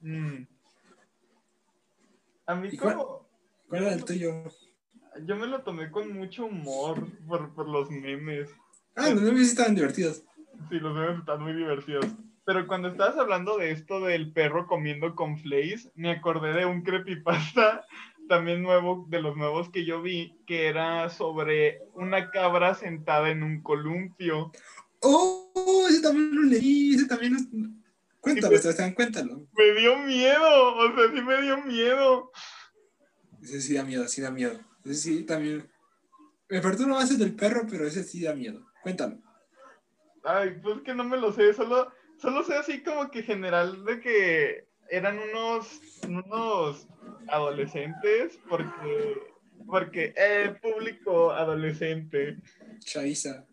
Mm. 0.04 0.46
A 2.46 2.54
mí 2.54 2.76
como... 2.76 3.26
¿Cuál 3.68 3.84
era 3.84 3.94
el 3.94 4.04
tuyo? 4.04 4.44
Yo 5.24 5.36
me 5.36 5.46
lo 5.46 5.62
tomé 5.62 5.90
con 5.90 6.12
mucho 6.12 6.44
humor 6.44 7.08
por, 7.26 7.54
por 7.54 7.68
los 7.68 7.90
memes. 7.90 8.50
Ah, 8.94 9.08
los 9.10 9.22
memes 9.22 9.48
estaban 9.48 9.74
divertidos. 9.74 10.22
Sí, 10.68 10.78
los 10.78 10.94
memes 10.94 11.20
están 11.20 11.42
muy 11.42 11.54
divertidos. 11.54 12.06
Pero 12.44 12.66
cuando 12.66 12.88
estabas 12.88 13.16
hablando 13.16 13.56
de 13.56 13.70
esto 13.70 14.00
del 14.00 14.30
perro 14.32 14.66
comiendo 14.66 15.14
con 15.14 15.38
flakes, 15.38 15.90
me 15.94 16.10
acordé 16.10 16.52
de 16.52 16.66
un 16.66 16.82
creepypasta 16.82 17.86
también 18.28 18.62
nuevo, 18.62 19.06
de 19.08 19.22
los 19.22 19.36
nuevos 19.36 19.70
que 19.70 19.86
yo 19.86 20.02
vi, 20.02 20.36
que 20.46 20.66
era 20.66 21.08
sobre 21.08 21.80
una 21.94 22.30
cabra 22.30 22.74
sentada 22.74 23.30
en 23.30 23.42
un 23.42 23.62
columpio. 23.62 24.52
¡Oh! 25.00 25.86
Ese 25.88 26.02
también 26.02 26.34
lo 26.34 26.42
leí. 26.42 26.94
Ese 26.94 27.06
también. 27.06 27.82
Cuéntalo, 28.24 28.56
Sebastián, 28.58 28.94
cuéntalo. 28.94 29.46
Me 29.52 29.72
dio 29.80 29.96
miedo, 29.98 30.76
o 30.76 30.94
sea, 30.96 31.12
sí 31.14 31.20
me 31.22 31.42
dio 31.42 31.58
miedo. 31.64 32.30
Ese 33.42 33.60
sí 33.60 33.74
da 33.74 33.84
miedo, 33.84 34.08
sí 34.08 34.22
da 34.22 34.30
miedo. 34.30 34.58
Ese 34.84 34.94
sí 34.94 35.24
también. 35.24 35.70
Me 36.48 36.60
perturba 36.60 36.94
más 36.94 37.10
el 37.10 37.18
del 37.18 37.36
perro, 37.36 37.66
pero 37.70 37.86
ese 37.86 38.02
sí 38.02 38.22
da 38.22 38.34
miedo. 38.34 38.64
Cuéntalo. 38.82 39.18
Ay, 40.24 40.58
pues 40.62 40.80
que 40.82 40.94
no 40.94 41.04
me 41.04 41.18
lo 41.18 41.32
sé, 41.32 41.52
solo, 41.52 41.92
solo 42.18 42.42
sé 42.44 42.54
así 42.54 42.82
como 42.82 43.10
que 43.10 43.22
general 43.22 43.84
de 43.84 44.00
que 44.00 44.68
eran 44.88 45.18
unos, 45.18 45.80
unos 46.08 46.86
adolescentes, 47.28 48.38
porque, 48.48 49.18
porque 49.66 50.14
el 50.16 50.58
público 50.60 51.30
adolescente, 51.30 52.38
Chaviza. 52.80 53.44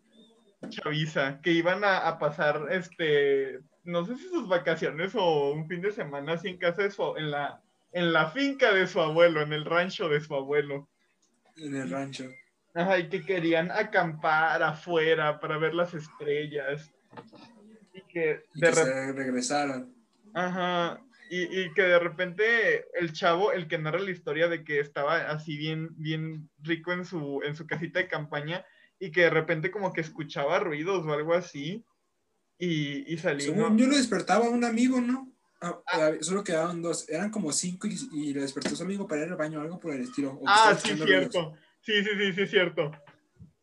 chaviza, 0.70 1.40
que 1.42 1.50
iban 1.52 1.84
a, 1.84 1.98
a 2.08 2.18
pasar, 2.18 2.68
este, 2.70 3.60
no 3.84 4.04
sé 4.04 4.16
si 4.16 4.28
sus 4.28 4.48
vacaciones 4.48 5.14
o 5.14 5.52
un 5.52 5.66
fin 5.68 5.80
de 5.80 5.92
semana 5.92 6.34
así 6.34 6.48
en 6.48 6.58
casa 6.58 6.82
de 6.82 6.90
su, 6.90 7.16
en 7.16 7.30
la, 7.30 7.60
en 7.92 8.12
la 8.12 8.30
finca 8.30 8.72
de 8.72 8.86
su 8.86 9.00
abuelo, 9.00 9.42
en 9.42 9.52
el 9.52 9.64
rancho 9.64 10.08
de 10.08 10.20
su 10.20 10.34
abuelo. 10.34 10.88
En 11.56 11.74
el 11.74 11.90
rancho. 11.90 12.24
Ajá, 12.74 12.98
y 12.98 13.08
que 13.08 13.22
querían 13.22 13.70
acampar 13.70 14.62
afuera 14.62 15.38
para 15.40 15.58
ver 15.58 15.74
las 15.74 15.92
estrellas. 15.94 16.90
Y 17.92 18.00
que 18.02 18.44
Y 18.54 18.60
de 18.60 18.68
que 18.68 18.74
se 18.74 19.12
regresaron. 19.12 19.94
Ajá. 20.32 21.02
Y, 21.28 21.60
y 21.60 21.72
que 21.74 21.82
de 21.82 21.98
repente 21.98 22.86
el 22.98 23.12
chavo, 23.12 23.52
el 23.52 23.66
que 23.66 23.78
narra 23.78 23.98
la 23.98 24.10
historia 24.10 24.48
de 24.48 24.64
que 24.64 24.80
estaba 24.80 25.30
así 25.30 25.56
bien, 25.56 25.88
bien 25.96 26.48
rico 26.60 26.92
en 26.92 27.04
su, 27.04 27.40
en 27.42 27.56
su 27.56 27.66
casita 27.66 27.98
de 28.00 28.08
campaña 28.08 28.64
y 28.98 29.10
que 29.10 29.22
de 29.22 29.30
repente 29.30 29.70
como 29.70 29.92
que 29.92 30.02
escuchaba 30.02 30.60
ruidos 30.60 31.04
o 31.06 31.12
algo 31.12 31.34
así 31.34 31.84
y, 32.64 33.12
y 33.12 33.18
salía. 33.18 33.46
Según 33.46 33.76
yo 33.76 33.88
lo 33.88 33.96
despertaba 33.96 34.48
un 34.48 34.62
amigo, 34.62 35.00
¿no? 35.00 35.28
Ah, 35.60 35.80
ah, 35.92 36.10
solo 36.20 36.44
quedaban 36.44 36.80
dos, 36.80 37.08
eran 37.08 37.30
como 37.30 37.50
cinco 37.50 37.88
y, 37.88 37.98
y 38.12 38.32
le 38.32 38.42
despertó 38.42 38.76
su 38.76 38.84
amigo 38.84 39.08
para 39.08 39.22
ir 39.24 39.28
al 39.30 39.36
baño 39.36 39.58
o 39.58 39.62
algo 39.62 39.80
por 39.80 39.92
el 39.92 40.02
estilo. 40.02 40.40
Ah, 40.46 40.78
sí, 40.80 40.96
cierto. 40.96 41.54
Sí, 41.80 42.04
sí, 42.04 42.10
sí, 42.16 42.32
sí, 42.32 42.46
cierto. 42.46 42.92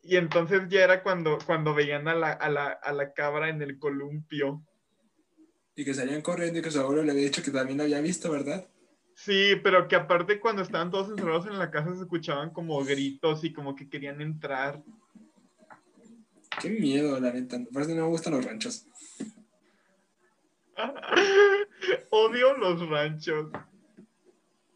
Y 0.02 0.16
entonces 0.16 0.62
ya 0.68 0.84
era 0.84 1.02
cuando, 1.02 1.38
cuando 1.46 1.72
veían 1.74 2.08
a 2.08 2.14
la, 2.14 2.32
a, 2.32 2.50
la, 2.50 2.68
a 2.68 2.92
la 2.92 3.14
cabra 3.14 3.48
en 3.48 3.62
el 3.62 3.78
columpio. 3.78 4.62
Y 5.74 5.84
que 5.84 5.94
salían 5.94 6.20
corriendo 6.20 6.58
y 6.58 6.62
que 6.62 6.70
su 6.70 6.80
abuelo 6.80 7.02
le 7.02 7.12
había 7.12 7.24
dicho 7.24 7.42
que 7.42 7.50
también 7.50 7.78
lo 7.78 7.84
había 7.84 8.02
visto, 8.02 8.30
¿verdad? 8.30 8.68
Sí, 9.14 9.54
pero 9.62 9.88
que 9.88 9.96
aparte 9.96 10.40
cuando 10.40 10.60
estaban 10.60 10.90
todos 10.90 11.08
encerrados 11.08 11.46
en 11.46 11.58
la 11.58 11.70
casa 11.70 11.94
se 11.94 12.02
escuchaban 12.02 12.50
como 12.50 12.84
gritos 12.84 13.44
y 13.44 13.52
como 13.52 13.74
que 13.74 13.88
querían 13.88 14.20
entrar. 14.20 14.82
Qué 16.60 16.70
miedo, 16.70 17.20
la 17.20 17.32
neta. 17.32 17.58
Por 17.72 17.82
eso 17.82 17.94
no 17.94 18.02
me 18.02 18.08
gustan 18.08 18.32
los 18.34 18.44
ranchos. 18.44 18.86
Odio 22.10 22.56
los 22.56 22.88
ranchos. 22.88 23.50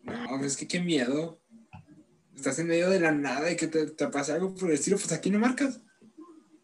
No, 0.03 0.45
es 0.45 0.57
que 0.57 0.69
qué 0.69 0.81
miedo. 0.81 1.41
Estás 2.37 2.59
en 2.59 2.69
medio 2.69 2.91
de 2.91 3.01
la 3.01 3.13
nada 3.13 3.51
y 3.51 3.57
que 3.57 3.69
te, 3.69 3.87
te 3.87 4.09
pase 4.09 4.33
algo 4.33 4.55
por 4.55 4.69
el 4.69 4.75
estilo, 4.75 4.97
pues 4.97 5.13
aquí 5.13 5.31
no 5.31 5.39
marcas. 5.39 5.81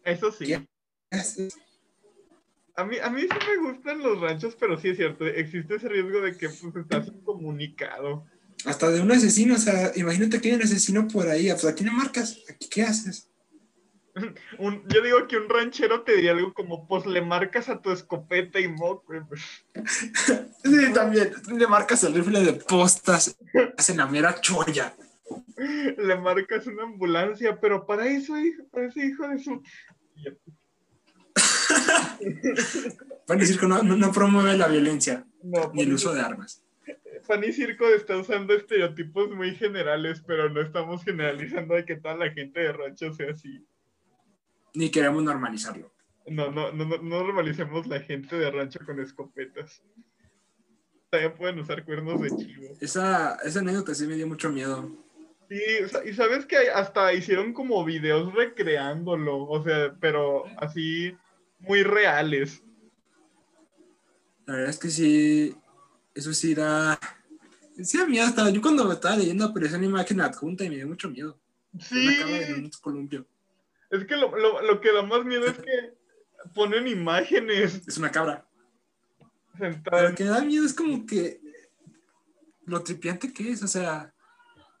Eso 0.03 0.31
sí. 0.31 0.45
¿Qué? 0.45 0.67
haces? 1.11 1.53
A 2.75 2.85
mí, 2.85 2.97
a 3.01 3.09
mí 3.09 3.21
sí 3.21 3.27
me 3.47 3.71
gustan 3.71 3.99
los 3.99 4.19
ranchos, 4.19 4.55
pero 4.59 4.79
sí 4.79 4.89
es 4.89 4.97
cierto, 4.97 5.27
existe 5.27 5.75
ese 5.75 5.89
riesgo 5.89 6.21
de 6.21 6.37
que 6.37 6.49
pues 6.49 6.75
estás 6.75 7.07
incomunicado. 7.07 8.25
Hasta 8.65 8.89
de 8.89 9.01
un 9.01 9.11
asesino, 9.11 9.55
o 9.55 9.57
sea, 9.57 9.91
imagínate 9.95 10.39
que 10.39 10.49
hay 10.49 10.55
un 10.55 10.63
asesino 10.63 11.07
por 11.07 11.27
ahí, 11.27 11.49
pues 11.49 11.65
aquí 11.65 11.83
no 11.83 11.91
marcas. 11.91 12.39
¿Aquí 12.49 12.69
qué 12.69 12.83
haces? 12.83 13.30
Un- 14.57 14.83
yo 14.89 15.01
digo 15.01 15.27
que 15.27 15.37
un 15.37 15.47
ranchero 15.49 16.01
te 16.01 16.15
diría 16.15 16.31
algo 16.31 16.53
como, 16.53 16.87
pues 16.87 17.05
le 17.05 17.21
marcas 17.21 17.69
a 17.69 17.81
tu 17.81 17.91
escopeta 17.91 18.59
y 18.59 18.67
moco. 18.67 19.13
Sí, 20.63 20.93
también. 20.93 21.33
Le 21.47 21.67
marcas 21.67 22.03
el 22.03 22.13
rifle 22.13 22.41
de 22.43 22.53
postas. 22.53 23.37
Hacen 23.77 23.97
la 23.97 24.07
mera 24.07 24.39
cholla. 24.41 24.93
Le 25.97 26.15
marcas 26.17 26.67
una 26.67 26.83
ambulancia, 26.83 27.59
pero 27.59 27.85
para 27.85 28.07
eso, 28.07 28.37
hijo, 28.37 28.63
para 28.71 28.87
ese 28.87 29.05
hijo 29.05 29.27
de 29.27 29.39
su... 29.39 29.61
A 33.27 33.35
decir 33.35 33.59
que 33.59 33.67
no, 33.67 33.81
no, 33.81 33.95
no 33.95 34.11
promueve 34.11 34.57
la 34.57 34.67
violencia 34.67 35.25
No, 35.41 35.71
ni 35.73 35.83
el 35.83 35.93
uso 35.93 36.13
de 36.13 36.21
armas. 36.21 36.63
Fanny 37.23 37.53
Circo 37.53 37.87
está 37.87 38.17
usando 38.17 38.53
estereotipos 38.53 39.29
muy 39.31 39.55
generales, 39.55 40.21
pero 40.25 40.49
no 40.49 40.59
estamos 40.61 41.03
generalizando 41.03 41.75
de 41.75 41.85
que 41.85 41.95
toda 41.95 42.15
la 42.15 42.31
gente 42.31 42.59
de 42.59 42.73
rancho 42.73 43.13
sea 43.13 43.31
así. 43.31 43.65
Ni 44.73 44.89
queremos 44.89 45.23
normalizarlo. 45.23 45.91
No, 46.27 46.51
no, 46.51 46.71
no, 46.71 46.85
no 46.85 46.97
no 46.97 47.23
normalicemos 47.23 47.87
la 47.87 47.99
gente 47.99 48.37
de 48.37 48.51
rancho 48.51 48.79
con 48.85 48.99
escopetas. 48.99 49.81
También 51.09 51.33
pueden 51.35 51.59
usar 51.59 51.83
cuernos 51.83 52.21
de 52.21 52.29
chivo. 52.29 52.77
Esa, 52.79 53.35
esa 53.43 53.59
anécdota 53.59 53.93
sí 53.93 54.07
me 54.07 54.15
dio 54.15 54.27
mucho 54.27 54.49
miedo. 54.49 54.89
Sí, 55.49 55.61
y 56.05 56.13
sabes 56.13 56.45
que 56.45 56.69
hasta 56.69 57.13
hicieron 57.13 57.51
como 57.51 57.83
videos 57.83 58.33
recreándolo, 58.33 59.43
o 59.43 59.61
sea, 59.61 59.93
pero 59.99 60.45
así 60.57 61.13
muy 61.59 61.83
reales. 61.83 62.63
La 64.45 64.53
verdad 64.53 64.69
es 64.69 64.79
que 64.79 64.89
sí, 64.89 65.53
eso 66.15 66.33
sí 66.33 66.55
da, 66.55 66.97
sí 67.83 67.97
da 67.97 68.05
miedo. 68.05 68.25
Hasta 68.25 68.49
yo 68.49 68.61
cuando 68.61 68.89
estaba 68.89 69.17
leyendo 69.17 69.43
apareció 69.43 69.77
una 69.77 69.87
imagen 69.87 70.21
adjunta 70.21 70.63
y 70.63 70.69
me 70.69 70.77
dio 70.77 70.87
mucho 70.87 71.09
miedo. 71.09 71.37
Sí, 71.77 72.07
Una 72.07 72.17
cabra 72.19 72.47
en 72.47 72.63
un 72.63 72.71
columpio. 72.81 73.27
Es 73.91 74.05
que 74.05 74.15
lo, 74.17 74.35
lo, 74.37 74.61
lo 74.61 74.81
que 74.81 74.91
da 74.93 75.01
más 75.03 75.23
miedo 75.25 75.45
es 75.45 75.57
que 75.57 75.93
ponen 76.53 76.87
imágenes 76.87 77.81
Es 77.87 77.97
una 77.97 78.11
cabra. 78.11 78.45
Pero 79.57 79.73
sentadas. 79.73 80.09
lo 80.11 80.15
que 80.15 80.23
da 80.23 80.41
miedo 80.41 80.65
es 80.65 80.73
como 80.73 81.05
que 81.05 81.39
lo 82.65 82.81
tripiante 82.83 83.33
que 83.33 83.51
es, 83.51 83.61
o 83.63 83.67
sea, 83.67 84.13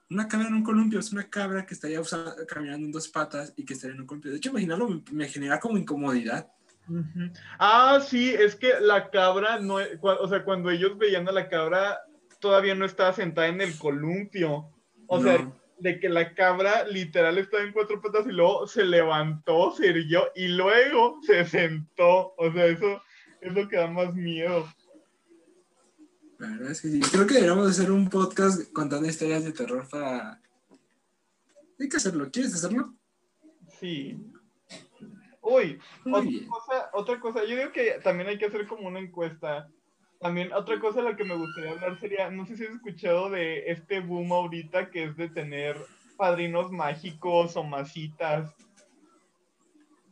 una 0.09 0.27
cabra 0.27 0.47
en 0.47 0.55
un 0.55 0.63
columpio 0.63 0.99
es 0.99 1.11
una 1.11 1.29
cabra 1.29 1.65
que 1.65 1.73
estaría 1.73 1.99
usa- 2.01 2.35
caminando 2.47 2.85
en 2.85 2.91
dos 2.91 3.07
patas 3.07 3.53
y 3.55 3.65
que 3.65 3.73
estaría 3.73 3.95
en 3.95 4.01
un 4.01 4.07
columpio. 4.07 4.31
De 4.31 4.37
hecho, 4.37 4.49
imaginarlo 4.49 4.87
me, 4.89 5.03
me 5.11 5.27
genera 5.27 5.59
como 5.59 5.77
incomodidad. 5.77 6.49
Ah, 7.59 7.99
sí, 8.05 8.33
es 8.33 8.55
que 8.55 8.73
la 8.81 9.09
cabra 9.09 9.59
no, 9.59 9.79
e- 9.79 9.97
o 10.01 10.27
sea, 10.27 10.43
cuando 10.43 10.69
ellos 10.69 10.97
veían 10.97 11.27
a 11.29 11.31
la 11.31 11.47
cabra, 11.47 11.99
todavía 12.39 12.75
no 12.75 12.85
estaba 12.85 13.13
sentada 13.13 13.47
en 13.47 13.61
el 13.61 13.77
columpio. 13.77 14.69
O 15.07 15.21
sea. 15.21 15.49
De 15.81 15.99
que 15.99 16.09
la 16.09 16.35
cabra 16.35 16.85
literal 16.87 17.39
estaba 17.39 17.63
en 17.63 17.73
cuatro 17.73 17.99
patas 17.99 18.27
y 18.27 18.31
luego 18.31 18.67
se 18.67 18.85
levantó, 18.85 19.71
se 19.71 19.87
irguió 19.87 20.27
y 20.35 20.47
luego 20.49 21.19
se 21.23 21.43
sentó. 21.45 22.35
O 22.37 22.51
sea, 22.53 22.67
eso 22.67 23.01
es 23.41 23.51
lo 23.51 23.67
que 23.67 23.77
da 23.77 23.87
más 23.87 24.13
miedo. 24.13 24.71
La 26.37 26.49
verdad 26.49 26.71
es 26.71 26.81
que 26.81 26.89
sí. 26.89 26.99
Creo 27.11 27.25
que 27.25 27.33
deberíamos 27.33 27.67
hacer 27.67 27.91
un 27.91 28.09
podcast 28.09 28.71
contando 28.73 29.07
historias 29.07 29.43
de 29.43 29.53
terror 29.53 29.87
para... 29.89 30.39
Hay 31.79 31.89
que 31.89 31.97
hacerlo. 31.97 32.29
¿Quieres 32.31 32.53
hacerlo? 32.53 32.93
Sí. 33.79 34.19
Uy, 35.41 35.79
Muy 36.05 36.19
otra 36.19 36.29
bien. 36.29 36.47
cosa, 36.47 36.89
otra 36.93 37.19
cosa, 37.19 37.43
yo 37.43 37.55
digo 37.55 37.71
que 37.71 37.99
también 38.03 38.29
hay 38.29 38.37
que 38.37 38.45
hacer 38.45 38.67
como 38.67 38.87
una 38.87 38.99
encuesta. 38.99 39.67
También 40.21 40.53
otra 40.53 40.79
cosa 40.79 41.01
de 41.01 41.09
la 41.09 41.15
que 41.15 41.23
me 41.23 41.35
gustaría 41.35 41.71
hablar 41.71 41.99
sería, 41.99 42.29
no 42.29 42.45
sé 42.45 42.55
si 42.55 42.63
has 42.65 42.75
escuchado 42.75 43.31
de 43.31 43.71
este 43.71 43.99
boom 44.01 44.31
ahorita 44.31 44.91
que 44.91 45.05
es 45.05 45.17
de 45.17 45.29
tener 45.29 45.75
padrinos 46.15 46.71
mágicos 46.71 47.55
o 47.57 47.63
masitas. 47.63 48.53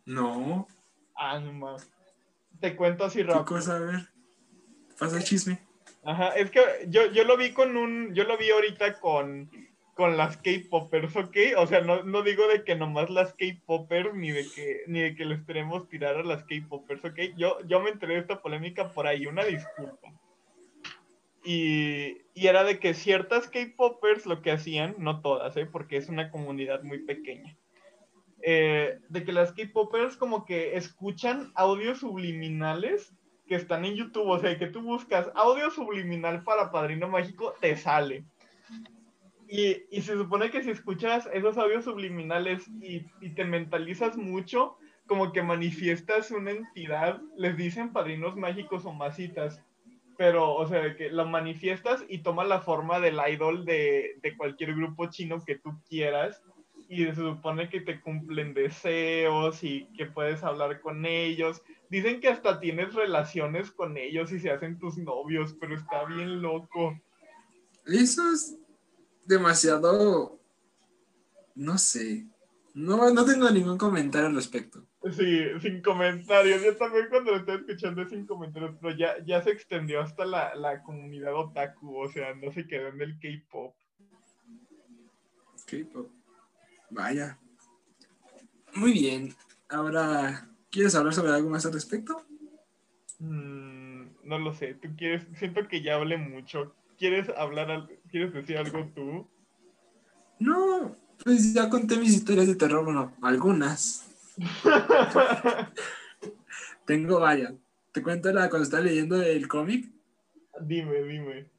No. 0.05 0.68
Ah, 1.16 1.39
no 1.39 1.53
más. 1.53 1.88
Te 2.60 2.76
cuento 2.76 3.05
así 3.05 3.20
¿Qué 3.20 3.26
rápido. 3.26 3.45
cosa? 3.45 3.76
A 3.76 3.80
ver. 3.80 4.10
Pasa 4.97 5.18
el 5.18 5.24
chisme. 5.24 5.60
Ajá, 6.03 6.30
es 6.30 6.49
que 6.49 6.60
yo, 6.88 7.05
yo 7.12 7.24
lo 7.26 7.38
vi 7.38 7.53
con 7.53 7.78
un, 7.78 8.14
yo 8.16 8.24
lo 8.24 8.36
vi 8.38 8.49
ahorita 8.49 8.99
con, 8.99 9.49
con 10.00 10.16
las 10.16 10.38
K-popers, 10.38 11.14
¿ok? 11.18 11.38
O 11.58 11.68
sea, 11.68 11.82
no, 11.82 12.04
no 12.04 12.22
digo 12.24 12.47
de 12.47 12.64
que 12.64 12.74
nomás 12.76 13.10
las 13.10 13.34
K-popers, 13.34 14.14
ni 14.16 14.32
de 14.32 14.45
que, 14.56 14.84
ni 14.88 15.02
de 15.02 15.14
que 15.14 15.26
les 15.26 15.43
queremos 15.43 15.89
tirar 15.89 16.16
a 16.16 16.24
las 16.24 16.45
K-popers, 16.45 17.04
¿ok? 17.04 17.20
Yo, 17.36 17.58
yo 17.68 17.82
me 17.82 17.89
enteré 17.89 18.14
de 18.14 18.22
esta 18.22 18.41
polémica 18.41 18.93
por 18.93 19.08
ahí, 19.08 19.26
una 19.28 19.43
disculpa. 19.43 20.14
Y, 21.43 22.18
y 22.34 22.47
era 22.47 22.64
de 22.64 22.80
que 22.80 22.93
ciertas 22.93 23.50
K-popers 23.50 24.26
lo 24.26 24.41
que 24.41 24.52
hacían, 24.52 24.95
no 25.00 25.22
todas, 25.22 25.58
¿eh? 25.58 25.66
Porque 25.66 25.97
es 25.97 26.08
una 26.08 26.32
comunidad 26.32 26.82
muy 26.84 27.00
pequeña. 27.00 27.58
eh, 28.41 29.00
de 29.10 29.24
que 29.26 29.34
las 29.34 29.52
K-popers 29.54 30.18
como 30.18 30.45
que 30.45 30.78
escuchan 30.78 31.52
audios 31.56 32.00
subliminales 32.00 33.14
que 33.47 33.56
están 33.56 33.86
en 33.86 33.95
YouTube, 33.95 34.28
o 34.30 34.39
sea, 34.39 34.58
que 34.58 34.68
tú 34.68 34.82
buscas 34.82 35.30
audio 35.36 35.72
subliminal 35.72 36.43
para 36.43 36.72
Padrino 36.72 37.08
Mágico, 37.10 37.54
te 37.60 37.76
sale. 37.76 38.26
Y, 39.50 39.84
y 39.89 40.02
se 40.02 40.14
supone 40.14 40.52
que 40.52 40.62
si 40.64 40.70
escuchas 40.70 41.28
esos 41.34 41.58
audios 41.58 41.86
subliminales 41.86 42.68
y, 42.82 43.08
y 43.20 43.30
te 43.32 43.45
mentalizas 43.45 44.16
mucho, 44.16 44.78
como 45.08 45.34
que 45.34 45.41
manifiestas 45.41 46.30
una 46.30 46.52
entidad, 46.52 47.20
les 47.36 47.58
dicen 47.58 47.91
padrinos 47.91 48.36
mágicos 48.36 48.86
o 48.86 48.93
masitas, 48.93 49.60
pero, 50.18 50.54
o 50.54 50.68
sea, 50.68 50.95
que 50.95 51.10
lo 51.10 51.26
manifiestas 51.26 52.06
y 52.08 52.20
toma 52.20 52.43
la 52.43 52.62
forma 52.62 53.00
del 53.00 53.20
idol 53.28 53.66
de, 53.66 54.20
de 54.22 54.38
cualquier 54.38 54.76
grupo 54.76 55.10
chino 55.10 55.43
que 55.43 55.56
tú 55.56 55.72
quieras, 55.89 56.43
y 56.89 57.06
se 57.06 57.16
supone 57.16 57.70
que 57.70 57.82
te 57.82 58.02
cumplen 58.02 58.54
deseos 58.54 59.64
y 59.64 59.88
que 59.95 60.08
puedes 60.08 60.43
hablar 60.43 60.82
con 60.82 61.06
ellos. 61.06 61.62
Dicen 61.89 62.20
que 62.20 62.30
hasta 62.30 62.60
tienes 62.60 62.93
relaciones 62.95 63.72
con 63.72 63.95
ellos 63.95 64.32
y 64.32 64.39
se 64.39 64.50
hacen 64.50 64.78
tus 64.80 64.97
novios, 64.97 65.56
pero 65.60 65.76
está 65.76 66.04
bien 66.06 66.41
loco. 66.41 67.00
Eso 67.86 68.32
es 68.32 68.58
demasiado... 69.30 70.40
No 71.56 71.78
sé. 71.78 72.26
No, 72.74 73.12
no 73.12 73.26
tengo 73.26 73.50
ningún 73.50 73.78
comentario 73.78 74.28
al 74.28 74.36
respecto. 74.36 74.86
Sí, 75.12 75.44
sin 75.62 75.82
comentarios. 75.82 76.64
Yo 76.64 76.76
también 76.76 77.08
cuando 77.10 77.32
lo 77.32 77.38
estoy 77.38 77.58
escuchando 77.58 78.02
es 78.02 78.10
sin 78.10 78.26
comentarios, 78.26 78.76
pero 78.82 78.96
ya, 78.96 79.24
ya 79.26 79.42
se 79.42 79.52
extendió 79.52 80.02
hasta 80.02 80.26
la, 80.26 80.56
la 80.56 80.82
comunidad 80.84 81.36
otaku, 81.36 81.98
o 81.98 82.10
sea, 82.10 82.34
no 82.34 82.52
se 82.52 82.68
quedó 82.68 82.88
en 82.88 83.02
el 83.02 83.20
K-pop. 83.20 83.76
K-pop. 85.66 86.10
Vaya. 86.90 87.38
Muy 88.74 88.94
bien. 88.94 89.36
Ahora, 89.70 90.50
¿quieres 90.70 90.96
hablar 90.96 91.14
sobre 91.14 91.32
algo 91.32 91.50
más 91.50 91.66
al 91.66 91.74
respecto? 91.74 92.26
Mm, 93.20 94.04
no 94.24 94.40
lo 94.40 94.54
sé, 94.54 94.76
tú 94.76 94.90
quieres, 94.98 95.28
siento 95.38 95.68
que 95.68 95.82
ya 95.82 95.96
hablé 95.96 96.18
mucho. 96.18 96.74
¿Quieres 97.00 97.28
hablar, 97.36 97.72
al- 97.72 97.89
quieres 98.12 98.32
decir 98.34 98.58
algo 98.58 98.86
tú? 98.93 99.28
No, 100.39 100.95
pues 101.24 101.54
ya 101.54 101.70
conté 101.70 101.97
mis 101.97 102.14
historias 102.14 102.45
de 102.47 102.56
terror, 102.56 102.84
bueno, 102.86 103.16
algunas. 103.22 104.06
Tengo 106.86 107.20
varias. 107.20 107.54
Te 107.91 108.02
cuento 108.04 108.32
la 108.32 108.50
cuando 108.50 108.64
estaba 108.64 108.84
leyendo 108.84 109.22
el 109.22 109.47
cómic. 109.47 109.89
dime, 110.62 111.02
dime. 111.04 111.50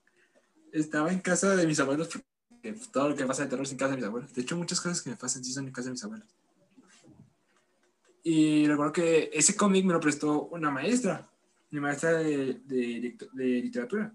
Estaba 0.72 1.12
en 1.12 1.20
casa 1.20 1.56
de 1.56 1.66
mis 1.66 1.80
abuelos. 1.80 2.08
Porque 2.08 2.24
pues, 2.72 2.90
todo 2.90 3.08
lo 3.10 3.16
que 3.16 3.24
pasa 3.26 3.42
de 3.44 3.48
terror 3.50 3.64
es 3.64 3.72
en 3.72 3.78
casa 3.78 3.90
de 3.90 3.96
mis 3.96 4.06
abuelos. 4.06 4.32
De 4.34 4.42
hecho, 4.42 4.56
muchas 4.56 4.80
cosas 4.80 5.02
que 5.02 5.10
me 5.10 5.16
pasan 5.16 5.44
sí 5.44 5.52
son 5.52 5.66
en 5.66 5.72
casa 5.72 5.86
de 5.86 5.92
mis 5.92 6.04
abuelos. 6.04 6.28
Y 8.22 8.66
recuerdo 8.66 8.92
que 8.92 9.30
ese 9.32 9.56
cómic 9.56 9.84
me 9.84 9.92
lo 9.92 10.00
prestó 10.00 10.44
una 10.48 10.70
maestra. 10.70 11.28
Mi 11.70 11.80
maestra 11.80 12.12
de, 12.14 12.60
de, 12.64 13.16
de 13.32 13.44
literatura. 13.62 14.12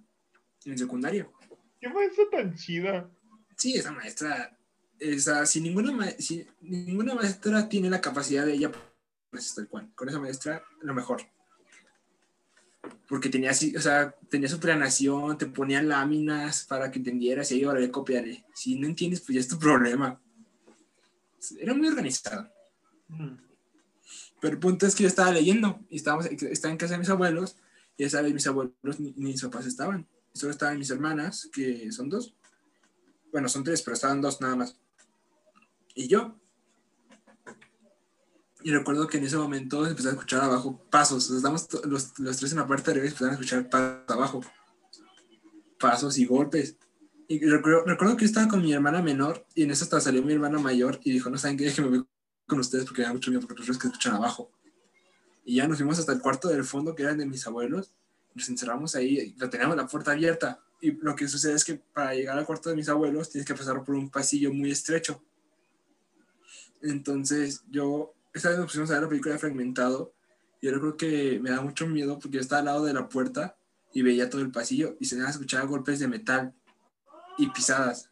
En 0.66 0.78
secundario. 0.78 1.32
¿Qué 1.80 1.88
maestra 1.90 2.26
tan 2.32 2.56
chida? 2.56 3.10
Sí, 3.56 3.76
esa 3.76 3.92
maestra. 3.92 4.58
Esa, 5.00 5.46
si, 5.46 5.62
ninguna 5.62 5.92
ma- 5.92 6.12
si 6.18 6.48
ninguna 6.62 7.16
maestra 7.16 7.68
tiene 7.70 7.90
la 7.90 8.02
capacidad 8.02 8.46
de 8.46 8.54
ella, 8.54 8.72
pues 9.30 9.54
tal 9.54 9.68
cual. 9.68 9.92
Con 9.96 10.10
esa 10.10 10.20
maestra, 10.20 10.64
lo 10.82 10.94
mejor. 10.94 11.22
Porque 13.08 13.30
tenía 13.30 13.52
así, 13.52 13.76
o 13.76 13.82
sea, 13.82 14.16
tenía 14.30 14.48
su 14.48 14.60
planación, 14.60 15.38
te 15.38 15.46
ponía 15.46 15.82
láminas 15.84 16.66
para 16.66 16.90
que 16.90 17.00
entendieras 17.00 17.52
y 17.52 17.56
ahí 17.56 17.64
ahora 17.64 17.80
le 17.80 17.92
copiaré. 17.92 18.46
Si 18.54 18.80
no 18.80 18.88
entiendes, 18.88 19.22
pues 19.22 19.36
ya 19.36 19.40
es 19.42 19.48
tu 19.48 19.60
problema. 19.60 20.20
Era 21.60 21.74
muy 21.74 21.88
organizado. 21.88 22.50
Mm. 23.08 23.36
Pero 24.42 24.54
el 24.54 24.60
punto 24.60 24.86
es 24.88 24.96
que 24.96 25.04
yo 25.04 25.08
estaba 25.10 25.32
leyendo 25.32 25.80
y 25.90 25.98
estábamos, 25.98 26.26
estaba 26.26 26.72
en 26.72 26.78
casa 26.78 26.94
de 26.94 27.00
mis 27.00 27.10
abuelos 27.10 27.58
y 27.98 28.04
esa 28.04 28.22
vez 28.22 28.34
mis 28.34 28.48
abuelos 28.48 29.00
ni, 29.00 29.12
ni 29.12 29.32
mis 29.32 29.42
papás 29.44 29.66
estaban. 29.66 30.08
Solo 30.36 30.52
estaban 30.52 30.78
mis 30.78 30.90
hermanas, 30.90 31.50
que 31.52 31.90
son 31.94 32.10
dos. 32.10 32.36
Bueno, 33.32 33.48
son 33.48 33.64
tres, 33.64 33.82
pero 33.82 33.96
estaban 33.96 34.22
dos 34.22 34.42
nada 34.42 34.58
más. 34.58 34.78
Y 35.96 36.10
yo. 36.10 36.38
Y 38.62 38.72
recuerdo 38.72 39.08
que 39.08 39.18
en 39.18 39.24
ese 39.24 39.38
momento 39.38 39.88
empecé 39.88 40.10
a 40.10 40.12
escuchar 40.12 40.44
abajo 40.44 40.86
pasos. 40.90 41.32
Estamos 41.32 41.68
los, 41.86 42.20
los 42.20 42.38
tres 42.38 42.52
en 42.52 42.58
la 42.58 42.68
parte 42.68 42.84
de 42.84 42.92
arriba 42.92 43.06
y 43.06 43.08
empezaron 43.08 43.30
a 43.30 43.34
escuchar 43.34 43.70
pasos 43.70 44.04
abajo. 44.10 44.42
Pasos 45.80 46.18
y 46.18 46.26
golpes. 46.26 46.76
Y 47.30 47.40
recuerdo, 47.46 47.86
recuerdo 47.86 48.18
que 48.18 48.26
yo 48.26 48.28
estaba 48.28 48.50
con 48.50 48.62
mi 48.62 48.74
hermana 48.74 49.02
menor 49.02 49.48
y 49.56 49.64
en 49.64 49.72
eso 49.72 49.86
hasta 49.86 50.02
salió 50.02 50.22
mi 50.22 50.34
hermana 50.34 50.60
mayor 50.60 51.00
y 51.04 51.12
dijo, 51.12 51.30
no 51.30 51.38
saben 51.38 51.58
qué, 51.58 51.64
déjenme 51.64 51.90
voy 51.90 52.06
con 52.46 52.60
ustedes 52.60 52.84
porque 52.84 53.02
me 53.02 53.08
da 53.08 53.14
mucho 53.14 53.32
miedo 53.32 53.48
porque 53.48 53.64
los 53.64 53.78
que 53.78 53.88
escuchan 53.88 54.16
abajo. 54.16 54.52
Y 55.46 55.56
ya 55.56 55.68
nos 55.68 55.78
fuimos 55.78 55.98
hasta 55.98 56.12
el 56.12 56.20
cuarto 56.20 56.50
del 56.50 56.66
fondo 56.66 56.94
que 56.94 57.04
era 57.04 57.14
el 57.14 57.18
de 57.18 57.26
mis 57.26 57.48
abuelos. 57.48 57.94
Nos 58.36 58.50
encerramos 58.50 58.96
ahí 58.96 59.34
lo 59.38 59.50
teníamos 59.50 59.76
la 59.76 59.88
puerta 59.88 60.12
abierta. 60.12 60.60
Y 60.82 60.92
lo 60.92 61.16
que 61.16 61.28
sucede 61.28 61.54
es 61.54 61.64
que 61.64 61.76
para 61.76 62.14
llegar 62.14 62.38
al 62.38 62.46
cuarto 62.46 62.70
de 62.70 62.76
mis 62.76 62.90
abuelos 62.90 63.30
tienes 63.30 63.48
que 63.48 63.56
pasar 63.56 63.84
por 63.84 63.96
un 63.96 64.10
pasillo 64.10 64.54
muy 64.54 64.72
estrecho. 64.72 65.24
Entonces 66.82 67.64
yo, 67.72 68.14
esta 68.34 68.50
vez 68.50 68.58
nos 68.58 68.68
pusimos 68.68 68.92
a 68.92 68.96
ver 68.96 69.04
la 69.04 69.10
película 69.10 69.34
de 69.34 69.40
Fragmentado 69.40 70.14
y 70.62 70.68
yo 70.68 70.80
creo 70.80 70.98
que 70.98 71.40
me 71.42 71.50
da 71.50 71.62
mucho 71.62 71.88
miedo 71.88 72.20
porque 72.20 72.36
yo 72.36 72.42
estaba 72.42 72.60
al 72.60 72.66
lado 72.66 72.86
de 72.86 72.94
la 72.94 73.10
puerta 73.10 73.58
y 73.94 74.02
veía 74.02 74.30
todo 74.30 74.42
el 74.42 74.52
pasillo 74.52 74.98
y 75.00 75.06
se 75.06 75.16
me 75.16 75.28
escuchaba 75.28 75.66
golpes 75.66 76.00
de 76.00 76.08
metal 76.08 76.54
y 77.38 77.50
pisadas 77.50 78.10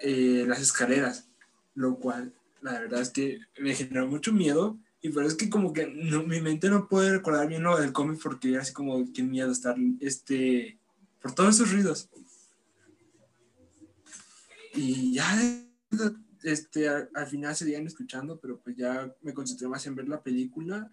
eh, 0.00 0.44
las 0.46 0.60
escaleras, 0.60 1.28
lo 1.74 1.98
cual 1.98 2.32
la 2.62 2.72
verdad 2.80 3.00
es 3.00 3.10
que 3.10 3.40
me 3.58 3.74
generó 3.74 4.06
mucho 4.06 4.32
miedo 4.32 4.78
y 5.06 5.10
pero 5.10 5.26
es 5.26 5.34
que 5.34 5.48
como 5.48 5.72
que 5.72 5.86
no, 5.86 6.22
mi 6.24 6.40
mente 6.40 6.68
no 6.68 6.88
puede 6.88 7.12
recordar 7.12 7.48
bien 7.48 7.62
lo 7.62 7.78
del 7.78 7.92
cómic 7.92 8.20
porque 8.22 8.50
era 8.50 8.62
así 8.62 8.72
como 8.72 9.12
qué 9.12 9.22
miedo 9.22 9.50
estar 9.50 9.76
este 10.00 10.78
por 11.20 11.34
todos 11.34 11.54
esos 11.54 11.72
ruidos 11.72 12.08
y 14.74 15.14
ya 15.14 15.26
este 16.42 16.88
al, 16.88 17.10
al 17.14 17.26
final 17.26 17.54
seguían 17.54 17.86
escuchando 17.86 18.38
pero 18.38 18.58
pues 18.58 18.76
ya 18.76 19.12
me 19.22 19.34
concentré 19.34 19.68
más 19.68 19.86
en 19.86 19.94
ver 19.94 20.08
la 20.08 20.22
película 20.22 20.90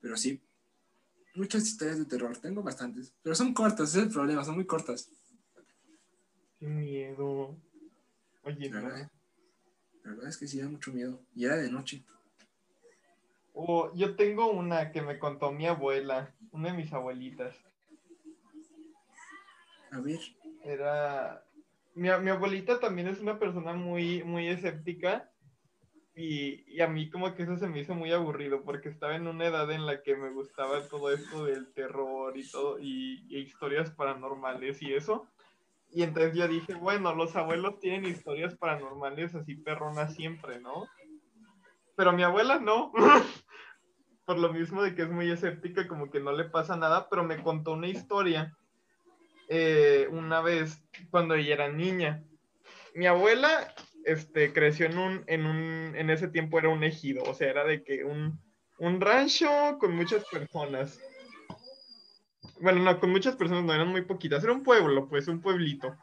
pero 0.00 0.16
sí 0.16 0.40
muchas 1.34 1.64
historias 1.66 1.98
de 1.98 2.04
terror 2.04 2.36
tengo 2.38 2.62
bastantes 2.62 3.12
pero 3.22 3.34
son 3.34 3.54
cortas 3.54 3.90
ese 3.90 3.98
es 3.98 4.04
el 4.06 4.12
problema 4.12 4.44
son 4.44 4.56
muy 4.56 4.66
cortas 4.66 5.08
Qué 6.58 6.66
miedo. 6.66 7.56
Oye, 8.42 8.68
no. 8.68 8.82
¿Verdad? 8.82 9.10
la 10.04 10.10
verdad 10.10 10.28
es 10.28 10.36
que 10.36 10.46
sí 10.46 10.58
da 10.60 10.68
mucho 10.68 10.92
miedo 10.92 11.20
y 11.34 11.44
era 11.44 11.56
de 11.56 11.70
noche 11.70 12.04
Oh, 13.52 13.92
yo 13.94 14.16
tengo 14.16 14.50
una 14.50 14.92
que 14.92 15.02
me 15.02 15.18
contó 15.18 15.50
mi 15.52 15.66
abuela, 15.66 16.34
una 16.52 16.70
de 16.70 16.76
mis 16.76 16.92
abuelitas. 16.92 17.54
a 19.90 20.00
ver 20.00 20.20
Era. 20.64 21.44
Mi, 21.94 22.08
mi 22.20 22.30
abuelita 22.30 22.78
también 22.78 23.08
es 23.08 23.20
una 23.20 23.38
persona 23.38 23.72
muy, 23.72 24.22
muy 24.22 24.48
escéptica. 24.48 25.30
Y, 26.14 26.64
y 26.66 26.80
a 26.80 26.88
mí, 26.88 27.08
como 27.08 27.34
que 27.34 27.44
eso 27.44 27.56
se 27.56 27.68
me 27.68 27.80
hizo 27.80 27.94
muy 27.94 28.12
aburrido, 28.12 28.62
porque 28.62 28.88
estaba 28.88 29.16
en 29.16 29.26
una 29.26 29.46
edad 29.46 29.70
en 29.70 29.86
la 29.86 30.02
que 30.02 30.16
me 30.16 30.30
gustaba 30.30 30.86
todo 30.88 31.12
esto 31.12 31.44
del 31.44 31.72
terror 31.72 32.36
y 32.36 32.48
todo, 32.48 32.78
y, 32.78 33.24
y 33.28 33.38
historias 33.38 33.90
paranormales 33.90 34.82
y 34.82 34.92
eso. 34.92 35.26
Y 35.92 36.02
entonces 36.02 36.36
yo 36.36 36.46
dije, 36.46 36.74
bueno, 36.74 37.14
los 37.14 37.34
abuelos 37.36 37.78
tienen 37.80 38.04
historias 38.04 38.54
paranormales 38.54 39.34
así 39.34 39.54
perronas 39.54 40.14
siempre, 40.14 40.60
¿no? 40.60 40.86
Pero 42.00 42.14
mi 42.14 42.22
abuela 42.22 42.58
no. 42.58 42.92
Por 44.24 44.38
lo 44.38 44.50
mismo 44.54 44.82
de 44.82 44.94
que 44.94 45.02
es 45.02 45.10
muy 45.10 45.30
escéptica, 45.30 45.86
como 45.86 46.10
que 46.10 46.18
no 46.18 46.32
le 46.32 46.44
pasa 46.44 46.74
nada, 46.74 47.10
pero 47.10 47.24
me 47.24 47.42
contó 47.42 47.72
una 47.72 47.88
historia 47.88 48.56
eh, 49.50 50.08
una 50.10 50.40
vez 50.40 50.82
cuando 51.10 51.34
ella 51.34 51.52
era 51.52 51.68
niña. 51.68 52.24
Mi 52.94 53.04
abuela 53.04 53.74
este, 54.06 54.50
creció 54.54 54.86
en 54.86 54.96
un, 54.96 55.24
en 55.26 55.44
un, 55.44 55.94
en 55.94 56.08
ese 56.08 56.28
tiempo 56.28 56.58
era 56.58 56.70
un 56.70 56.84
ejido, 56.84 57.22
o 57.24 57.34
sea, 57.34 57.50
era 57.50 57.64
de 57.64 57.84
que 57.84 58.02
un, 58.02 58.40
un 58.78 58.98
rancho 58.98 59.76
con 59.78 59.94
muchas 59.94 60.24
personas. 60.24 60.98
Bueno, 62.62 62.80
no, 62.80 62.98
con 62.98 63.10
muchas 63.10 63.36
personas, 63.36 63.64
no 63.64 63.74
eran 63.74 63.88
muy 63.88 64.06
poquitas, 64.06 64.42
era 64.42 64.54
un 64.54 64.62
pueblo, 64.62 65.06
pues, 65.06 65.28
un 65.28 65.42
pueblito. 65.42 65.94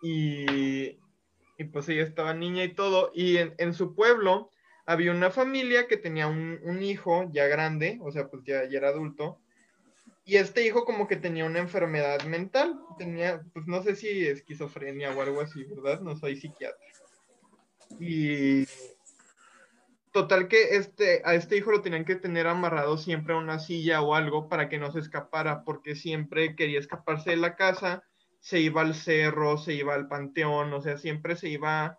Y, 0.00 0.98
y 1.58 1.64
pues 1.64 1.88
ella 1.88 2.04
estaba 2.04 2.32
niña 2.32 2.64
y 2.64 2.72
todo. 2.72 3.10
Y 3.12 3.36
en, 3.36 3.54
en 3.58 3.74
su 3.74 3.94
pueblo 3.94 4.50
había 4.86 5.10
una 5.10 5.30
familia 5.30 5.88
que 5.88 5.96
tenía 5.96 6.28
un, 6.28 6.60
un 6.62 6.82
hijo 6.82 7.28
ya 7.32 7.46
grande, 7.46 7.98
o 8.00 8.10
sea, 8.12 8.28
pues 8.28 8.44
ya, 8.44 8.64
ya 8.64 8.78
era 8.78 8.88
adulto. 8.88 9.40
Y 10.24 10.36
este 10.36 10.64
hijo 10.64 10.84
como 10.84 11.08
que 11.08 11.16
tenía 11.16 11.44
una 11.44 11.58
enfermedad 11.58 12.22
mental. 12.24 12.78
Tenía, 12.96 13.42
pues 13.52 13.66
no 13.66 13.82
sé 13.82 13.96
si 13.96 14.26
esquizofrenia 14.26 15.12
o 15.12 15.20
algo 15.20 15.40
así, 15.40 15.64
¿verdad? 15.64 16.00
No 16.00 16.16
soy 16.16 16.36
psiquiatra. 16.36 16.78
Y 17.98 18.66
total 20.12 20.48
que 20.48 20.76
este, 20.76 21.22
a 21.24 21.34
este 21.34 21.56
hijo 21.56 21.72
lo 21.72 21.82
tenían 21.82 22.04
que 22.04 22.16
tener 22.16 22.46
amarrado 22.46 22.98
siempre 22.98 23.34
a 23.34 23.38
una 23.38 23.58
silla 23.58 24.00
o 24.00 24.14
algo 24.14 24.48
para 24.48 24.68
que 24.68 24.78
no 24.78 24.92
se 24.92 25.00
escapara, 25.00 25.64
porque 25.64 25.96
siempre 25.96 26.54
quería 26.54 26.78
escaparse 26.78 27.30
de 27.30 27.36
la 27.36 27.56
casa 27.56 28.04
se 28.40 28.60
iba 28.60 28.82
al 28.82 28.94
cerro, 28.94 29.58
se 29.58 29.74
iba 29.74 29.94
al 29.94 30.08
panteón, 30.08 30.72
o 30.72 30.80
sea, 30.80 30.98
siempre 30.98 31.36
se 31.36 31.48
iba 31.48 31.98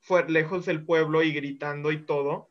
fue 0.00 0.28
lejos 0.28 0.66
del 0.66 0.84
pueblo 0.84 1.22
y 1.22 1.32
gritando 1.32 1.92
y 1.92 2.04
todo. 2.04 2.48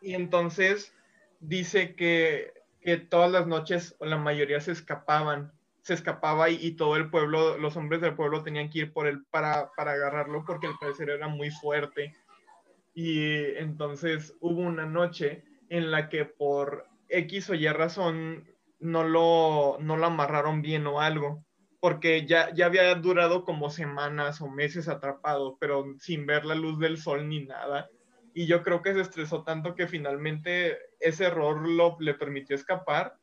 Y 0.00 0.14
entonces 0.14 0.94
dice 1.40 1.94
que, 1.94 2.52
que 2.80 2.96
todas 2.98 3.30
las 3.30 3.46
noches, 3.46 3.96
la 4.00 4.18
mayoría 4.18 4.60
se 4.60 4.72
escapaban, 4.72 5.52
se 5.82 5.94
escapaba 5.94 6.50
y, 6.50 6.72
todo 6.72 6.96
el 6.96 7.10
pueblo, 7.10 7.58
los 7.58 7.76
hombres 7.76 8.00
del 8.00 8.14
pueblo 8.14 8.42
tenían 8.42 8.70
que 8.70 8.80
ir 8.80 8.92
por 8.92 9.06
él 9.06 9.24
para, 9.30 9.70
para 9.76 9.92
agarrarlo 9.92 10.44
porque 10.44 10.66
al 10.66 10.78
parecer 10.78 11.10
era 11.10 11.28
muy 11.28 11.50
fuerte. 11.50 12.14
Y 12.94 13.56
entonces 13.56 14.34
hubo 14.40 14.60
una 14.60 14.86
noche 14.86 15.44
en 15.70 15.90
la 15.90 16.08
que 16.08 16.24
por 16.24 16.86
X 17.08 17.50
o 17.50 17.54
Y 17.54 17.66
razón 17.68 18.48
no 18.80 19.04
lo, 19.04 19.78
no 19.80 19.96
lo 19.96 20.06
amarraron 20.06 20.60
bien 20.60 20.86
o 20.86 21.00
algo 21.00 21.44
porque 21.82 22.26
ya, 22.26 22.54
ya 22.54 22.66
había 22.66 22.94
durado 22.94 23.44
como 23.44 23.68
semanas 23.68 24.40
o 24.40 24.48
meses 24.48 24.86
atrapado, 24.86 25.56
pero 25.58 25.96
sin 25.98 26.26
ver 26.26 26.44
la 26.44 26.54
luz 26.54 26.78
del 26.78 26.96
sol 26.96 27.28
ni 27.28 27.44
nada. 27.44 27.90
Y 28.32 28.46
yo 28.46 28.62
creo 28.62 28.82
que 28.82 28.94
se 28.94 29.00
estresó 29.00 29.42
tanto 29.42 29.74
que 29.74 29.88
finalmente 29.88 30.78
ese 31.00 31.24
error 31.24 31.68
lo, 31.68 31.96
le 31.98 32.14
permitió 32.14 32.54
escapar. 32.54 33.16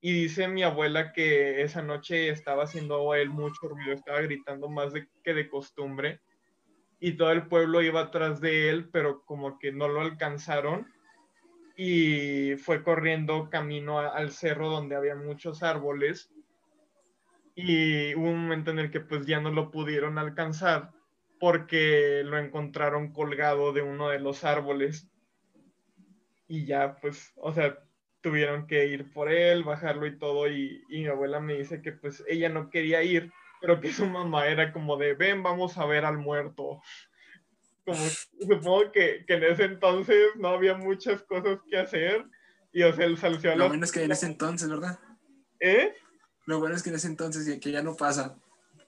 Y 0.00 0.12
dice 0.22 0.48
mi 0.48 0.64
abuela 0.64 1.12
que 1.12 1.62
esa 1.62 1.82
noche 1.82 2.30
estaba 2.30 2.64
haciendo 2.64 3.14
él 3.14 3.30
mucho 3.30 3.68
ruido, 3.68 3.92
estaba 3.92 4.20
gritando 4.22 4.68
más 4.68 4.92
de, 4.92 5.06
que 5.22 5.32
de 5.32 5.48
costumbre. 5.48 6.20
Y 6.98 7.12
todo 7.12 7.30
el 7.30 7.46
pueblo 7.46 7.80
iba 7.80 8.00
atrás 8.00 8.40
de 8.40 8.70
él, 8.70 8.88
pero 8.90 9.22
como 9.24 9.56
que 9.56 9.70
no 9.70 9.86
lo 9.86 10.00
alcanzaron. 10.00 10.92
Y 11.76 12.56
fue 12.56 12.82
corriendo 12.82 13.50
camino 13.50 14.00
al 14.00 14.32
cerro 14.32 14.68
donde 14.68 14.96
había 14.96 15.14
muchos 15.14 15.62
árboles 15.62 16.28
y 17.62 18.14
hubo 18.14 18.30
un 18.30 18.42
momento 18.42 18.70
en 18.70 18.78
el 18.78 18.90
que 18.90 19.00
pues 19.00 19.26
ya 19.26 19.40
no 19.40 19.50
lo 19.50 19.70
pudieron 19.70 20.18
alcanzar 20.18 20.92
porque 21.38 22.22
lo 22.24 22.38
encontraron 22.38 23.12
colgado 23.12 23.72
de 23.72 23.82
uno 23.82 24.08
de 24.08 24.20
los 24.20 24.44
árboles 24.44 25.08
y 26.48 26.66
ya 26.66 26.96
pues, 27.00 27.32
o 27.36 27.52
sea, 27.52 27.78
tuvieron 28.20 28.66
que 28.66 28.86
ir 28.86 29.12
por 29.12 29.30
él, 29.30 29.64
bajarlo 29.64 30.06
y 30.06 30.18
todo, 30.18 30.48
y, 30.48 30.84
y 30.88 31.00
mi 31.02 31.06
abuela 31.06 31.40
me 31.40 31.54
dice 31.54 31.80
que 31.80 31.92
pues 31.92 32.22
ella 32.28 32.48
no 32.48 32.70
quería 32.70 33.02
ir, 33.02 33.32
pero 33.60 33.80
que 33.80 33.92
su 33.92 34.06
mamá 34.06 34.46
era 34.48 34.72
como 34.72 34.96
de, 34.96 35.14
ven, 35.14 35.42
vamos 35.42 35.78
a 35.78 35.86
ver 35.86 36.04
al 36.04 36.18
muerto. 36.18 36.82
Como, 37.86 37.98
supongo 37.98 38.92
que, 38.92 39.24
que 39.26 39.34
en 39.34 39.42
ese 39.42 39.64
entonces 39.64 40.28
no 40.36 40.48
había 40.48 40.76
muchas 40.76 41.22
cosas 41.22 41.58
que 41.68 41.78
hacer, 41.78 42.26
y 42.72 42.82
o 42.82 42.92
sea, 42.92 43.06
él 43.06 43.16
salió 43.16 43.52
a 43.52 43.56
Lo 43.56 43.72
es 43.74 43.90
que 43.90 44.04
en 44.04 44.12
ese 44.12 44.26
entonces, 44.26 44.68
¿verdad? 44.68 44.98
¿Eh? 45.58 45.94
Lo 46.50 46.58
bueno 46.58 46.74
es 46.74 46.82
que 46.82 46.88
en 46.88 46.96
ese 46.96 47.06
entonces 47.06 47.46
y 47.46 47.60
que 47.60 47.70
ya 47.70 47.80
no 47.80 47.94
pasa. 47.94 48.36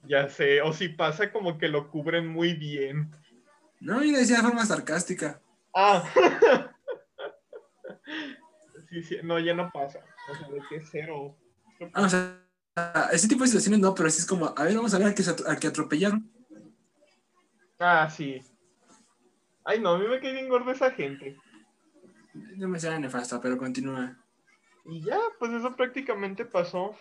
Ya 0.02 0.28
sé, 0.28 0.60
o 0.62 0.72
si 0.72 0.88
pasa 0.88 1.30
como 1.30 1.58
que 1.58 1.68
lo 1.68 1.92
cubren 1.92 2.26
muy 2.26 2.54
bien. 2.54 3.14
No, 3.78 4.02
y 4.02 4.10
decía 4.10 4.38
de 4.38 4.42
forma 4.42 4.66
sarcástica. 4.66 5.40
Ah. 5.72 6.02
sí, 8.90 9.04
sí, 9.04 9.18
no, 9.22 9.38
ya 9.38 9.54
no 9.54 9.70
pasa. 9.70 10.00
O 10.28 10.34
sea, 10.34 10.48
de 10.48 10.60
que 10.68 10.84
cero. 10.90 11.36
Ah, 11.94 12.02
o 12.02 12.08
sea, 12.08 12.36
ese 13.12 13.28
tipo 13.28 13.42
de 13.42 13.46
situaciones 13.46 13.78
no, 13.78 13.94
pero 13.94 14.08
así 14.08 14.18
es 14.18 14.26
como, 14.26 14.52
a 14.56 14.64
ver, 14.64 14.74
vamos 14.74 14.92
a 14.92 14.98
ver 14.98 15.06
al 15.06 15.14
que, 15.14 15.22
al 15.22 15.56
atropellaron. 15.56 16.28
Ah, 17.78 18.10
sí. 18.10 18.42
Ay, 19.64 19.78
no, 19.78 19.90
a 19.90 19.98
mí 20.00 20.08
me 20.08 20.18
cae 20.18 20.32
bien 20.32 20.48
gordo 20.48 20.72
esa 20.72 20.90
gente. 20.90 21.36
No 22.56 22.66
me 22.66 22.80
sea 22.80 22.98
nefasta, 22.98 23.40
pero 23.40 23.56
continúa. 23.56 24.16
Y 24.84 25.00
ya, 25.00 25.20
pues 25.38 25.52
eso 25.52 25.76
prácticamente 25.76 26.44
pasó. 26.44 26.96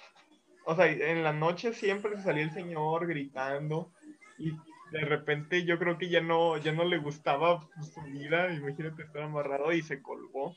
O 0.66 0.76
sea, 0.76 0.88
en 0.88 1.24
la 1.24 1.34
noche 1.34 1.74
siempre 1.74 2.16
se 2.16 2.24
salía 2.24 2.44
el 2.44 2.52
señor 2.52 3.08
gritando 3.08 3.92
y 4.38 4.52
de 4.92 5.02
repente 5.06 5.66
yo 5.66 5.80
creo 5.80 5.98
que 5.98 6.10
ya 6.10 6.22
no, 6.22 6.58
ya 6.58 6.72
no 6.72 6.84
le 6.84 6.98
gustaba 6.98 7.68
pues, 7.76 7.94
su 7.94 8.02
vida, 8.02 8.54
imagínate 8.54 9.04
estar 9.04 9.24
amarrado 9.24 9.72
y 9.72 9.82
se 9.82 10.02
colgó. 10.02 10.56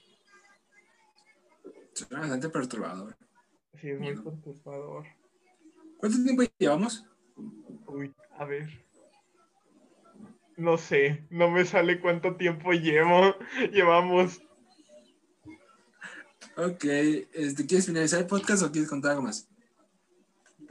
Suena 1.92 2.20
bastante 2.20 2.48
perturbador. 2.48 3.16
Sí, 3.80 3.90
es 3.90 4.00
muy 4.00 4.16
perturbador. 4.16 5.06
¿Cuánto 5.98 6.22
tiempo 6.22 6.42
llevamos? 6.58 7.06
Uy, 7.86 8.12
a 8.36 8.44
ver. 8.44 8.84
No 10.56 10.76
sé, 10.76 11.24
no 11.30 11.50
me 11.50 11.64
sale 11.64 12.00
cuánto 12.00 12.36
tiempo 12.36 12.72
llevo. 12.72 13.34
Llevamos. 13.72 14.40
Ok, 16.56 16.84
este, 16.84 17.66
¿quieres 17.66 17.86
finalizar 17.86 18.20
el 18.20 18.26
podcast 18.26 18.62
o 18.62 18.70
quieres 18.70 18.88
contar 18.88 19.12
algo 19.12 19.24
más? 19.24 19.48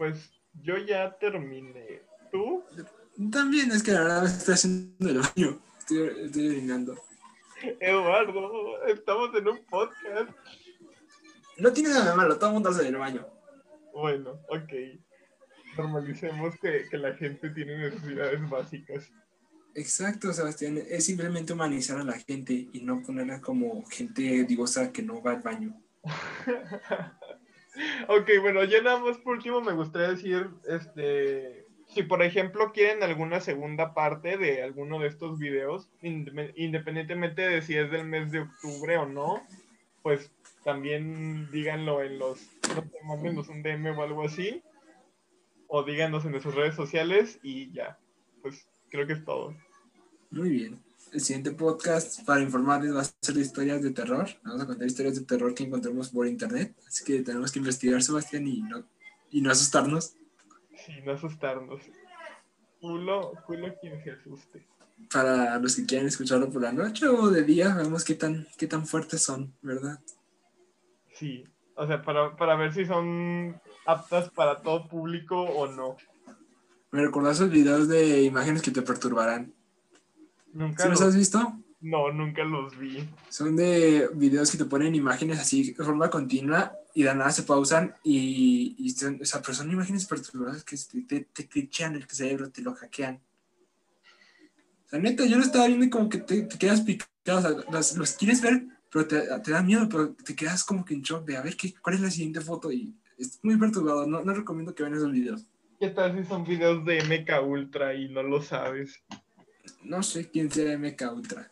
Pues 0.03 0.33
yo 0.63 0.77
ya 0.79 1.17
terminé. 1.17 2.01
¿Tú? 2.29 2.61
También 3.31 3.71
es 3.71 3.81
que 3.81 3.93
la 3.93 4.01
verdad 4.01 4.25
estoy 4.25 4.55
haciendo 4.55 5.09
el 5.09 5.19
baño. 5.19 5.61
Estoy, 5.79 6.25
estoy 6.25 6.49
orinando. 6.49 7.01
Eduardo, 7.79 8.85
estamos 8.85 9.33
en 9.33 9.47
un 9.47 9.63
podcast. 9.63 10.29
No 11.57 11.71
tiene 11.71 11.87
nada 11.91 12.11
de 12.11 12.17
malo, 12.17 12.37
todo 12.37 12.49
el 12.49 12.53
mundo 12.55 12.69
hace 12.69 12.85
el 12.85 12.97
baño. 12.97 13.25
Bueno, 13.93 14.41
ok. 14.49 14.73
Normalicemos 15.77 16.53
que, 16.61 16.85
que 16.91 16.97
la 16.97 17.13
gente 17.15 17.49
tiene 17.51 17.77
necesidades 17.77 18.49
básicas. 18.49 19.09
Exacto, 19.73 20.33
Sebastián. 20.33 20.83
Es 20.85 21.05
simplemente 21.05 21.53
humanizar 21.53 21.97
a 21.97 22.03
la 22.03 22.19
gente 22.19 22.67
y 22.73 22.81
no 22.81 23.01
ponerla 23.01 23.39
como 23.39 23.85
gente 23.85 24.43
digosa 24.43 24.91
que 24.91 25.01
no 25.01 25.23
va 25.23 25.31
al 25.31 25.41
baño. 25.41 25.81
ok, 28.07 28.29
bueno, 28.41 28.63
ya 28.63 28.81
nada 28.81 28.99
más 28.99 29.17
por 29.17 29.35
último 29.37 29.61
me 29.61 29.73
gustaría 29.73 30.09
decir, 30.09 30.49
este, 30.67 31.65
si 31.87 32.03
por 32.03 32.21
ejemplo 32.23 32.71
quieren 32.71 33.03
alguna 33.03 33.39
segunda 33.39 33.93
parte 33.93 34.37
de 34.37 34.63
alguno 34.63 34.99
de 34.99 35.07
estos 35.07 35.39
videos, 35.39 35.89
inde- 36.01 36.53
independientemente 36.55 37.41
de 37.41 37.61
si 37.61 37.75
es 37.75 37.89
del 37.91 38.05
mes 38.05 38.31
de 38.31 38.41
octubre 38.41 38.97
o 38.97 39.05
no, 39.05 39.41
pues 40.01 40.31
también 40.63 41.49
díganlo 41.51 42.01
en 42.03 42.19
los, 42.19 42.39
no 42.75 42.81
sé, 42.81 42.97
mándenos 43.05 43.49
un 43.49 43.63
DM 43.63 43.89
o 43.91 44.01
algo 44.03 44.23
así, 44.25 44.63
o 45.67 45.83
díganos 45.83 46.25
en 46.25 46.39
sus 46.41 46.53
redes 46.55 46.75
sociales 46.75 47.39
y 47.43 47.71
ya, 47.71 47.97
pues 48.41 48.67
creo 48.89 49.07
que 49.07 49.13
es 49.13 49.25
todo. 49.25 49.55
Muy 50.31 50.49
bien. 50.49 50.79
El 51.13 51.21
siguiente 51.21 51.51
podcast 51.51 52.25
para 52.25 52.41
informarles 52.41 52.95
va 52.95 53.01
a 53.01 53.03
ser 53.03 53.35
de 53.35 53.41
historias 53.41 53.83
de 53.83 53.91
terror. 53.91 54.27
Vamos 54.43 54.63
a 54.63 54.65
contar 54.65 54.87
historias 54.87 55.13
de 55.13 55.25
terror 55.25 55.53
que 55.53 55.63
encontremos 55.63 56.09
por 56.09 56.25
internet. 56.25 56.75
Así 56.87 57.05
que 57.05 57.21
tenemos 57.21 57.51
que 57.51 57.59
investigar, 57.59 58.01
Sebastián, 58.01 58.47
y 58.47 58.63
no, 58.63 58.83
y 59.29 59.39
no 59.41 59.51
asustarnos. 59.51 60.15
Sí, 60.75 60.93
no 61.05 61.11
asustarnos. 61.11 61.83
Culo, 62.81 63.33
culo 63.45 63.75
quien 63.79 64.03
se 64.03 64.09
asuste. 64.09 64.65
Para 65.11 65.59
los 65.59 65.75
que 65.75 65.85
quieran 65.85 66.07
escucharlo 66.07 66.49
por 66.49 66.63
la 66.63 66.71
noche 66.71 67.07
o 67.07 67.29
de 67.29 67.43
día, 67.43 67.75
vemos 67.75 68.03
qué 68.03 68.15
tan, 68.15 68.47
qué 68.57 68.65
tan 68.65 68.87
fuertes 68.87 69.21
son, 69.21 69.53
¿verdad? 69.61 69.99
Sí, 71.13 71.45
o 71.75 71.85
sea, 71.85 72.01
para, 72.01 72.35
para 72.35 72.55
ver 72.55 72.73
si 72.73 72.87
son 72.87 73.61
aptas 73.85 74.31
para 74.31 74.63
todo 74.63 74.87
público 74.87 75.39
o 75.39 75.67
no. 75.67 75.95
¿Me 76.89 77.03
recordás 77.03 77.35
esos 77.35 77.51
videos 77.51 77.87
de 77.87 78.23
imágenes 78.23 78.63
que 78.63 78.71
te 78.71 78.81
perturbarán? 78.81 79.53
Nunca 80.53 80.83
¿Sí 80.83 80.89
los 80.89 80.99
los, 80.99 81.09
has 81.09 81.15
visto? 81.15 81.63
no, 81.83 82.11
nunca 82.13 82.43
los 82.45 82.77
vi. 82.79 83.07
Son 83.29 83.55
de 83.57 84.09
videos 84.13 84.49
que 84.51 84.57
te 84.57 84.65
ponen 84.65 84.95
imágenes 84.95 85.39
así 85.39 85.73
forma 85.73 86.09
continua 86.09 86.73
y 86.93 87.03
de 87.03 87.13
nada 87.13 87.31
se 87.31 87.43
pausan 87.43 87.93
y, 88.03 88.75
y 88.77 88.89
son, 88.91 89.19
o 89.21 89.25
sea, 89.25 89.41
pero 89.41 89.53
son 89.53 89.69
imágenes 89.69 90.05
perturbadoras 90.05 90.63
que 90.63 90.77
te, 91.07 91.21
te, 91.25 91.43
glitchean 91.43 91.95
el 91.95 92.07
cerebro, 92.07 92.49
te 92.49 92.61
lo 92.61 92.73
hackean. 92.73 93.19
O 94.85 94.89
sea, 94.89 94.99
neta, 94.99 95.25
yo 95.25 95.37
lo 95.37 95.43
estaba 95.43 95.67
viendo 95.67 95.85
y 95.85 95.89
como 95.89 96.07
que 96.07 96.19
te, 96.19 96.43
te 96.43 96.57
quedas 96.57 96.81
picado, 96.81 97.39
o 97.39 97.41
sea, 97.41 97.51
los, 97.69 97.97
los 97.97 98.13
quieres 98.13 98.41
ver, 98.41 98.63
pero 98.89 99.05
te, 99.05 99.21
te 99.43 99.51
da 99.51 99.61
miedo, 99.61 99.89
pero 99.89 100.13
te 100.13 100.35
quedas 100.35 100.63
como 100.63 100.85
que 100.85 100.93
en 100.93 101.01
shock 101.01 101.25
de 101.25 101.35
a 101.35 101.41
ver 101.41 101.57
qué, 101.57 101.73
cuál 101.81 101.95
es 101.95 102.01
la 102.01 102.11
siguiente 102.11 102.39
foto 102.39 102.71
y 102.71 102.95
es 103.17 103.39
muy 103.43 103.57
perturbador, 103.57 104.07
no, 104.07 104.23
no 104.23 104.33
recomiendo 104.33 104.73
que 104.73 104.83
vean 104.83 104.95
esos 104.95 105.11
videos. 105.11 105.45
¿Qué 105.79 105.89
tal 105.89 106.17
si 106.17 106.23
son 106.23 106.45
videos 106.45 106.85
de 106.85 107.03
MK 107.03 107.45
Ultra 107.45 107.93
y 107.93 108.07
no 108.07 108.23
lo 108.23 108.41
sabes? 108.41 109.03
No 109.83 110.03
sé 110.03 110.29
quién 110.29 110.51
sea 110.51 110.77
MK 110.77 111.01
Ultra. 111.13 111.51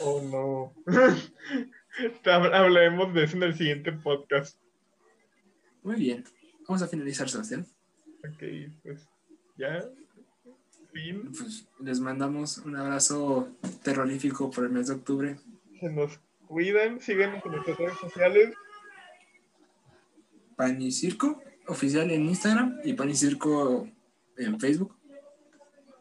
Oh 0.00 0.20
no. 0.22 0.74
Hablaremos 2.24 3.14
de 3.14 3.24
eso 3.24 3.36
en 3.36 3.42
el 3.44 3.56
siguiente 3.56 3.92
podcast. 3.92 4.58
Muy 5.82 5.96
bien, 5.96 6.24
vamos 6.66 6.82
a 6.82 6.88
finalizar, 6.88 7.28
Sebastián. 7.28 7.66
Ok, 8.28 8.42
pues 8.82 9.08
ya. 9.56 9.84
Fin. 10.92 11.30
Pues 11.38 11.68
les 11.80 12.00
mandamos 12.00 12.58
un 12.58 12.76
abrazo 12.76 13.48
terrorífico 13.82 14.50
por 14.50 14.64
el 14.64 14.70
mes 14.70 14.88
de 14.88 14.94
octubre. 14.94 15.36
Se 15.78 15.90
nos 15.90 16.18
cuidan. 16.46 17.00
Síguenos 17.00 17.44
en 17.44 17.52
nuestras 17.52 17.78
redes 17.78 17.98
sociales. 17.98 18.54
Pan 20.56 20.80
y 20.80 20.90
Circo 20.90 21.42
oficial 21.68 22.10
en 22.10 22.26
Instagram 22.26 22.78
y 22.84 22.94
Pan 22.94 23.10
y 23.10 23.14
Circo 23.14 23.88
en 24.36 24.58
Facebook. 24.58 24.95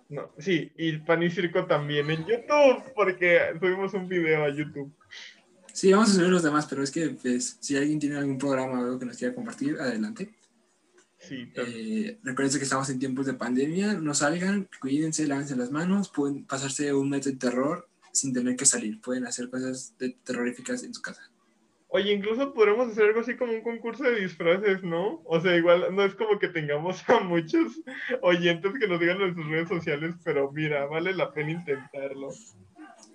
No, 0.08 0.32
sí, 0.38 0.72
y 0.78 0.98
Pan 1.00 1.24
y 1.24 1.32
Circo 1.32 1.66
también 1.66 2.10
en 2.12 2.26
YouTube, 2.26 2.84
porque 2.94 3.40
subimos 3.60 3.94
un 3.96 4.08
video 4.08 4.44
a 4.44 4.50
YouTube. 4.50 4.94
Sí, 5.74 5.92
vamos 5.92 6.12
a 6.12 6.14
subir 6.14 6.30
los 6.30 6.44
demás, 6.44 6.68
pero 6.68 6.84
es 6.84 6.92
que 6.92 7.10
pues, 7.10 7.58
si 7.60 7.76
alguien 7.76 8.00
tiene 8.00 8.18
algún 8.18 8.38
programa 8.38 8.80
o 8.80 8.84
algo 8.86 9.00
que 9.00 9.06
nos 9.06 9.18
quiera 9.18 9.34
compartir, 9.34 9.78
adelante. 9.80 10.34
Sí. 11.18 11.52
Eh, 11.56 12.20
recuerden 12.24 12.56
que 12.58 12.64
estamos 12.64 12.90
en 12.92 13.00
tiempos 13.00 13.26
de 13.26 13.34
pandemia, 13.34 13.96
no 13.96 14.14
salgan, 14.14 14.70
cuídense, 14.80 15.28
lávense 15.28 15.56
las 15.56 15.72
manos, 15.72 16.10
pueden 16.10 16.46
pasarse 16.46 16.94
un 16.94 17.10
mes 17.10 17.26
de 17.26 17.36
terror 17.36 17.90
sin 18.14 18.32
tener 18.32 18.56
que 18.56 18.66
salir, 18.66 19.02
pueden 19.02 19.26
hacer 19.26 19.50
cosas 19.50 19.96
de- 19.98 20.16
terroríficas 20.24 20.84
en 20.84 20.94
su 20.94 21.02
casa. 21.02 21.32
Oye, 21.96 22.12
incluso 22.12 22.54
podremos 22.54 22.90
hacer 22.92 23.06
algo 23.06 23.22
así 23.22 23.38
como 23.38 23.54
un 23.54 23.62
concurso 23.62 24.04
de 24.04 24.20
disfraces, 24.20 24.84
¿no? 24.84 25.22
O 25.24 25.40
sea, 25.40 25.56
igual 25.56 25.96
no 25.96 26.04
es 26.04 26.14
como 26.14 26.38
que 26.38 26.50
tengamos 26.50 27.02
a 27.10 27.22
muchos 27.22 27.80
oyentes 28.22 28.74
que 28.78 28.86
nos 28.90 29.00
digan 29.00 29.22
en 29.22 29.34
sus 29.34 29.48
redes 29.48 29.70
sociales, 29.70 30.14
pero 30.26 30.52
mira, 30.52 30.88
vale 30.88 31.14
la 31.14 31.32
pena 31.32 31.52
intentarlo. 31.52 32.32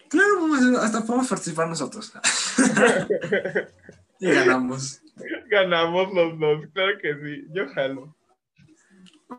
Claro, 0.08 0.46
hacer- 0.54 0.76
hasta 0.76 1.04
podemos 1.04 1.28
participar 1.28 1.68
nosotros. 1.68 2.10
y 4.18 4.26
ganamos. 4.30 5.02
Ganamos 5.50 6.14
los 6.14 6.38
dos, 6.38 6.66
claro 6.72 6.98
que 7.02 7.14
sí, 7.16 7.44
yo 7.52 7.68
jalo. 7.74 8.16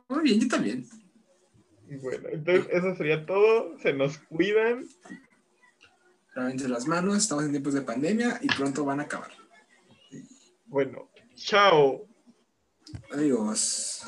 Muy 0.07 0.21
bien, 0.21 0.39
yo 0.41 0.47
también. 0.49 0.85
Bueno, 1.99 2.29
entonces 2.31 2.67
eso 2.71 2.95
sería 2.95 3.25
todo, 3.25 3.79
se 3.79 3.91
nos 3.91 4.19
cuidan, 4.19 4.85
Lávense 6.33 6.67
las 6.69 6.87
manos, 6.87 7.17
estamos 7.17 7.43
en 7.43 7.51
tiempos 7.51 7.73
de 7.73 7.81
pandemia 7.81 8.39
y 8.41 8.47
pronto 8.47 8.85
van 8.85 9.01
a 9.01 9.03
acabar. 9.03 9.31
bueno, 10.65 11.09
chao. 11.35 12.07
Adiós. 13.11 14.05